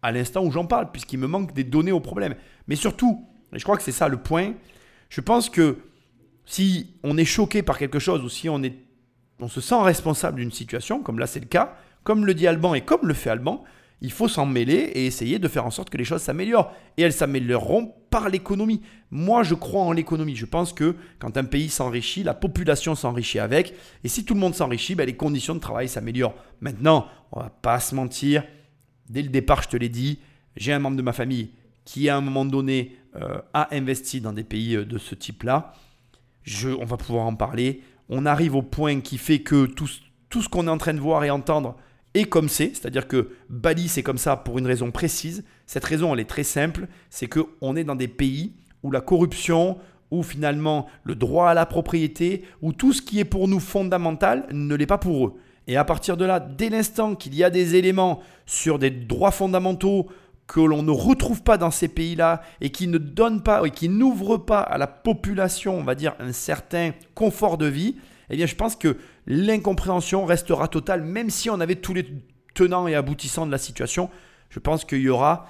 à 0.01 0.11
l'instant 0.11 0.43
où 0.43 0.51
j'en 0.51 0.65
parle, 0.65 0.91
puisqu'il 0.91 1.19
me 1.19 1.27
manque 1.27 1.53
des 1.53 1.63
données 1.63 1.93
au 1.93 2.01
problème. 2.01 2.35
Mais 2.67 2.75
surtout, 2.75 3.25
et 3.55 3.59
je 3.59 3.63
crois 3.63 3.77
que 3.77 3.83
c'est 3.83 3.93
ça 3.93 4.09
le 4.09 4.17
point, 4.17 4.55
je 5.07 5.21
pense 5.21 5.49
que 5.49 5.77
si 6.45 6.95
on 7.03 7.17
est 7.17 7.23
choqué 7.23 7.63
par 7.63 7.77
quelque 7.77 7.99
chose 7.99 8.21
ou 8.25 8.27
si 8.29 8.49
on, 8.49 8.61
est, 8.61 8.75
on 9.43 9.47
se 9.47 9.61
sent 9.61 9.81
responsable 9.81 10.39
d'une 10.39 10.51
situation, 10.51 11.01
comme 11.03 11.19
là 11.19 11.27
c'est 11.27 11.39
le 11.39 11.45
cas, 11.45 11.75
comme 12.03 12.25
le 12.25 12.33
dit 12.33 12.47
Alban 12.47 12.73
et 12.73 12.81
comme 12.81 13.07
le 13.07 13.13
fait 13.13 13.29
Alban, 13.29 13.63
il 14.01 14.11
faut 14.11 14.27
s'en 14.27 14.45
mêler 14.45 14.73
et 14.73 15.05
essayer 15.05 15.39
de 15.39 15.47
faire 15.47 15.65
en 15.65 15.71
sorte 15.71 15.89
que 15.89 15.97
les 15.97 16.03
choses 16.03 16.21
s'améliorent. 16.21 16.73
Et 16.97 17.03
elles 17.03 17.13
s'amélioreront 17.13 17.93
par 18.09 18.27
l'économie. 18.27 18.81
Moi, 19.11 19.43
je 19.43 19.55
crois 19.55 19.83
en 19.83 19.93
l'économie. 19.93 20.35
Je 20.35 20.45
pense 20.45 20.73
que 20.73 20.97
quand 21.19 21.37
un 21.37 21.45
pays 21.45 21.69
s'enrichit, 21.69 22.21
la 22.21 22.33
population 22.33 22.95
s'enrichit 22.95 23.39
avec. 23.39 23.73
Et 24.03 24.09
si 24.09 24.25
tout 24.25 24.33
le 24.33 24.41
monde 24.41 24.55
s'enrichit, 24.55 24.95
ben, 24.95 25.05
les 25.05 25.15
conditions 25.15 25.55
de 25.55 25.61
travail 25.61 25.87
s'améliorent. 25.87 26.35
Maintenant, 26.59 27.07
on 27.31 27.39
va 27.39 27.49
pas 27.49 27.79
se 27.79 27.95
mentir. 27.95 28.43
Dès 29.09 29.21
le 29.21 29.29
départ, 29.29 29.63
je 29.63 29.69
te 29.69 29.77
l'ai 29.77 29.87
dit, 29.87 30.19
j'ai 30.57 30.73
un 30.73 30.79
membre 30.79 30.97
de 30.97 31.01
ma 31.01 31.13
famille 31.13 31.51
qui, 31.85 32.09
à 32.09 32.17
un 32.17 32.21
moment 32.21 32.43
donné, 32.43 32.97
euh, 33.15 33.37
a 33.53 33.73
investi 33.73 34.19
dans 34.19 34.33
des 34.33 34.43
pays 34.43 34.75
euh, 34.75 34.85
de 34.85 34.97
ce 34.97 35.15
type-là. 35.15 35.73
Je, 36.43 36.69
on 36.69 36.83
va 36.83 36.97
pouvoir 36.97 37.25
en 37.25 37.35
parler. 37.35 37.81
On 38.15 38.27
arrive 38.27 38.55
au 38.55 38.61
point 38.61 38.99
qui 39.01 39.17
fait 39.17 39.39
que 39.39 39.65
tout, 39.65 39.87
ce- 39.87 40.47
qu'on 40.49 40.67
est 40.67 40.69
en 40.71 40.77
train 40.77 40.93
de 40.93 40.99
voir 40.99 41.23
et 41.23 41.31
entendre 41.31 41.75
est 42.13 42.25
comme 42.25 42.47
c'est. 42.47 42.69
C'est-à-dire 42.75 43.07
que 43.07 43.29
Bali, 43.49 43.87
c'est 43.87 44.03
comme 44.03 44.19
ça 44.19 44.35
pour 44.35 44.59
une 44.59 44.67
raison 44.67 44.91
précise. 44.91 45.43
Cette 45.65 45.83
raison, 45.85 46.13
elle 46.13 46.19
est 46.19 46.25
très 46.29 46.43
simple. 46.43 46.87
C'est 47.09 47.27
qu'on 47.27 47.75
est 47.75 47.83
dans 47.83 47.95
des 47.95 48.07
pays 48.07 48.53
où 48.83 48.91
la 48.91 49.01
corruption, 49.01 49.77
où 50.11 50.21
finalement 50.21 50.85
le 51.03 51.15
droit 51.15 51.49
à 51.49 51.53
la 51.55 51.65
propriété, 51.65 52.43
où 52.61 52.71
tout 52.71 52.93
ce 52.93 53.01
qui 53.01 53.19
est 53.19 53.25
pour 53.25 53.47
nous 53.47 53.59
fondamental 53.59 54.45
ne 54.51 54.75
l'est 54.75 54.85
pas 54.85 54.99
pour 54.99 55.25
eux. 55.27 55.33
Et 55.65 55.75
à 55.77 55.83
partir 55.85 56.17
de 56.17 56.25
là, 56.25 56.39
dès 56.39 56.69
l'instant 56.69 57.15
qu'il 57.15 57.33
y 57.33 57.43
a 57.43 57.49
des 57.49 57.75
éléments 57.75 58.19
sur 58.45 58.77
des 58.77 58.91
droits 58.91 59.31
fondamentaux 59.31 60.07
que 60.47 60.59
l'on 60.59 60.83
ne 60.83 60.91
retrouve 60.91 61.43
pas 61.43 61.57
dans 61.57 61.71
ces 61.71 61.87
pays-là 61.87 62.41
et 62.61 62.69
qui 62.69 62.87
ne 62.87 62.97
donnent 62.97 63.43
pas 63.43 63.65
et 63.65 63.71
qui 63.71 63.89
n'ouvrent 63.89 64.37
pas 64.37 64.59
à 64.59 64.77
la 64.77 64.87
population, 64.87 65.77
on 65.77 65.83
va 65.83 65.95
dire, 65.95 66.15
un 66.19 66.33
certain 66.33 66.91
confort 67.15 67.57
de 67.57 67.65
vie, 67.65 67.95
eh 68.29 68.35
bien 68.35 68.45
je 68.45 68.55
pense 68.55 68.75
que 68.75 68.97
l'incompréhension 69.25 70.25
restera 70.25 70.67
totale, 70.67 71.03
même 71.03 71.29
si 71.29 71.49
on 71.49 71.59
avait 71.59 71.75
tous 71.75 71.93
les 71.93 72.07
tenants 72.53 72.87
et 72.87 72.95
aboutissants 72.95 73.45
de 73.45 73.51
la 73.51 73.57
situation. 73.57 74.09
Je 74.49 74.59
pense 74.59 74.85
qu'il 74.85 75.01
y 75.01 75.09
aura 75.09 75.47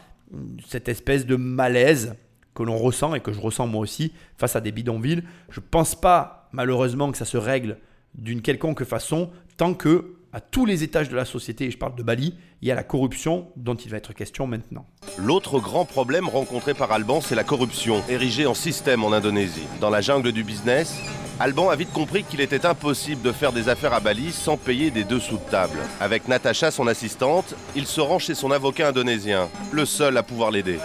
cette 0.67 0.89
espèce 0.89 1.25
de 1.25 1.35
malaise 1.35 2.15
que 2.53 2.63
l'on 2.63 2.77
ressent 2.77 3.15
et 3.15 3.19
que 3.19 3.33
je 3.33 3.39
ressens 3.39 3.67
moi 3.67 3.81
aussi 3.81 4.13
face 4.37 4.55
à 4.55 4.61
des 4.61 4.71
bidonvilles. 4.71 5.23
Je 5.49 5.59
ne 5.59 5.65
pense 5.65 5.95
pas, 5.95 6.49
malheureusement, 6.51 7.11
que 7.11 7.17
ça 7.17 7.25
se 7.25 7.37
règle 7.37 7.77
d'une 8.15 8.41
quelconque 8.41 8.83
façon 8.83 9.31
tant 9.57 9.73
que, 9.73 10.15
à 10.33 10.41
tous 10.41 10.65
les 10.65 10.83
étages 10.83 11.09
de 11.09 11.15
la 11.15 11.25
société, 11.25 11.65
et 11.65 11.71
je 11.71 11.77
parle 11.77 11.95
de 11.95 12.01
Bali, 12.03 12.35
il 12.61 12.67
y 12.67 12.71
a 12.71 12.75
la 12.75 12.83
corruption 12.83 13.47
dont 13.55 13.75
il 13.75 13.91
va 13.91 13.97
être 13.97 14.13
question 14.13 14.47
maintenant. 14.47 14.85
L'autre 15.19 15.59
grand 15.59 15.85
problème 15.85 16.27
rencontré 16.27 16.73
par 16.73 16.91
Alban, 16.91 17.21
c'est 17.21 17.35
la 17.35 17.43
corruption, 17.43 18.01
érigée 18.09 18.47
en 18.47 18.55
système 18.55 19.03
en 19.03 19.13
Indonésie. 19.13 19.67
Dans 19.79 19.91
la 19.91 20.01
jungle 20.01 20.31
du 20.31 20.43
business, 20.43 20.97
Alban 21.39 21.69
a 21.69 21.75
vite 21.75 21.91
compris 21.93 22.23
qu'il 22.23 22.41
était 22.41 22.65
impossible 22.65 23.21
de 23.21 23.31
faire 23.31 23.51
des 23.51 23.69
affaires 23.69 23.93
à 23.93 23.99
Bali 23.99 24.31
sans 24.31 24.57
payer 24.57 24.91
des 24.91 25.03
dessous 25.03 25.37
de 25.37 25.51
table. 25.51 25.77
Avec 25.99 26.27
Natacha, 26.27 26.71
son 26.71 26.87
assistante, 26.87 27.53
il 27.75 27.85
se 27.85 28.01
rend 28.01 28.17
chez 28.17 28.33
son 28.33 28.49
avocat 28.51 28.89
indonésien, 28.89 29.49
le 29.71 29.85
seul 29.85 30.17
à 30.17 30.23
pouvoir 30.23 30.49
l'aider. 30.49 30.79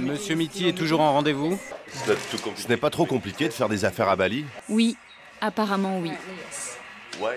Monsieur 0.00 0.34
Mitty 0.34 0.68
est 0.68 0.76
toujours 0.76 1.00
en 1.00 1.12
rendez-vous? 1.12 1.58
Ce 2.56 2.68
n'est 2.68 2.76
pas 2.76 2.90
trop 2.90 3.06
compliqué 3.06 3.46
de 3.46 3.52
faire 3.52 3.68
des 3.68 3.84
affaires 3.84 4.08
à 4.08 4.16
Bali? 4.16 4.44
Oui, 4.68 4.96
apparemment 5.40 5.98
oui. 6.00 6.10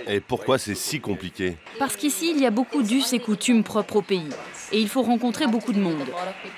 Et 0.08 0.19
pourquoi 0.19 0.58
c'est 0.58 0.76
si 0.76 1.00
compliqué 1.00 1.58
Parce 1.80 1.96
qu'ici, 1.96 2.32
il 2.36 2.41
y 2.41 2.46
a 2.46 2.52
beaucoup 2.52 2.84
d'us 2.84 3.04
et 3.13 3.19
coutumes 3.19 3.63
propres 3.63 3.98
au 3.98 4.02
pays. 4.02 4.30
Et 4.72 4.80
il 4.80 4.88
faut 4.89 5.02
rencontrer 5.02 5.48
beaucoup 5.48 5.74
de 5.74 5.80
monde. 5.80 6.08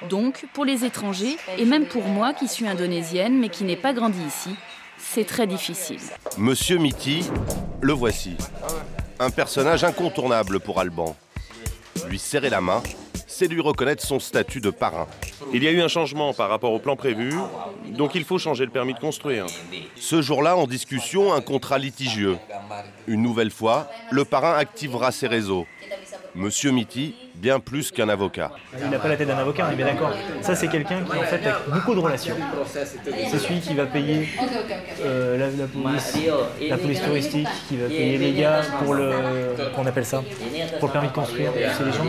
Donc, 0.10 0.46
pour 0.54 0.66
les 0.66 0.86
étrangers, 0.86 1.38
et 1.58 1.66
même 1.66 1.86
pour 1.86 2.04
moi 2.04 2.34
qui 2.34 2.48
suis 2.48 2.68
indonésienne 2.68 3.38
mais 3.40 3.50
qui 3.50 3.64
n'ai 3.64 3.76
pas 3.76 3.94
grandi 3.94 4.20
ici, 4.26 4.56
c'est 4.98 5.26
très 5.26 5.48
difficile. 5.48 6.00
Monsieur 6.38 6.78
Mitty, 6.78 7.26
le 7.82 7.94
voici. 7.94 8.36
un 9.20 9.30
personnage 9.30 9.84
incontournable 9.84 10.60
pour 10.60 10.80
Alban. 10.80 11.16
Lui 12.10 12.20
serrer 12.20 12.50
la 12.50 12.62
main, 12.62 12.84
c'est 13.38 13.48
lui 13.48 13.60
reconnaître 13.60 14.02
son 14.02 14.18
statut 14.18 14.62
de 14.62 14.70
parrain. 14.70 15.08
Il 15.52 15.62
y 15.62 15.68
a 15.68 15.72
eu 15.72 15.82
un 15.82 15.90
changement 15.90 16.34
par 16.34 16.48
rapport 16.50 16.72
au 16.72 16.80
plan 16.80 16.96
prévu, 16.96 17.34
donc 17.90 18.16
il 18.16 18.24
faut 18.24 18.38
changer 18.38 18.64
le 18.64 18.72
permis 18.72 18.94
de 18.94 19.00
construire. 19.00 19.46
Ce 19.98 20.22
jour-là, 20.22 20.56
en 20.56 20.68
discussion, 20.68 21.34
un 21.34 21.42
contrat 21.42 21.78
litigieux. 21.78 22.38
Une 23.08 23.22
nouvelle 23.22 23.52
fois, 23.52 23.90
le 24.10 24.24
parrain 24.24 24.56
activera 24.56 25.12
ses 25.12 25.28
réseaux. 25.28 25.66
Monsieur 26.34 26.72
Mitty, 26.72 27.14
bien 27.36 27.60
plus 27.60 27.92
qu'un 27.92 28.10
avocat. 28.10 28.52
Il 28.82 28.90
n'a 28.90 29.00
pas 29.00 29.08
la 29.08 29.18
tête 29.18 29.28
d'un 29.28 29.38
avocat, 29.38 29.68
on 29.70 29.74
est 29.74 29.76
bien 29.76 29.86
d'accord. 29.86 30.12
Ça, 30.42 30.56
c'est 30.56 30.68
quelqu'un 30.68 31.04
qui, 31.04 31.18
en 31.18 31.24
fait, 31.24 31.46
a 31.48 31.60
beaucoup 31.68 31.94
de 31.96 32.00
relations. 32.00 32.36
C'est 33.30 33.40
celui 33.40 33.60
qui 33.60 33.74
va 33.74 33.86
payer 33.86 34.28
euh, 35.02 35.38
la, 35.38 35.48
la 35.48 35.68
police, 35.68 36.18
la 36.70 36.78
police 36.78 37.02
touristique, 37.02 37.48
qui 37.68 37.78
va 37.78 37.88
payer 37.88 38.18
les 38.18 38.34
gars 38.34 38.62
pour 38.84 38.94
le. 38.94 39.12
qu'on 39.76 39.86
appelle 39.86 40.06
ça 40.06 40.24
Pour 40.80 40.88
le 40.88 40.94
permis 40.94 41.08
de 41.10 41.14
construire. 41.14 41.52
C'est 41.78 41.86
les 41.86 41.92
gens. 41.92 42.06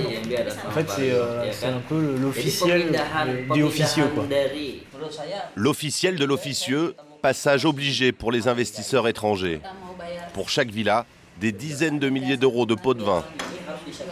En 0.66 0.70
fait, 0.70 0.88
c'est 0.88 1.10
euh, 1.12 1.50
un 1.64 1.80
peu 1.88 2.16
l'officiel 2.20 2.92
du 3.52 3.62
officieux, 3.62 4.08
quoi. 4.14 4.24
L'officiel 5.54 6.16
de 6.16 6.24
l'officieux, 6.24 6.94
passage 7.22 7.64
obligé 7.64 8.12
pour 8.12 8.32
les 8.32 8.48
investisseurs 8.48 9.08
étrangers. 9.08 9.60
Pour 10.34 10.48
chaque 10.48 10.68
villa, 10.68 11.06
des 11.40 11.52
dizaines 11.52 11.98
de 11.98 12.08
milliers 12.08 12.36
d'euros 12.36 12.66
de 12.66 12.74
pots 12.74 12.94
de 12.94 13.02
vin. 13.02 13.24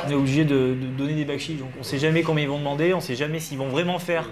On 0.07 0.11
est 0.11 0.15
obligé 0.15 0.45
de, 0.45 0.77
de 0.81 0.87
donner 0.97 1.15
des 1.15 1.25
bakchis, 1.25 1.55
donc 1.55 1.69
on 1.81 1.83
sait 1.83 1.99
jamais 1.99 2.23
combien 2.23 2.45
ils 2.45 2.51
vont 2.51 2.59
demander, 2.59 2.95
on 2.95 3.01
sait 3.01 3.17
jamais 3.17 3.41
s'ils 3.41 3.59
vont 3.59 3.69
vraiment 3.69 3.99
faire 3.99 4.31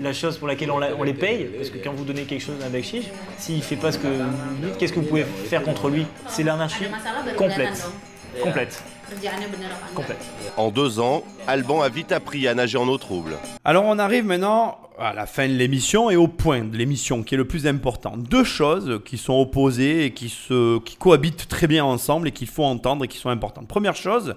la 0.00 0.12
chose 0.12 0.38
pour 0.38 0.48
laquelle 0.48 0.70
on, 0.70 0.78
la- 0.78 0.94
on 0.98 1.02
les 1.04 1.14
paye, 1.14 1.44
parce 1.56 1.70
que 1.70 1.78
quand 1.78 1.92
vous 1.92 2.04
donnez 2.04 2.22
quelque 2.24 2.42
chose 2.42 2.58
d'un 2.58 2.68
bakchis, 2.68 3.08
s'il 3.38 3.62
fait 3.62 3.76
pas 3.76 3.92
ce 3.92 3.98
que 3.98 4.08
vous 4.08 4.66
dites, 4.66 4.76
qu'est-ce 4.78 4.92
que 4.92 5.00
vous 5.00 5.06
pouvez 5.06 5.24
faire 5.24 5.62
contre 5.62 5.88
lui? 5.88 6.04
C'est 6.28 6.42
l'anarchie 6.42 6.84
complète. 7.36 7.88
Complète. 8.42 8.82
Complète. 9.94 10.26
En 10.56 10.70
deux 10.70 10.98
ans, 10.98 11.22
Alban 11.46 11.82
a 11.82 11.88
vite 11.88 12.10
appris 12.10 12.48
à 12.48 12.54
nager 12.54 12.78
en 12.78 12.88
eau 12.88 12.98
trouble. 12.98 13.36
Alors 13.64 13.84
on 13.84 13.98
arrive 13.98 14.24
maintenant 14.24 14.78
à 14.98 15.12
la 15.12 15.26
fin 15.26 15.46
de 15.46 15.52
l'émission 15.54 16.10
et 16.10 16.16
au 16.16 16.26
point 16.26 16.62
de 16.64 16.76
l'émission 16.76 17.22
qui 17.22 17.34
est 17.34 17.38
le 17.38 17.46
plus 17.46 17.66
important. 17.66 18.14
Deux 18.16 18.42
choses 18.44 19.00
qui 19.04 19.18
sont 19.18 19.34
opposées 19.34 20.06
et 20.06 20.10
qui, 20.12 20.28
se, 20.28 20.78
qui 20.80 20.96
cohabitent 20.96 21.46
très 21.48 21.66
bien 21.68 21.84
ensemble 21.84 22.28
et 22.28 22.32
qu'il 22.32 22.48
faut 22.48 22.64
entendre 22.64 23.04
et 23.04 23.08
qui 23.08 23.18
sont 23.18 23.28
importantes. 23.28 23.68
Première 23.68 23.94
chose, 23.96 24.34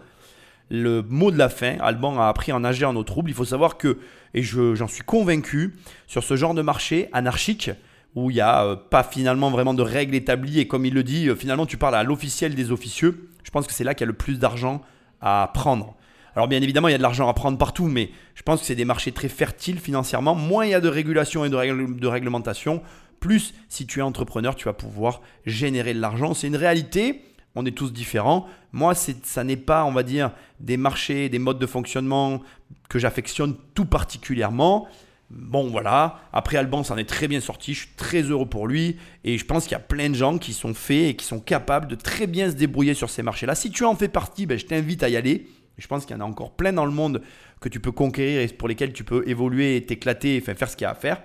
le 0.70 1.02
mot 1.02 1.32
de 1.32 1.38
la 1.38 1.50
fin, 1.50 1.78
Alban 1.80 2.20
a 2.20 2.28
appris 2.28 2.52
à 2.52 2.60
nager 2.60 2.86
en 2.86 2.96
eau 2.96 3.04
trouble. 3.04 3.30
Il 3.30 3.34
faut 3.34 3.46
savoir 3.46 3.78
que, 3.78 4.00
et 4.34 4.44
je- 4.44 4.76
j'en 4.76 4.88
suis 4.88 5.04
convaincu, 5.04 5.76
sur 6.08 6.24
ce 6.24 6.36
genre 6.36 6.54
de 6.54 6.62
marché 6.62 7.10
anarchique, 7.14 7.72
où 8.16 8.32
il 8.32 8.36
n'y 8.36 8.42
a 8.42 8.66
euh, 8.66 8.76
pas 8.76 9.04
finalement 9.04 9.50
vraiment 9.50 9.74
de 9.74 9.82
règles 9.84 10.16
établies, 10.16 10.60
et 10.60 10.68
comme 10.68 10.86
il 10.86 10.94
le 10.94 11.04
dit, 11.04 11.30
euh, 11.30 11.36
finalement 11.36 11.66
tu 11.66 11.78
parles 11.78 11.96
à 11.96 12.04
l'officiel 12.04 12.56
des 12.56 12.72
officieux, 12.72 13.30
je 13.44 13.52
pense 13.52 13.68
que 13.68 13.74
c'est 13.74 13.84
là 13.84 13.94
qu'il 13.94 14.02
y 14.06 14.08
a 14.08 14.12
le 14.12 14.14
plus 14.18 14.40
d'argent 14.40 14.82
à 15.22 15.52
prendre. 15.54 15.96
Alors 16.36 16.48
bien 16.48 16.62
évidemment, 16.62 16.88
il 16.88 16.92
y 16.92 16.96
a 16.96 16.98
de 16.98 17.04
l'argent 17.04 17.28
à 17.30 17.34
prendre 17.34 17.58
partout, 17.58 17.88
mais 17.88 18.12
je 18.36 18.44
pense 18.44 18.60
que 18.62 18.66
c'est 18.66 18.76
des 18.76 18.86
marchés 18.86 19.12
très 19.12 19.30
fertiles 19.30 19.80
financièrement. 19.80 20.36
Moins 20.36 20.66
il 20.66 20.72
y 20.72 20.74
a 20.76 20.80
de 20.82 20.90
régulation 20.90 21.46
et 21.46 21.50
de 21.50 22.08
réglementation, 22.08 22.82
plus 23.20 23.56
si 23.70 23.88
tu 23.88 24.00
es 24.00 24.02
entrepreneur, 24.04 24.56
tu 24.56 24.66
vas 24.66 24.74
pouvoir 24.74 25.22
générer 25.48 25.96
de 25.96 26.00
l'argent. 26.00 26.36
C'est 26.36 26.48
une 26.48 26.56
réalité. 26.56 27.22
On 27.58 27.66
est 27.66 27.72
tous 27.72 27.92
différents. 27.92 28.48
Moi, 28.72 28.94
ça 28.96 29.44
n'est 29.44 29.58
pas, 29.58 29.84
on 29.86 29.92
va 29.92 30.04
dire, 30.04 30.32
des 30.60 30.78
marchés, 30.78 31.28
des 31.28 31.40
modes 31.40 31.60
de 31.60 31.66
fonctionnement 31.66 32.42
que 32.88 33.00
j'affectionne 33.00 33.56
tout 33.74 33.86
particulièrement. 33.86 34.88
Bon, 35.30 35.70
voilà. 35.70 36.22
Après, 36.32 36.58
Alban 36.58 36.84
s'en 36.84 36.98
est 36.98 37.10
très 37.10 37.28
bien 37.28 37.42
sorti. 37.42 37.74
Je 37.74 37.80
suis 37.80 37.96
très 37.98 38.22
heureux 38.22 38.46
pour 38.46 38.68
lui. 38.68 38.98
Et 39.24 39.38
je 39.38 39.46
pense 39.46 39.64
qu'il 39.64 39.74
y 39.74 39.76
a 39.76 39.80
plein 39.80 40.10
de 40.10 40.16
gens 40.16 40.38
qui 40.38 40.54
sont 40.54 40.74
faits 40.74 41.10
et 41.10 41.16
qui 41.16 41.26
sont 41.26 41.40
capables 41.40 41.88
de 41.88 41.96
très 41.96 42.28
bien 42.28 42.50
se 42.50 42.56
débrouiller 42.56 42.94
sur 42.94 43.10
ces 43.10 43.24
marchés-là. 43.24 43.56
Si 43.56 43.72
tu 43.72 43.84
en 43.84 43.96
fais 43.96 44.08
partie, 44.08 44.46
ben, 44.46 44.58
je 44.58 44.66
t'invite 44.66 45.02
à 45.04 45.10
y 45.10 45.18
aller. 45.18 45.48
Je 45.78 45.88
pense 45.88 46.06
qu'il 46.06 46.16
y 46.16 46.20
en 46.20 46.22
a 46.22 46.28
encore 46.28 46.52
plein 46.52 46.74
dans 46.74 46.86
le 46.86 46.92
monde 46.92 47.22
que 47.60 47.70
tu 47.70 47.80
peux 47.80 47.92
conquérir 47.92 48.42
et 48.42 48.48
pour 48.48 48.68
lesquels 48.68 48.94
tu 48.94 49.04
peux 49.04 49.28
évoluer 49.28 49.84
t'éclater 49.86 50.40
faire 50.42 50.70
ce 50.70 50.76
qu'il 50.76 50.86
y 50.86 50.88
a 50.88 50.92
à 50.92 50.96
faire. 50.96 51.22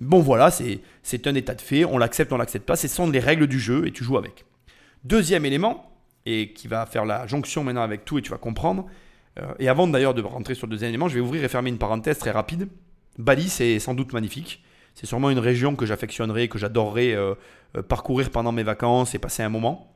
Bon, 0.00 0.20
voilà, 0.20 0.50
c'est 0.50 0.80
c'est 1.02 1.26
un 1.26 1.34
état 1.34 1.54
de 1.54 1.60
fait. 1.60 1.84
On 1.84 1.98
l'accepte, 1.98 2.32
on 2.32 2.36
l'accepte 2.36 2.66
pas. 2.66 2.76
Ce 2.76 2.88
sont 2.88 3.08
les 3.10 3.20
règles 3.20 3.46
du 3.46 3.60
jeu 3.60 3.86
et 3.86 3.92
tu 3.92 4.04
joues 4.04 4.18
avec. 4.18 4.44
Deuxième 5.04 5.44
élément, 5.44 5.92
et 6.26 6.52
qui 6.52 6.68
va 6.68 6.84
faire 6.86 7.04
la 7.04 7.26
jonction 7.26 7.64
maintenant 7.64 7.82
avec 7.82 8.04
tout 8.04 8.18
et 8.18 8.22
tu 8.22 8.30
vas 8.30 8.38
comprendre. 8.38 8.86
euh, 9.38 9.54
et 9.58 9.68
avant 9.68 9.86
d'ailleurs 9.86 10.14
de 10.14 10.22
rentrer 10.22 10.54
sur 10.54 10.66
le 10.66 10.72
deuxième 10.72 10.88
élément, 10.88 11.08
je 11.08 11.14
vais 11.14 11.20
ouvrir 11.20 11.44
et 11.44 11.48
fermer 11.48 11.70
une 11.70 11.78
parenthèse 11.78 12.18
très 12.18 12.32
rapide. 12.32 12.68
Bali, 13.18 13.48
c'est 13.48 13.78
sans 13.78 13.94
doute 13.94 14.12
magnifique. 14.12 14.62
C'est 14.94 15.06
sûrement 15.06 15.30
une 15.30 15.38
région 15.38 15.76
que 15.76 15.86
j'affectionnerais, 15.86 16.48
que 16.48 16.58
j'adorerais 16.58 17.12
euh, 17.14 17.34
euh, 17.76 17.82
parcourir 17.82 18.30
pendant 18.30 18.52
mes 18.52 18.62
vacances 18.62 19.14
et 19.14 19.18
passer 19.18 19.42
un 19.42 19.48
moment. 19.48 19.92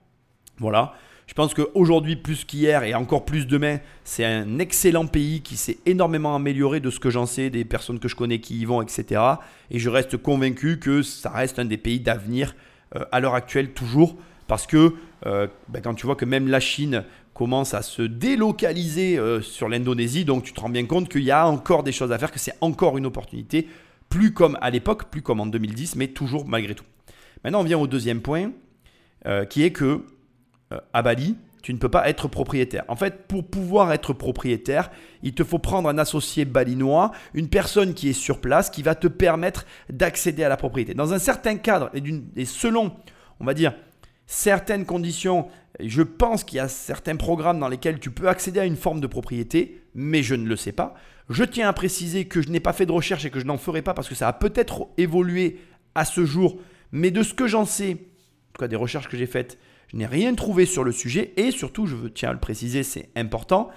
Voilà. 0.59 0.95
Je 1.27 1.35
pense 1.35 1.55
qu'aujourd'hui, 1.55 2.17
plus 2.17 2.45
qu'hier 2.45 2.83
et 2.83 2.95
encore 2.95 3.25
plus 3.25 3.47
demain, 3.47 3.79
c'est 4.05 4.25
un 4.25 4.59
excellent 4.59 5.07
pays 5.07 5.43
qui 5.43 5.57
s'est 5.57 5.79
énormément 5.87 6.35
amélioré 6.35 6.81
de 6.81 6.91
ce 6.91 6.99
que 6.99 7.09
j'en 7.09 7.25
sais, 7.25 7.51
des 7.51 7.65
personnes 7.65 7.99
que 7.99 8.09
je 8.09 8.17
connais 8.17 8.41
qui 8.41 8.59
y 8.59 8.65
vont, 8.65 8.83
etc. 8.83 9.23
Et 9.71 9.79
je 9.79 9.89
reste 9.89 10.17
convaincu 10.17 10.79
que 10.81 11.03
ça 11.03 11.31
reste 11.31 11.59
un 11.59 11.65
des 11.65 11.77
pays 11.77 12.01
d'avenir 12.01 12.55
euh, 12.97 13.05
à 13.13 13.21
l'heure 13.21 13.35
actuelle 13.35 13.73
toujours. 13.73 14.17
Parce 14.51 14.67
que 14.67 14.95
euh, 15.27 15.47
ben, 15.69 15.81
quand 15.81 15.95
tu 15.95 16.07
vois 16.07 16.17
que 16.17 16.25
même 16.25 16.49
la 16.49 16.59
Chine 16.59 17.05
commence 17.35 17.73
à 17.73 17.83
se 17.83 18.03
délocaliser 18.03 19.17
euh, 19.17 19.41
sur 19.41 19.69
l'Indonésie, 19.69 20.25
donc 20.25 20.43
tu 20.43 20.53
te 20.53 20.61
rends 20.61 20.69
bien 20.69 20.87
compte 20.87 21.09
qu'il 21.09 21.23
y 21.23 21.31
a 21.31 21.47
encore 21.47 21.85
des 21.85 21.93
choses 21.93 22.11
à 22.11 22.19
faire, 22.19 22.33
que 22.33 22.41
c'est 22.41 22.57
encore 22.61 22.99
une 22.99 23.07
opportunité, 23.07 23.69
plus 24.09 24.35
comme 24.35 24.59
à 24.61 24.71
l'époque, 24.71 25.05
plus 25.09 25.23
comme 25.23 25.39
en 25.39 25.47
2010, 25.47 25.95
mais 25.95 26.09
toujours 26.09 26.49
malgré 26.49 26.75
tout. 26.75 26.85
Maintenant, 27.45 27.61
on 27.61 27.63
vient 27.63 27.79
au 27.79 27.87
deuxième 27.87 28.21
point, 28.21 28.51
euh, 29.27 29.45
qui 29.45 29.63
est 29.63 29.71
que 29.71 30.05
à 30.93 31.03
Bali, 31.03 31.37
tu 31.63 31.73
ne 31.73 31.79
peux 31.79 31.89
pas 31.89 32.09
être 32.09 32.27
propriétaire. 32.27 32.83
En 32.89 32.97
fait, 32.97 33.29
pour 33.29 33.47
pouvoir 33.47 33.93
être 33.93 34.13
propriétaire, 34.13 34.91
il 35.23 35.33
te 35.33 35.45
faut 35.45 35.61
prendre 35.61 35.89
un 35.89 35.99
associé 35.99 36.45
balinois, 36.45 37.13
une 37.35 37.49
personne 37.49 37.95
qui 37.95 38.09
est 38.09 38.15
sur 38.15 38.41
place, 38.41 38.69
qui 38.69 38.83
va 38.83 38.97
te 38.97 39.07
permettre 39.07 39.65
d'accéder 39.91 40.43
à 40.43 40.49
la 40.49 40.57
propriété. 40.57 40.95
Dans 40.95 41.13
un 41.13 41.21
certain 41.21 41.57
cadre 41.57 41.91
et 42.37 42.45
selon, 42.45 42.93
on 43.39 43.45
va 43.45 43.55
dire, 43.55 43.75
certaines 44.31 44.87
conditions, 44.87 45.49
je 45.81 46.03
pense 46.03 46.45
qu'il 46.45 46.59
y 46.59 46.61
a 46.61 46.69
certains 46.69 47.17
programmes 47.17 47.59
dans 47.59 47.67
lesquels 47.67 47.99
tu 47.99 48.13
peux 48.13 48.29
accéder 48.29 48.61
à 48.61 48.65
une 48.65 48.77
forme 48.77 49.01
de 49.01 49.09
propriété, 49.09 49.83
mais 49.93 50.23
je 50.23 50.37
ne 50.37 50.47
le 50.47 50.55
sais 50.55 50.71
pas. 50.71 50.95
Je 51.29 51.43
tiens 51.43 51.69
à 51.69 51.73
préciser 51.73 52.27
que 52.27 52.41
je 52.41 52.49
n'ai 52.49 52.61
pas 52.61 52.73
fait 52.73 52.87
de 52.87 52.93
recherche 52.93 53.25
et 53.25 53.31
que 53.31 53.41
je 53.41 53.45
n'en 53.45 53.59
ferai 53.59 53.83
pas 53.83 53.93
parce 53.93 54.09
que 54.09 54.15
ça 54.15 54.29
a 54.29 54.33
peut-être 54.33 54.87
évolué 54.99 55.59
à 55.97 56.05
ce 56.05 56.25
jour, 56.25 56.61
mais 56.93 57.11
de 57.11 57.25
ce 57.25 57.35
que 57.35 57.49
j'en 57.49 57.65
sais, 57.65 57.97
des 58.61 58.77
recherches 58.77 59.09
que 59.09 59.17
j'ai 59.17 59.27
faites, 59.27 59.59
je 59.89 59.97
n'ai 59.97 60.07
rien 60.07 60.33
trouvé 60.37 60.65
sur 60.65 60.85
le 60.85 60.93
sujet 60.93 61.33
et 61.37 61.51
surtout, 61.51 61.87
je 61.87 61.97
tiens 62.07 62.31
à 62.31 62.33
le 62.33 62.39
préciser, 62.39 62.85
c'est 62.85 63.09
important, 63.17 63.69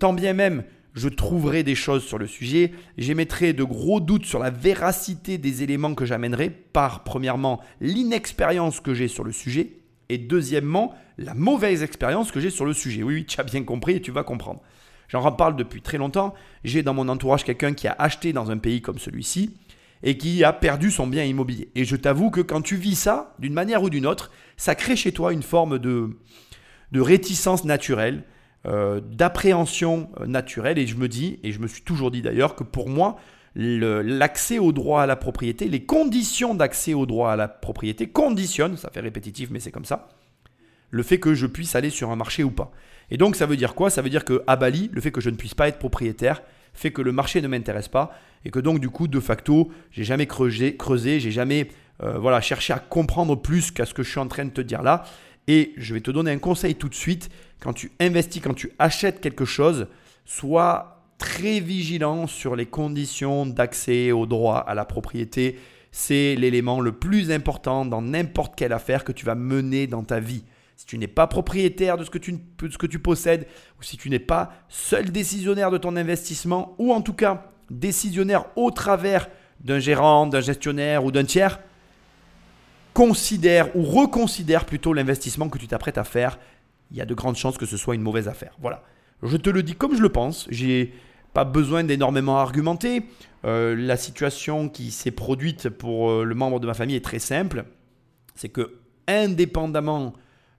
tant 0.00 0.12
bien 0.12 0.32
même 0.32 0.64
je 0.92 1.08
trouverai 1.08 1.62
des 1.62 1.76
choses 1.76 2.02
sur 2.02 2.18
le 2.18 2.26
sujet, 2.26 2.72
j'émettrai 2.98 3.52
de 3.52 3.62
gros 3.62 4.00
doutes 4.00 4.26
sur 4.26 4.40
la 4.40 4.50
véracité 4.50 5.38
des 5.38 5.62
éléments 5.62 5.94
que 5.94 6.04
j'amènerai 6.04 6.50
par, 6.50 7.04
premièrement, 7.04 7.60
l'inexpérience 7.80 8.80
que 8.80 8.92
j'ai 8.92 9.06
sur 9.06 9.22
le 9.22 9.30
sujet 9.30 9.79
et 10.10 10.18
deuxièmement, 10.18 10.94
la 11.18 11.34
mauvaise 11.34 11.82
expérience 11.82 12.32
que 12.32 12.40
j'ai 12.40 12.50
sur 12.50 12.64
le 12.64 12.72
sujet. 12.72 13.02
Oui, 13.02 13.14
oui, 13.14 13.24
tu 13.24 13.40
as 13.40 13.44
bien 13.44 13.62
compris 13.62 13.94
et 13.94 14.00
tu 14.00 14.10
vas 14.10 14.24
comprendre. 14.24 14.60
J'en 15.08 15.30
parle 15.32 15.56
depuis 15.56 15.82
très 15.82 15.98
longtemps. 15.98 16.34
J'ai 16.64 16.82
dans 16.82 16.94
mon 16.94 17.08
entourage 17.08 17.44
quelqu'un 17.44 17.74
qui 17.74 17.88
a 17.88 17.96
acheté 17.98 18.32
dans 18.32 18.50
un 18.50 18.58
pays 18.58 18.82
comme 18.82 18.98
celui-ci 18.98 19.56
et 20.02 20.16
qui 20.16 20.44
a 20.44 20.52
perdu 20.52 20.90
son 20.90 21.06
bien 21.06 21.24
immobilier. 21.24 21.70
Et 21.74 21.84
je 21.84 21.96
t'avoue 21.96 22.30
que 22.30 22.40
quand 22.40 22.62
tu 22.62 22.76
vis 22.76 22.96
ça, 22.96 23.34
d'une 23.38 23.52
manière 23.52 23.82
ou 23.82 23.90
d'une 23.90 24.06
autre, 24.06 24.30
ça 24.56 24.74
crée 24.74 24.96
chez 24.96 25.12
toi 25.12 25.32
une 25.32 25.42
forme 25.42 25.78
de, 25.78 26.16
de 26.92 27.00
réticence 27.00 27.64
naturelle, 27.64 28.24
euh, 28.66 29.00
d'appréhension 29.00 30.10
euh, 30.20 30.26
naturelle. 30.26 30.78
Et 30.78 30.86
je 30.86 30.96
me 30.96 31.08
dis, 31.08 31.38
et 31.42 31.52
je 31.52 31.60
me 31.60 31.66
suis 31.66 31.82
toujours 31.82 32.10
dit 32.10 32.22
d'ailleurs, 32.22 32.54
que 32.54 32.64
pour 32.64 32.88
moi, 32.88 33.16
l'accès 33.54 34.58
au 34.58 34.72
droit 34.72 35.02
à 35.02 35.06
la 35.06 35.16
propriété, 35.16 35.68
les 35.68 35.84
conditions 35.84 36.54
d'accès 36.54 36.94
au 36.94 37.06
droit 37.06 37.32
à 37.32 37.36
la 37.36 37.48
propriété 37.48 38.08
conditionnent, 38.08 38.76
ça 38.76 38.90
fait 38.90 39.00
répétitif, 39.00 39.50
mais 39.50 39.60
c'est 39.60 39.72
comme 39.72 39.84
ça, 39.84 40.08
le 40.90 41.02
fait 41.02 41.18
que 41.18 41.34
je 41.34 41.46
puisse 41.46 41.74
aller 41.74 41.90
sur 41.90 42.10
un 42.10 42.16
marché 42.16 42.44
ou 42.44 42.50
pas. 42.50 42.70
Et 43.10 43.16
donc 43.16 43.36
ça 43.36 43.46
veut 43.46 43.56
dire 43.56 43.74
quoi? 43.74 43.90
Ça 43.90 44.02
veut 44.02 44.10
dire 44.10 44.24
que 44.24 44.42
à 44.46 44.56
Bali, 44.56 44.90
le 44.92 45.00
fait 45.00 45.10
que 45.10 45.20
je 45.20 45.30
ne 45.30 45.36
puisse 45.36 45.54
pas 45.54 45.68
être 45.68 45.78
propriétaire 45.78 46.42
fait 46.72 46.92
que 46.92 47.02
le 47.02 47.12
marché 47.12 47.42
ne 47.42 47.48
m'intéresse 47.48 47.88
pas 47.88 48.12
et 48.44 48.50
que 48.50 48.60
donc 48.60 48.80
du 48.80 48.88
coup 48.90 49.08
de 49.08 49.20
facto, 49.20 49.70
j'ai 49.90 50.04
jamais 50.04 50.26
creusé, 50.26 50.76
creusé, 50.76 51.20
j'ai 51.20 51.32
jamais 51.32 51.68
euh, 52.02 52.18
voilà 52.18 52.40
cherché 52.40 52.72
à 52.72 52.78
comprendre 52.78 53.36
plus 53.36 53.70
qu'à 53.70 53.86
ce 53.86 53.94
que 53.94 54.02
je 54.02 54.10
suis 54.10 54.20
en 54.20 54.28
train 54.28 54.44
de 54.44 54.50
te 54.50 54.60
dire 54.60 54.82
là. 54.82 55.04
Et 55.48 55.72
je 55.76 55.94
vais 55.94 56.00
te 56.00 56.10
donner 56.10 56.30
un 56.30 56.38
conseil 56.38 56.76
tout 56.76 56.88
de 56.88 56.94
suite. 56.94 57.28
Quand 57.60 57.72
tu 57.72 57.90
investis, 57.98 58.40
quand 58.40 58.54
tu 58.54 58.70
achètes 58.78 59.20
quelque 59.20 59.44
chose, 59.44 59.88
sois 60.24 60.99
très 61.20 61.60
vigilant 61.60 62.26
sur 62.26 62.56
les 62.56 62.66
conditions 62.66 63.46
d'accès 63.46 64.10
au 64.10 64.26
droit 64.26 64.56
à 64.56 64.74
la 64.74 64.84
propriété. 64.84 65.60
C'est 65.92 66.34
l'élément 66.34 66.80
le 66.80 66.92
plus 66.92 67.30
important 67.30 67.84
dans 67.84 68.02
n'importe 68.02 68.56
quelle 68.56 68.72
affaire 68.72 69.04
que 69.04 69.12
tu 69.12 69.24
vas 69.24 69.36
mener 69.36 69.86
dans 69.86 70.02
ta 70.02 70.18
vie. 70.18 70.42
Si 70.76 70.86
tu 70.86 70.98
n'es 70.98 71.06
pas 71.06 71.26
propriétaire 71.26 71.98
de 71.98 72.04
ce 72.04 72.10
que 72.10 72.18
tu, 72.18 72.32
de 72.32 72.68
ce 72.70 72.78
que 72.78 72.86
tu 72.86 72.98
possèdes, 72.98 73.46
ou 73.78 73.82
si 73.82 73.96
tu 73.98 74.08
n'es 74.08 74.18
pas 74.18 74.50
seul 74.68 75.12
décisionnaire 75.12 75.70
de 75.70 75.78
ton 75.78 75.94
investissement, 75.94 76.74
ou 76.78 76.92
en 76.92 77.02
tout 77.02 77.12
cas 77.12 77.52
décisionnaire 77.68 78.46
au 78.56 78.70
travers 78.70 79.28
d'un 79.60 79.78
gérant, 79.78 80.26
d'un 80.26 80.40
gestionnaire 80.40 81.04
ou 81.04 81.12
d'un 81.12 81.24
tiers, 81.24 81.60
considère 82.94 83.76
ou 83.76 83.82
reconsidère 83.82 84.64
plutôt 84.64 84.94
l'investissement 84.94 85.48
que 85.48 85.58
tu 85.58 85.68
t'apprêtes 85.68 85.98
à 85.98 86.04
faire 86.04 86.38
il 86.90 86.96
y 86.96 87.00
a 87.00 87.06
de 87.06 87.14
grandes 87.14 87.36
chances 87.36 87.56
que 87.56 87.66
ce 87.66 87.76
soit 87.76 87.94
une 87.94 88.02
mauvaise 88.02 88.26
affaire. 88.26 88.56
Voilà. 88.60 88.82
Je 89.22 89.36
te 89.36 89.50
le 89.50 89.62
dis 89.62 89.74
comme 89.74 89.94
je 89.94 90.02
le 90.02 90.08
pense. 90.08 90.46
J'ai 90.50 90.92
pas 91.32 91.44
besoin 91.44 91.84
d'énormément 91.84 92.38
argumenter. 92.38 93.02
Euh, 93.44 93.74
la 93.76 93.96
situation 93.96 94.68
qui 94.68 94.90
s'est 94.90 95.10
produite 95.10 95.68
pour 95.70 96.10
euh, 96.10 96.24
le 96.24 96.34
membre 96.34 96.60
de 96.60 96.66
ma 96.66 96.74
famille 96.74 96.96
est 96.96 97.04
très 97.04 97.18
simple. 97.18 97.64
C'est 98.34 98.48
que, 98.48 98.78
indépendamment 99.06 100.14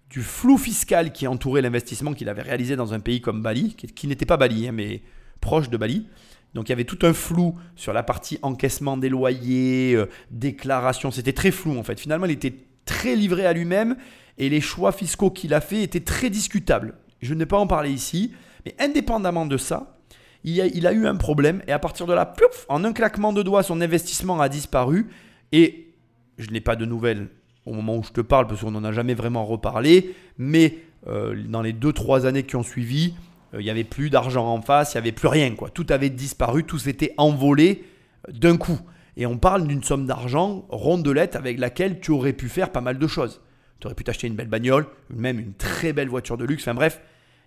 du 0.09 0.22
flou 0.22 0.57
fiscal 0.57 1.13
qui 1.13 1.28
entourait 1.28 1.61
l'investissement 1.61 2.13
qu'il 2.13 2.28
avait 2.28 2.41
réalisé 2.41 2.76
dans 2.76 2.93
un 2.93 2.99
pays 2.99 3.22
comme 3.22 3.41
Bali, 3.41 3.76
qui, 3.76 4.07
n'était 4.07 4.26
pas 4.26 4.38
Bali, 4.38 4.67
hein, 4.67 4.72
mais 4.74 5.01
proche 5.39 5.69
de 5.69 5.78
Bali, 5.78 6.05
donc 6.53 6.67
il 6.67 6.72
y 6.72 6.74
avait 6.74 6.84
tout 6.84 6.99
un 7.03 7.13
flou 7.13 7.55
sur 7.76 7.93
la 7.93 8.03
partie 8.03 8.38
encaissement 8.41 8.97
des 8.97 9.09
loyers, 9.09 9.95
euh, 9.95 10.07
déclaration, 10.32 11.11
c'était 11.11 11.34
très 11.34 11.51
flou 11.51 11.78
en 11.78 11.84
fait. 11.84 11.99
Finalement, 11.99 12.26
il 12.26 12.32
était 12.32 12.55
très 12.84 13.15
livré 13.15 13.45
à 13.45 13.53
lui-même 13.53 13.95
et 14.38 14.49
les 14.49 14.59
choix 14.59 14.91
fiscaux 14.91 15.32
qu'il 15.32 15.53
a 15.53 15.61
fait 15.61 15.82
étaient 15.84 16.01
très 16.01 16.30
discutables. 16.30 16.95
Je 17.22 17.34
n'ai 17.34 17.45
pas 17.45 17.57
en 17.57 17.67
parler 17.67 17.91
ici, 17.91 18.34
mais 18.65 18.76
indépendamment 18.80 19.45
de 19.45 19.57
ça, 19.57 20.00
il 20.43 20.87
a, 20.87 20.93
eu 20.93 21.05
un 21.05 21.15
problème 21.15 21.61
et 21.67 21.71
à 21.71 21.79
partir 21.79 22.07
de 22.07 22.13
là, 22.13 22.33
en 22.69 22.83
un 22.83 22.93
claquement 22.93 23.33
de 23.33 23.43
doigts, 23.43 23.63
son 23.63 23.79
investissement 23.81 24.41
a 24.41 24.49
disparu 24.49 25.07
et 25.51 25.93
je 26.37 26.49
n'ai 26.49 26.61
pas 26.61 26.75
de 26.75 26.85
nouvelles 26.85 27.27
au 27.65 27.73
moment 27.73 27.97
où 27.97 28.03
je 28.03 28.11
te 28.11 28.21
parle 28.21 28.47
parce 28.47 28.61
qu'on 28.61 28.71
n'en 28.71 28.83
a 28.83 28.91
jamais 28.91 29.13
vraiment 29.13 29.45
reparlé, 29.45 30.15
mais 30.37 30.77
euh, 31.07 31.35
dans 31.47 31.61
les 31.61 31.73
2-3 31.73 32.25
années 32.25 32.43
qui 32.43 32.55
ont 32.55 32.63
suivi, 32.63 33.13
euh, 33.53 33.61
il 33.61 33.63
n'y 33.63 33.69
avait 33.69 33.83
plus 33.83 34.09
d'argent 34.09 34.47
en 34.47 34.61
face, 34.61 34.93
il 34.93 34.97
n'y 34.97 34.99
avait 34.99 35.11
plus 35.11 35.27
rien. 35.27 35.53
Quoi. 35.55 35.69
Tout 35.69 35.85
avait 35.89 36.09
disparu, 36.09 36.63
tout 36.63 36.79
s'était 36.79 37.13
envolé 37.17 37.85
euh, 38.27 38.31
d'un 38.31 38.57
coup. 38.57 38.79
Et 39.17 39.25
on 39.25 39.37
parle 39.37 39.67
d'une 39.67 39.83
somme 39.83 40.05
d'argent 40.05 40.65
rondelette 40.69 41.35
avec 41.35 41.59
laquelle 41.59 41.99
tu 41.99 42.11
aurais 42.11 42.33
pu 42.33 42.49
faire 42.49 42.71
pas 42.71 42.81
mal 42.81 42.97
de 42.97 43.07
choses. 43.07 43.41
Tu 43.79 43.87
aurais 43.87 43.95
pu 43.95 44.03
t'acheter 44.03 44.27
une 44.27 44.35
belle 44.35 44.47
bagnole, 44.47 44.87
même 45.09 45.39
une 45.39 45.53
très 45.53 45.91
belle 45.91 46.07
voiture 46.07 46.37
de 46.37 46.45
luxe, 46.45 46.63
enfin 46.63 46.75
bref, 46.75 47.01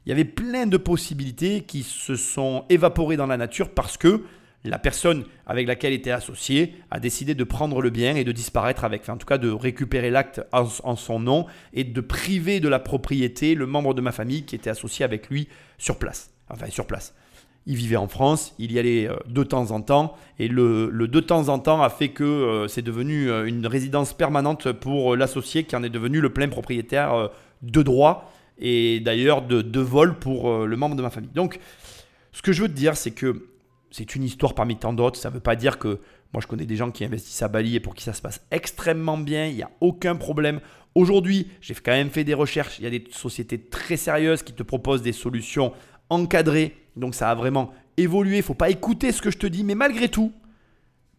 il 0.07 0.11
y 0.11 0.13
avait 0.13 0.25
plein 0.25 0.67
de 0.67 0.77
possibilités 0.77 1.63
qui 1.63 1.83
se 1.83 2.17
sont 2.17 2.65
évaporées 2.69 3.17
dans 3.17 3.27
la 3.27 3.37
nature 3.37 3.71
parce 3.71 3.97
que 3.97 4.25
la 4.65 4.79
personne 4.79 5.25
avec 5.47 5.67
laquelle 5.67 5.93
était 5.93 6.11
associé 6.11 6.75
a 6.91 6.99
décidé 6.99 7.35
de 7.35 7.45
prendre 7.45 7.83
le 7.83 7.91
bien 7.91 8.17
et 8.17 8.25
de 8.25 8.33
disparaître 8.33 8.85
avec, 8.85 9.09
en 9.09 9.19
tout 9.19 9.27
cas 9.27 9.39
de 9.39 9.51
récupérer 9.51 10.11
l'acte 10.11 10.43
en, 10.53 10.97
son 10.97 11.21
nom 11.21 11.47
et 11.75 11.85
de 11.85 12.01
priver 12.01 12.61
de 12.61 12.69
la 12.69 12.79
propriété 12.79 13.55
le 13.55 13.67
membre 13.67 13.93
de 13.93 14.01
ma 14.01 14.13
famille 14.13 14.45
qui 14.45 14.55
était 14.55 14.71
associé 14.71 15.05
avec 15.05 15.29
lui 15.29 15.49
sur 15.77 15.99
place. 15.99 16.31
Enfin, 16.49 16.69
sur 16.71 16.87
place. 16.87 17.15
Il 17.67 17.77
vivait 17.77 17.97
en 17.97 18.09
France, 18.09 18.55
il 18.59 18.73
y 18.73 18.79
allait 18.79 19.09
euh, 19.09 19.17
de 19.27 19.43
temps 19.43 19.71
en 19.71 19.81
temps, 19.81 20.15
et 20.39 20.49
le, 20.49 20.91
de 20.93 21.21
temps 21.21 21.49
en 21.49 21.59
temps 21.59 21.83
a 21.83 21.89
fait 21.89 22.11
que 22.11 22.23
euh, 22.23 22.69
c'est 22.69 22.83
devenu 22.83 23.31
euh, 23.31 23.47
une 23.47 23.67
résidence 23.67 24.13
permanente 24.13 24.71
pour 24.73 25.17
l'associé 25.17 25.65
qui 25.65 25.75
en 25.75 25.83
est 25.83 25.89
devenu 25.89 26.21
le 26.21 26.31
plein 26.31 26.49
propriétaire 26.49 27.31
de 27.63 27.83
droit 27.83 28.31
et 28.59 29.01
d'ailleurs 29.01 29.43
de, 29.43 29.63
de 29.63 29.81
vol 29.81 30.19
pour 30.19 30.67
le 30.67 30.77
membre 30.77 30.97
de 30.97 31.03
ma 31.03 31.11
famille. 31.11 31.31
Donc, 31.35 31.59
ce 32.33 32.43
que 32.43 32.53
je 32.53 32.63
veux 32.63 32.69
te 32.69 32.75
dire, 32.75 32.97
c'est 32.97 33.13
que 33.13 33.49
c'est 33.95 34.17
une 34.17 34.25
histoire 34.25 34.55
parmi 34.55 34.77
tant 34.77 34.93
d'autres. 34.93 35.21
Ça 35.21 35.29
ne 35.31 35.35
veut 35.35 35.41
pas 35.41 35.55
dire 35.55 35.79
que 35.79 36.01
moi 36.33 36.43
je 36.43 36.49
connais 36.49 36.67
des 36.67 36.75
gens 36.75 36.91
qui 36.91 37.05
investissent 37.05 37.43
à 37.43 37.49
Bali 37.49 37.77
et 37.77 37.81
pour 37.81 37.95
qui 37.95 38.03
ça 38.03 38.13
se 38.13 38.21
passe 38.21 38.45
extrêmement 38.51 39.17
bien. 39.17 39.47
Il 39.47 39.55
n'y 39.55 39.63
a 39.63 39.71
aucun 39.81 40.17
problème. 40.17 40.61
Aujourd'hui, 40.97 41.49
j'ai 41.61 41.75
quand 41.75 41.93
même 41.93 42.11
fait 42.11 42.25
des 42.25 42.35
recherches. 42.35 42.81
Il 42.81 42.85
y 42.85 42.89
a 42.89 42.91
des 42.91 43.05
sociétés 43.13 43.61
très 43.61 43.97
sérieuses 43.97 44.43
qui 44.43 44.53
te 44.53 44.65
proposent 44.65 45.03
des 45.03 45.13
solutions 45.13 45.73
encadrées. 46.11 46.77
Donc 46.97 47.15
ça 47.15 47.31
a 47.31 47.37
vraiment 47.37 47.73
évolué. 47.97 48.35
Il 48.35 48.39
ne 48.39 48.43
faut 48.43 48.55
pas 48.55 48.71
écouter 48.71 49.13
ce 49.13 49.23
que 49.23 49.31
je 49.31 49.39
te 49.39 49.47
dis. 49.47 49.63
Mais 49.63 49.77
malgré 49.77 50.09
tout, 50.09 50.33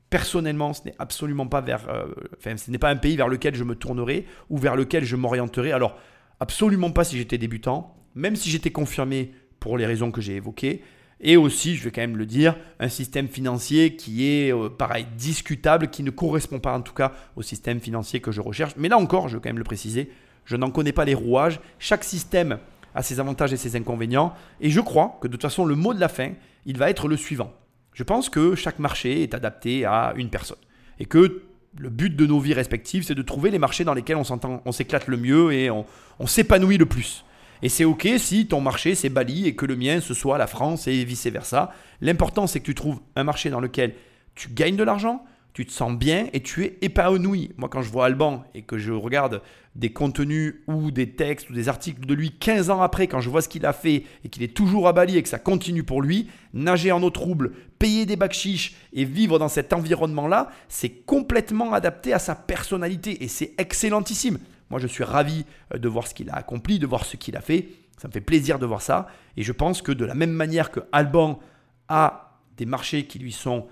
personnellement, 0.09 0.73
ce 0.73 0.83
n'est 0.83 0.95
absolument 0.99 1.47
pas 1.47 1.61
vers, 1.61 1.87
euh, 1.87 2.07
enfin, 2.37 2.57
ce 2.57 2.69
n'est 2.71 2.77
pas 2.77 2.89
un 2.89 2.97
pays 2.97 3.15
vers 3.15 3.29
lequel 3.29 3.55
je 3.55 3.63
me 3.63 3.75
tournerai 3.75 4.25
ou 4.49 4.57
vers 4.57 4.75
lequel 4.75 5.05
je 5.05 5.15
m'orienterai. 5.15 5.71
Alors, 5.71 5.97
absolument 6.39 6.91
pas 6.91 7.03
si 7.03 7.17
j'étais 7.17 7.37
débutant, 7.37 7.95
même 8.15 8.35
si 8.35 8.49
j'étais 8.49 8.71
confirmé 8.71 9.31
pour 9.59 9.77
les 9.77 9.85
raisons 9.85 10.11
que 10.11 10.21
j'ai 10.21 10.35
évoquées. 10.35 10.83
Et 11.21 11.37
aussi, 11.37 11.75
je 11.75 11.83
vais 11.83 11.91
quand 11.91 12.01
même 12.01 12.17
le 12.17 12.25
dire, 12.25 12.57
un 12.79 12.89
système 12.89 13.27
financier 13.27 13.95
qui 13.95 14.27
est, 14.27 14.53
euh, 14.53 14.69
pareil, 14.69 15.07
discutable, 15.17 15.89
qui 15.89 16.03
ne 16.03 16.11
correspond 16.11 16.59
pas 16.59 16.77
en 16.77 16.81
tout 16.81 16.93
cas 16.93 17.13
au 17.35 17.41
système 17.41 17.79
financier 17.79 18.19
que 18.19 18.31
je 18.31 18.41
recherche. 18.41 18.73
Mais 18.77 18.89
là 18.89 18.97
encore, 18.97 19.29
je 19.29 19.37
vais 19.37 19.41
quand 19.41 19.49
même 19.49 19.57
le 19.57 19.63
préciser, 19.63 20.11
je 20.43 20.57
n'en 20.57 20.71
connais 20.71 20.91
pas 20.91 21.05
les 21.05 21.13
rouages. 21.13 21.59
Chaque 21.79 22.03
système 22.03 22.59
a 22.93 23.01
ses 23.01 23.19
avantages 23.19 23.53
et 23.53 23.57
ses 23.57 23.75
inconvénients. 23.75 24.33
Et 24.61 24.69
je 24.69 24.81
crois 24.81 25.17
que 25.21 25.27
de 25.27 25.33
toute 25.33 25.41
façon, 25.41 25.65
le 25.65 25.75
mot 25.75 25.93
de 25.93 25.99
la 25.99 26.09
fin, 26.09 26.31
il 26.65 26.77
va 26.77 26.89
être 26.89 27.07
le 27.07 27.17
suivant. 27.17 27.53
Je 27.93 28.03
pense 28.03 28.29
que 28.29 28.55
chaque 28.55 28.79
marché 28.79 29.23
est 29.23 29.33
adapté 29.33 29.85
à 29.85 30.13
une 30.17 30.29
personne. 30.29 30.57
Et 30.99 31.05
que 31.05 31.43
le 31.77 31.89
but 31.89 32.15
de 32.15 32.25
nos 32.25 32.39
vies 32.39 32.53
respectives, 32.53 33.03
c'est 33.03 33.15
de 33.15 33.21
trouver 33.21 33.51
les 33.51 33.59
marchés 33.59 33.83
dans 33.83 33.93
lesquels 33.93 34.17
on, 34.17 34.71
s'éclate 34.71 35.07
le 35.07 35.17
mieux 35.17 35.53
et 35.53 35.69
on 35.69 35.85
s'épanouit 36.27 36.77
le 36.77 36.85
plus. 36.85 37.25
Et 37.61 37.69
c'est 37.69 37.85
OK 37.85 38.07
si 38.17 38.47
ton 38.47 38.61
marché 38.61 38.95
c'est 38.95 39.09
Bali 39.09 39.47
et 39.47 39.55
que 39.55 39.65
le 39.65 39.75
mien 39.75 39.99
ce 40.01 40.13
soit 40.13 40.37
la 40.37 40.47
France 40.47 40.87
et 40.87 41.03
vice-versa. 41.03 41.71
L'important 42.01 42.47
c'est 42.47 42.59
que 42.59 42.65
tu 42.65 42.75
trouves 42.75 42.99
un 43.15 43.23
marché 43.23 43.49
dans 43.49 43.59
lequel 43.59 43.95
tu 44.35 44.49
gagnes 44.49 44.75
de 44.75 44.83
l'argent, 44.83 45.25
tu 45.55 45.65
te 45.65 45.71
sens 45.71 45.97
bien 45.97 46.27
et 46.33 46.41
tu 46.41 46.65
es 46.65 46.77
épanoui. 46.81 47.53
Moi 47.55 47.69
quand 47.69 47.81
je 47.81 47.89
vois 47.89 48.07
Alban 48.07 48.43
et 48.53 48.61
que 48.61 48.77
je 48.77 48.91
regarde 48.91 49.41
des 49.75 49.93
contenus 49.93 50.55
ou 50.67 50.91
des 50.91 51.11
textes 51.11 51.49
ou 51.49 51.53
des 51.53 51.69
articles 51.69 52.05
de 52.05 52.13
lui 52.13 52.31
15 52.31 52.69
ans 52.71 52.81
après, 52.81 53.07
quand 53.07 53.21
je 53.21 53.29
vois 53.29 53.41
ce 53.41 53.47
qu'il 53.47 53.65
a 53.65 53.71
fait 53.71 54.03
et 54.25 54.29
qu'il 54.29 54.43
est 54.43 54.53
toujours 54.53 54.89
à 54.89 54.91
Bali 54.93 55.17
et 55.17 55.23
que 55.23 55.29
ça 55.29 55.39
continue 55.39 55.83
pour 55.83 56.01
lui, 56.01 56.29
nager 56.53 56.91
en 56.91 57.01
eau 57.01 57.09
trouble, 57.09 57.53
payer 57.79 58.05
des 58.05 58.17
bacs 58.17 58.45
et 58.91 59.05
vivre 59.05 59.39
dans 59.39 59.47
cet 59.47 59.71
environnement-là, 59.71 60.49
c'est 60.67 60.89
complètement 60.89 61.71
adapté 61.71 62.11
à 62.11 62.19
sa 62.19 62.35
personnalité 62.35 63.23
et 63.23 63.29
c'est 63.29 63.53
excellentissime. 63.57 64.39
Moi, 64.69 64.81
je 64.81 64.87
suis 64.87 65.05
ravi 65.05 65.45
euh, 65.73 65.77
de 65.77 65.87
voir 65.87 66.05
ce 66.05 66.13
qu'il 66.13 66.29
a 66.31 66.35
accompli, 66.35 66.79
de 66.79 66.87
voir 66.87 67.05
ce 67.05 67.15
qu'il 67.15 67.37
a 67.37 67.41
fait. 67.41 67.69
Ça 67.97 68.09
me 68.09 68.13
fait 68.13 68.19
plaisir 68.19 68.59
de 68.59 68.65
voir 68.65 68.81
ça. 68.81 69.07
Et 69.37 69.43
je 69.43 69.53
pense 69.53 69.81
que 69.81 69.93
de 69.93 70.03
la 70.03 70.15
même 70.15 70.31
manière 70.31 70.69
que 70.69 70.81
Alban 70.91 71.39
a 71.87 72.41
des 72.57 72.65
marchés 72.65 73.05
qui 73.05 73.19
lui 73.19 73.31
sont 73.31 73.67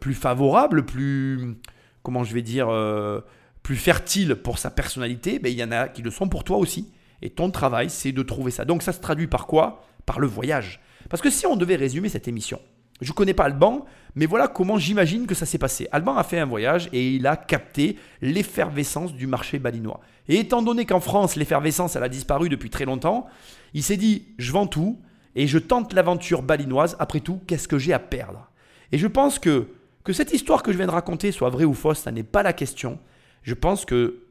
plus 0.00 0.14
favorables, 0.14 0.84
plus, 0.84 1.56
comment 2.02 2.24
je 2.24 2.34
vais 2.34 2.42
dire, 2.42 2.68
euh, 2.70 3.20
plus 3.62 3.76
fertiles 3.76 4.36
pour 4.36 4.58
sa 4.58 4.70
personnalité, 4.70 5.38
ben, 5.38 5.52
il 5.52 5.58
y 5.58 5.64
en 5.64 5.72
a 5.72 5.88
qui 5.88 6.02
le 6.02 6.10
sont 6.10 6.28
pour 6.28 6.44
toi 6.44 6.56
aussi. 6.56 6.92
Et 7.22 7.30
ton 7.30 7.50
travail, 7.50 7.90
c'est 7.90 8.12
de 8.12 8.22
trouver 8.22 8.50
ça. 8.50 8.64
Donc 8.64 8.82
ça 8.82 8.92
se 8.92 9.00
traduit 9.00 9.26
par 9.26 9.46
quoi? 9.46 9.84
Par 10.06 10.20
le 10.20 10.26
voyage. 10.26 10.80
Parce 11.08 11.22
que 11.22 11.30
si 11.30 11.46
on 11.46 11.56
devait 11.56 11.76
résumer 11.76 12.08
cette 12.08 12.28
émission, 12.28 12.60
je 13.00 13.10
ne 13.10 13.14
connais 13.14 13.34
pas 13.34 13.44
Alban, 13.44 13.84
mais 14.14 14.26
voilà 14.26 14.48
comment 14.48 14.78
j'imagine 14.78 15.26
que 15.26 15.34
ça 15.34 15.46
s'est 15.46 15.58
passé. 15.58 15.88
Alban 15.92 16.16
a 16.16 16.24
fait 16.24 16.38
un 16.38 16.46
voyage 16.46 16.88
et 16.92 17.14
il 17.14 17.26
a 17.26 17.36
capté 17.36 17.96
l'effervescence 18.20 19.14
du 19.14 19.26
marché 19.26 19.58
balinois. 19.58 20.00
Et 20.28 20.38
étant 20.38 20.62
donné 20.62 20.86
qu'en 20.86 21.00
France, 21.00 21.36
l'effervescence, 21.36 21.96
elle 21.96 22.02
a 22.02 22.08
disparu 22.08 22.48
depuis 22.48 22.70
très 22.70 22.84
longtemps, 22.84 23.26
il 23.74 23.82
s'est 23.82 23.96
dit, 23.96 24.28
je 24.38 24.52
vends 24.52 24.66
tout 24.66 25.00
et 25.34 25.46
je 25.46 25.58
tente 25.58 25.92
l'aventure 25.92 26.42
balinoise. 26.42 26.96
Après 26.98 27.20
tout, 27.20 27.40
qu'est-ce 27.46 27.68
que 27.68 27.78
j'ai 27.78 27.92
à 27.92 27.98
perdre? 27.98 28.50
Et 28.92 28.98
je 28.98 29.06
pense 29.06 29.38
que, 29.38 29.68
que 30.04 30.12
cette 30.12 30.32
histoire 30.32 30.62
que 30.62 30.72
je 30.72 30.76
viens 30.76 30.86
de 30.86 30.92
raconter 30.92 31.32
soit 31.32 31.50
vraie 31.50 31.64
ou 31.64 31.74
fausse, 31.74 32.00
ça 32.00 32.12
n'est 32.12 32.22
pas 32.22 32.42
la 32.42 32.52
question. 32.52 32.98
Je 33.42 33.54
pense 33.54 33.84
que 33.84 34.24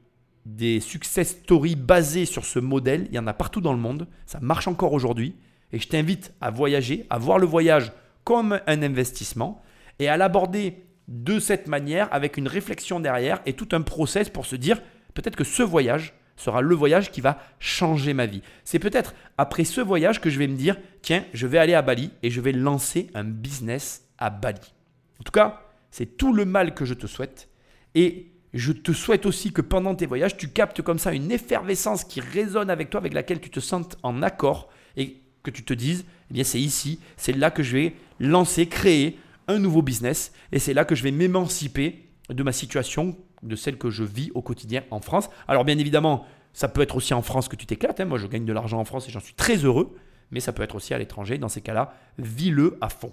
des 0.45 0.80
success 0.80 1.30
stories 1.30 1.76
basées 1.76 2.26
sur 2.26 2.45
ce 2.45 2.60
modèle, 2.60 3.07
il 3.10 3.16
y 3.16 3.20
en 3.20 3.28
a 3.28 3.34
partout 3.34 3.62
dans 3.62 3.74
le 3.74 3.80
monde. 3.80 4.07
Ça 4.26 4.39
marche 4.41 4.68
encore 4.68 4.93
aujourd'hui. 4.93 5.36
Et 5.72 5.80
je 5.80 5.88
t'invite 5.88 6.34
à 6.41 6.49
voyager, 6.49 7.05
à 7.10 7.18
voir 7.18 7.38
le 7.38 7.45
voyage 7.45 7.91
comme 8.24 8.60
un 8.66 8.82
investissement 8.82 9.62
et 9.99 10.07
à 10.07 10.18
l'aborder 10.18 10.84
de 11.07 11.39
cette 11.39 11.68
manière 11.68 12.07
avec 12.12 12.38
une 12.38 12.47
réflexion 12.47 12.99
derrière 12.99 13.41
et 13.45 13.53
tout 13.53 13.70
un 13.72 13.82
process 13.82 14.30
pour 14.30 14.45
se 14.45 14.55
dire 14.55 14.82
peut-être 15.14 15.36
que 15.36 15.43
ce 15.43 15.64
voyage 15.64 16.14
sera 16.40 16.62
le 16.62 16.76
voyage 16.76 17.12
qui 17.12 17.22
va 17.22 17.40
changer 17.60 18.14
ma 18.14 18.26
vie. 18.26 18.42
C'est 18.64 18.80
peut-être 18.80 19.14
après 19.38 19.64
ce 19.64 19.82
voyage 19.82 20.22
que 20.22 20.30
je 20.30 20.40
vais 20.40 20.48
me 20.48 20.56
dire 20.56 20.78
tiens, 21.02 21.26
je 21.34 21.48
vais 21.48 21.58
aller 21.58 21.74
à 21.74 21.82
Bali 21.82 22.12
et 22.24 22.30
je 22.30 22.42
vais 22.42 22.52
lancer 22.52 23.10
un 23.14 23.24
business 23.24 24.06
à 24.18 24.30
Bali. 24.30 24.74
En 25.20 25.24
tout 25.24 25.32
cas, 25.32 25.62
c'est 25.92 26.18
tout 26.18 26.34
le 26.34 26.46
mal 26.46 26.74
que 26.74 26.86
je 26.86 26.94
te 26.94 27.08
souhaite 27.08 27.50
et 27.96 28.32
je 28.54 28.72
te 28.72 28.92
souhaite 28.92 29.26
aussi 29.26 29.52
que 29.52 29.62
pendant 29.62 29.96
tes 29.96 30.06
voyages, 30.06 30.38
tu 30.38 30.50
captes 30.50 30.82
comme 30.82 31.00
ça 31.00 31.14
une 31.14 31.32
effervescence 31.32 32.04
qui 32.04 32.20
résonne 32.20 32.70
avec 32.70 32.90
toi, 32.90 33.00
avec 33.00 33.14
laquelle 33.14 33.40
tu 33.40 33.50
te 33.50 33.60
sentes 33.60 33.98
en 34.02 34.24
accord 34.24 34.70
et 34.98 35.22
que 35.44 35.52
tu 35.52 35.64
te 35.64 35.74
dises, 35.74 36.06
eh 36.30 36.34
bien 36.34 36.44
c'est 36.44 36.60
ici, 36.60 37.00
c'est 37.18 37.34
là 37.34 37.52
que 37.52 37.64
je 37.64 37.78
vais 37.78 37.94
lancer, 38.20 38.68
créer 38.68 39.20
un 39.48 39.60
nouveau 39.60 39.82
business 39.82 40.32
et 40.52 40.60
c'est 40.60 40.74
là 40.74 40.86
que 40.86 40.96
je 40.96 41.04
vais 41.04 41.12
m'émanciper 41.12 42.06
de 42.30 42.44
ma 42.44 42.52
situation, 42.52 43.18
de 43.44 43.56
celle 43.56 43.78
que 43.78 43.90
je 43.90 44.04
vis 44.04 44.32
au 44.34 44.42
quotidien 44.42 44.84
en 44.92 45.00
France. 45.00 45.30
Alors 45.48 45.66
bien 45.66 45.78
évidemment, 45.78 46.26
ça 46.54 46.68
peut 46.68 46.82
être 46.82 46.96
aussi 46.96 47.14
en 47.14 47.22
France 47.22 47.48
que 47.48 47.56
tu 47.56 47.66
t'éclates. 47.66 48.00
Hein. 48.00 48.06
Moi, 48.06 48.18
je 48.18 48.28
gagne 48.28 48.46
de 48.46 48.54
l'argent 48.54 48.80
en 48.80 48.86
France 48.86 49.08
et 49.08 49.12
j'en 49.12 49.20
suis 49.20 49.34
très 49.34 49.58
heureux. 49.58 49.96
Mais 50.32 50.40
ça 50.40 50.54
peut 50.54 50.64
être 50.64 50.76
aussi 50.76 50.94
à 50.94 50.98
l'étranger. 50.98 51.38
Dans 51.38 51.50
ces 51.50 51.62
cas-là, 51.62 51.94
vis-le 52.18 52.78
à 52.82 52.90
fond. 52.90 53.12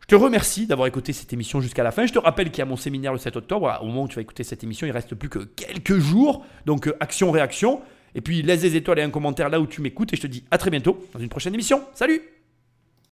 Je 0.00 0.06
te 0.06 0.14
remercie 0.14 0.66
d'avoir 0.66 0.88
écouté 0.88 1.12
cette 1.12 1.32
émission 1.32 1.60
jusqu'à 1.60 1.82
la 1.82 1.90
fin. 1.90 2.06
Je 2.06 2.12
te 2.12 2.18
rappelle 2.18 2.50
qu'il 2.50 2.60
y 2.60 2.62
a 2.62 2.64
mon 2.64 2.76
séminaire 2.76 3.12
le 3.12 3.18
7 3.18 3.36
octobre. 3.36 3.78
Au 3.82 3.86
moment 3.86 4.04
où 4.04 4.08
tu 4.08 4.16
vas 4.16 4.22
écouter 4.22 4.42
cette 4.42 4.64
émission, 4.64 4.86
il 4.86 4.90
reste 4.90 5.14
plus 5.14 5.28
que 5.28 5.40
quelques 5.40 5.98
jours. 5.98 6.44
Donc, 6.66 6.88
euh, 6.88 6.96
action-réaction. 7.00 7.80
Et 8.14 8.20
puis, 8.20 8.42
laisse 8.42 8.62
des 8.62 8.74
étoiles 8.74 9.00
et 9.00 9.02
un 9.02 9.10
commentaire 9.10 9.48
là 9.48 9.60
où 9.60 9.66
tu 9.66 9.82
m'écoutes. 9.82 10.12
Et 10.12 10.16
je 10.16 10.22
te 10.22 10.26
dis 10.26 10.44
à 10.50 10.58
très 10.58 10.70
bientôt 10.70 11.06
dans 11.12 11.20
une 11.20 11.28
prochaine 11.28 11.54
émission. 11.54 11.82
Salut 11.94 12.37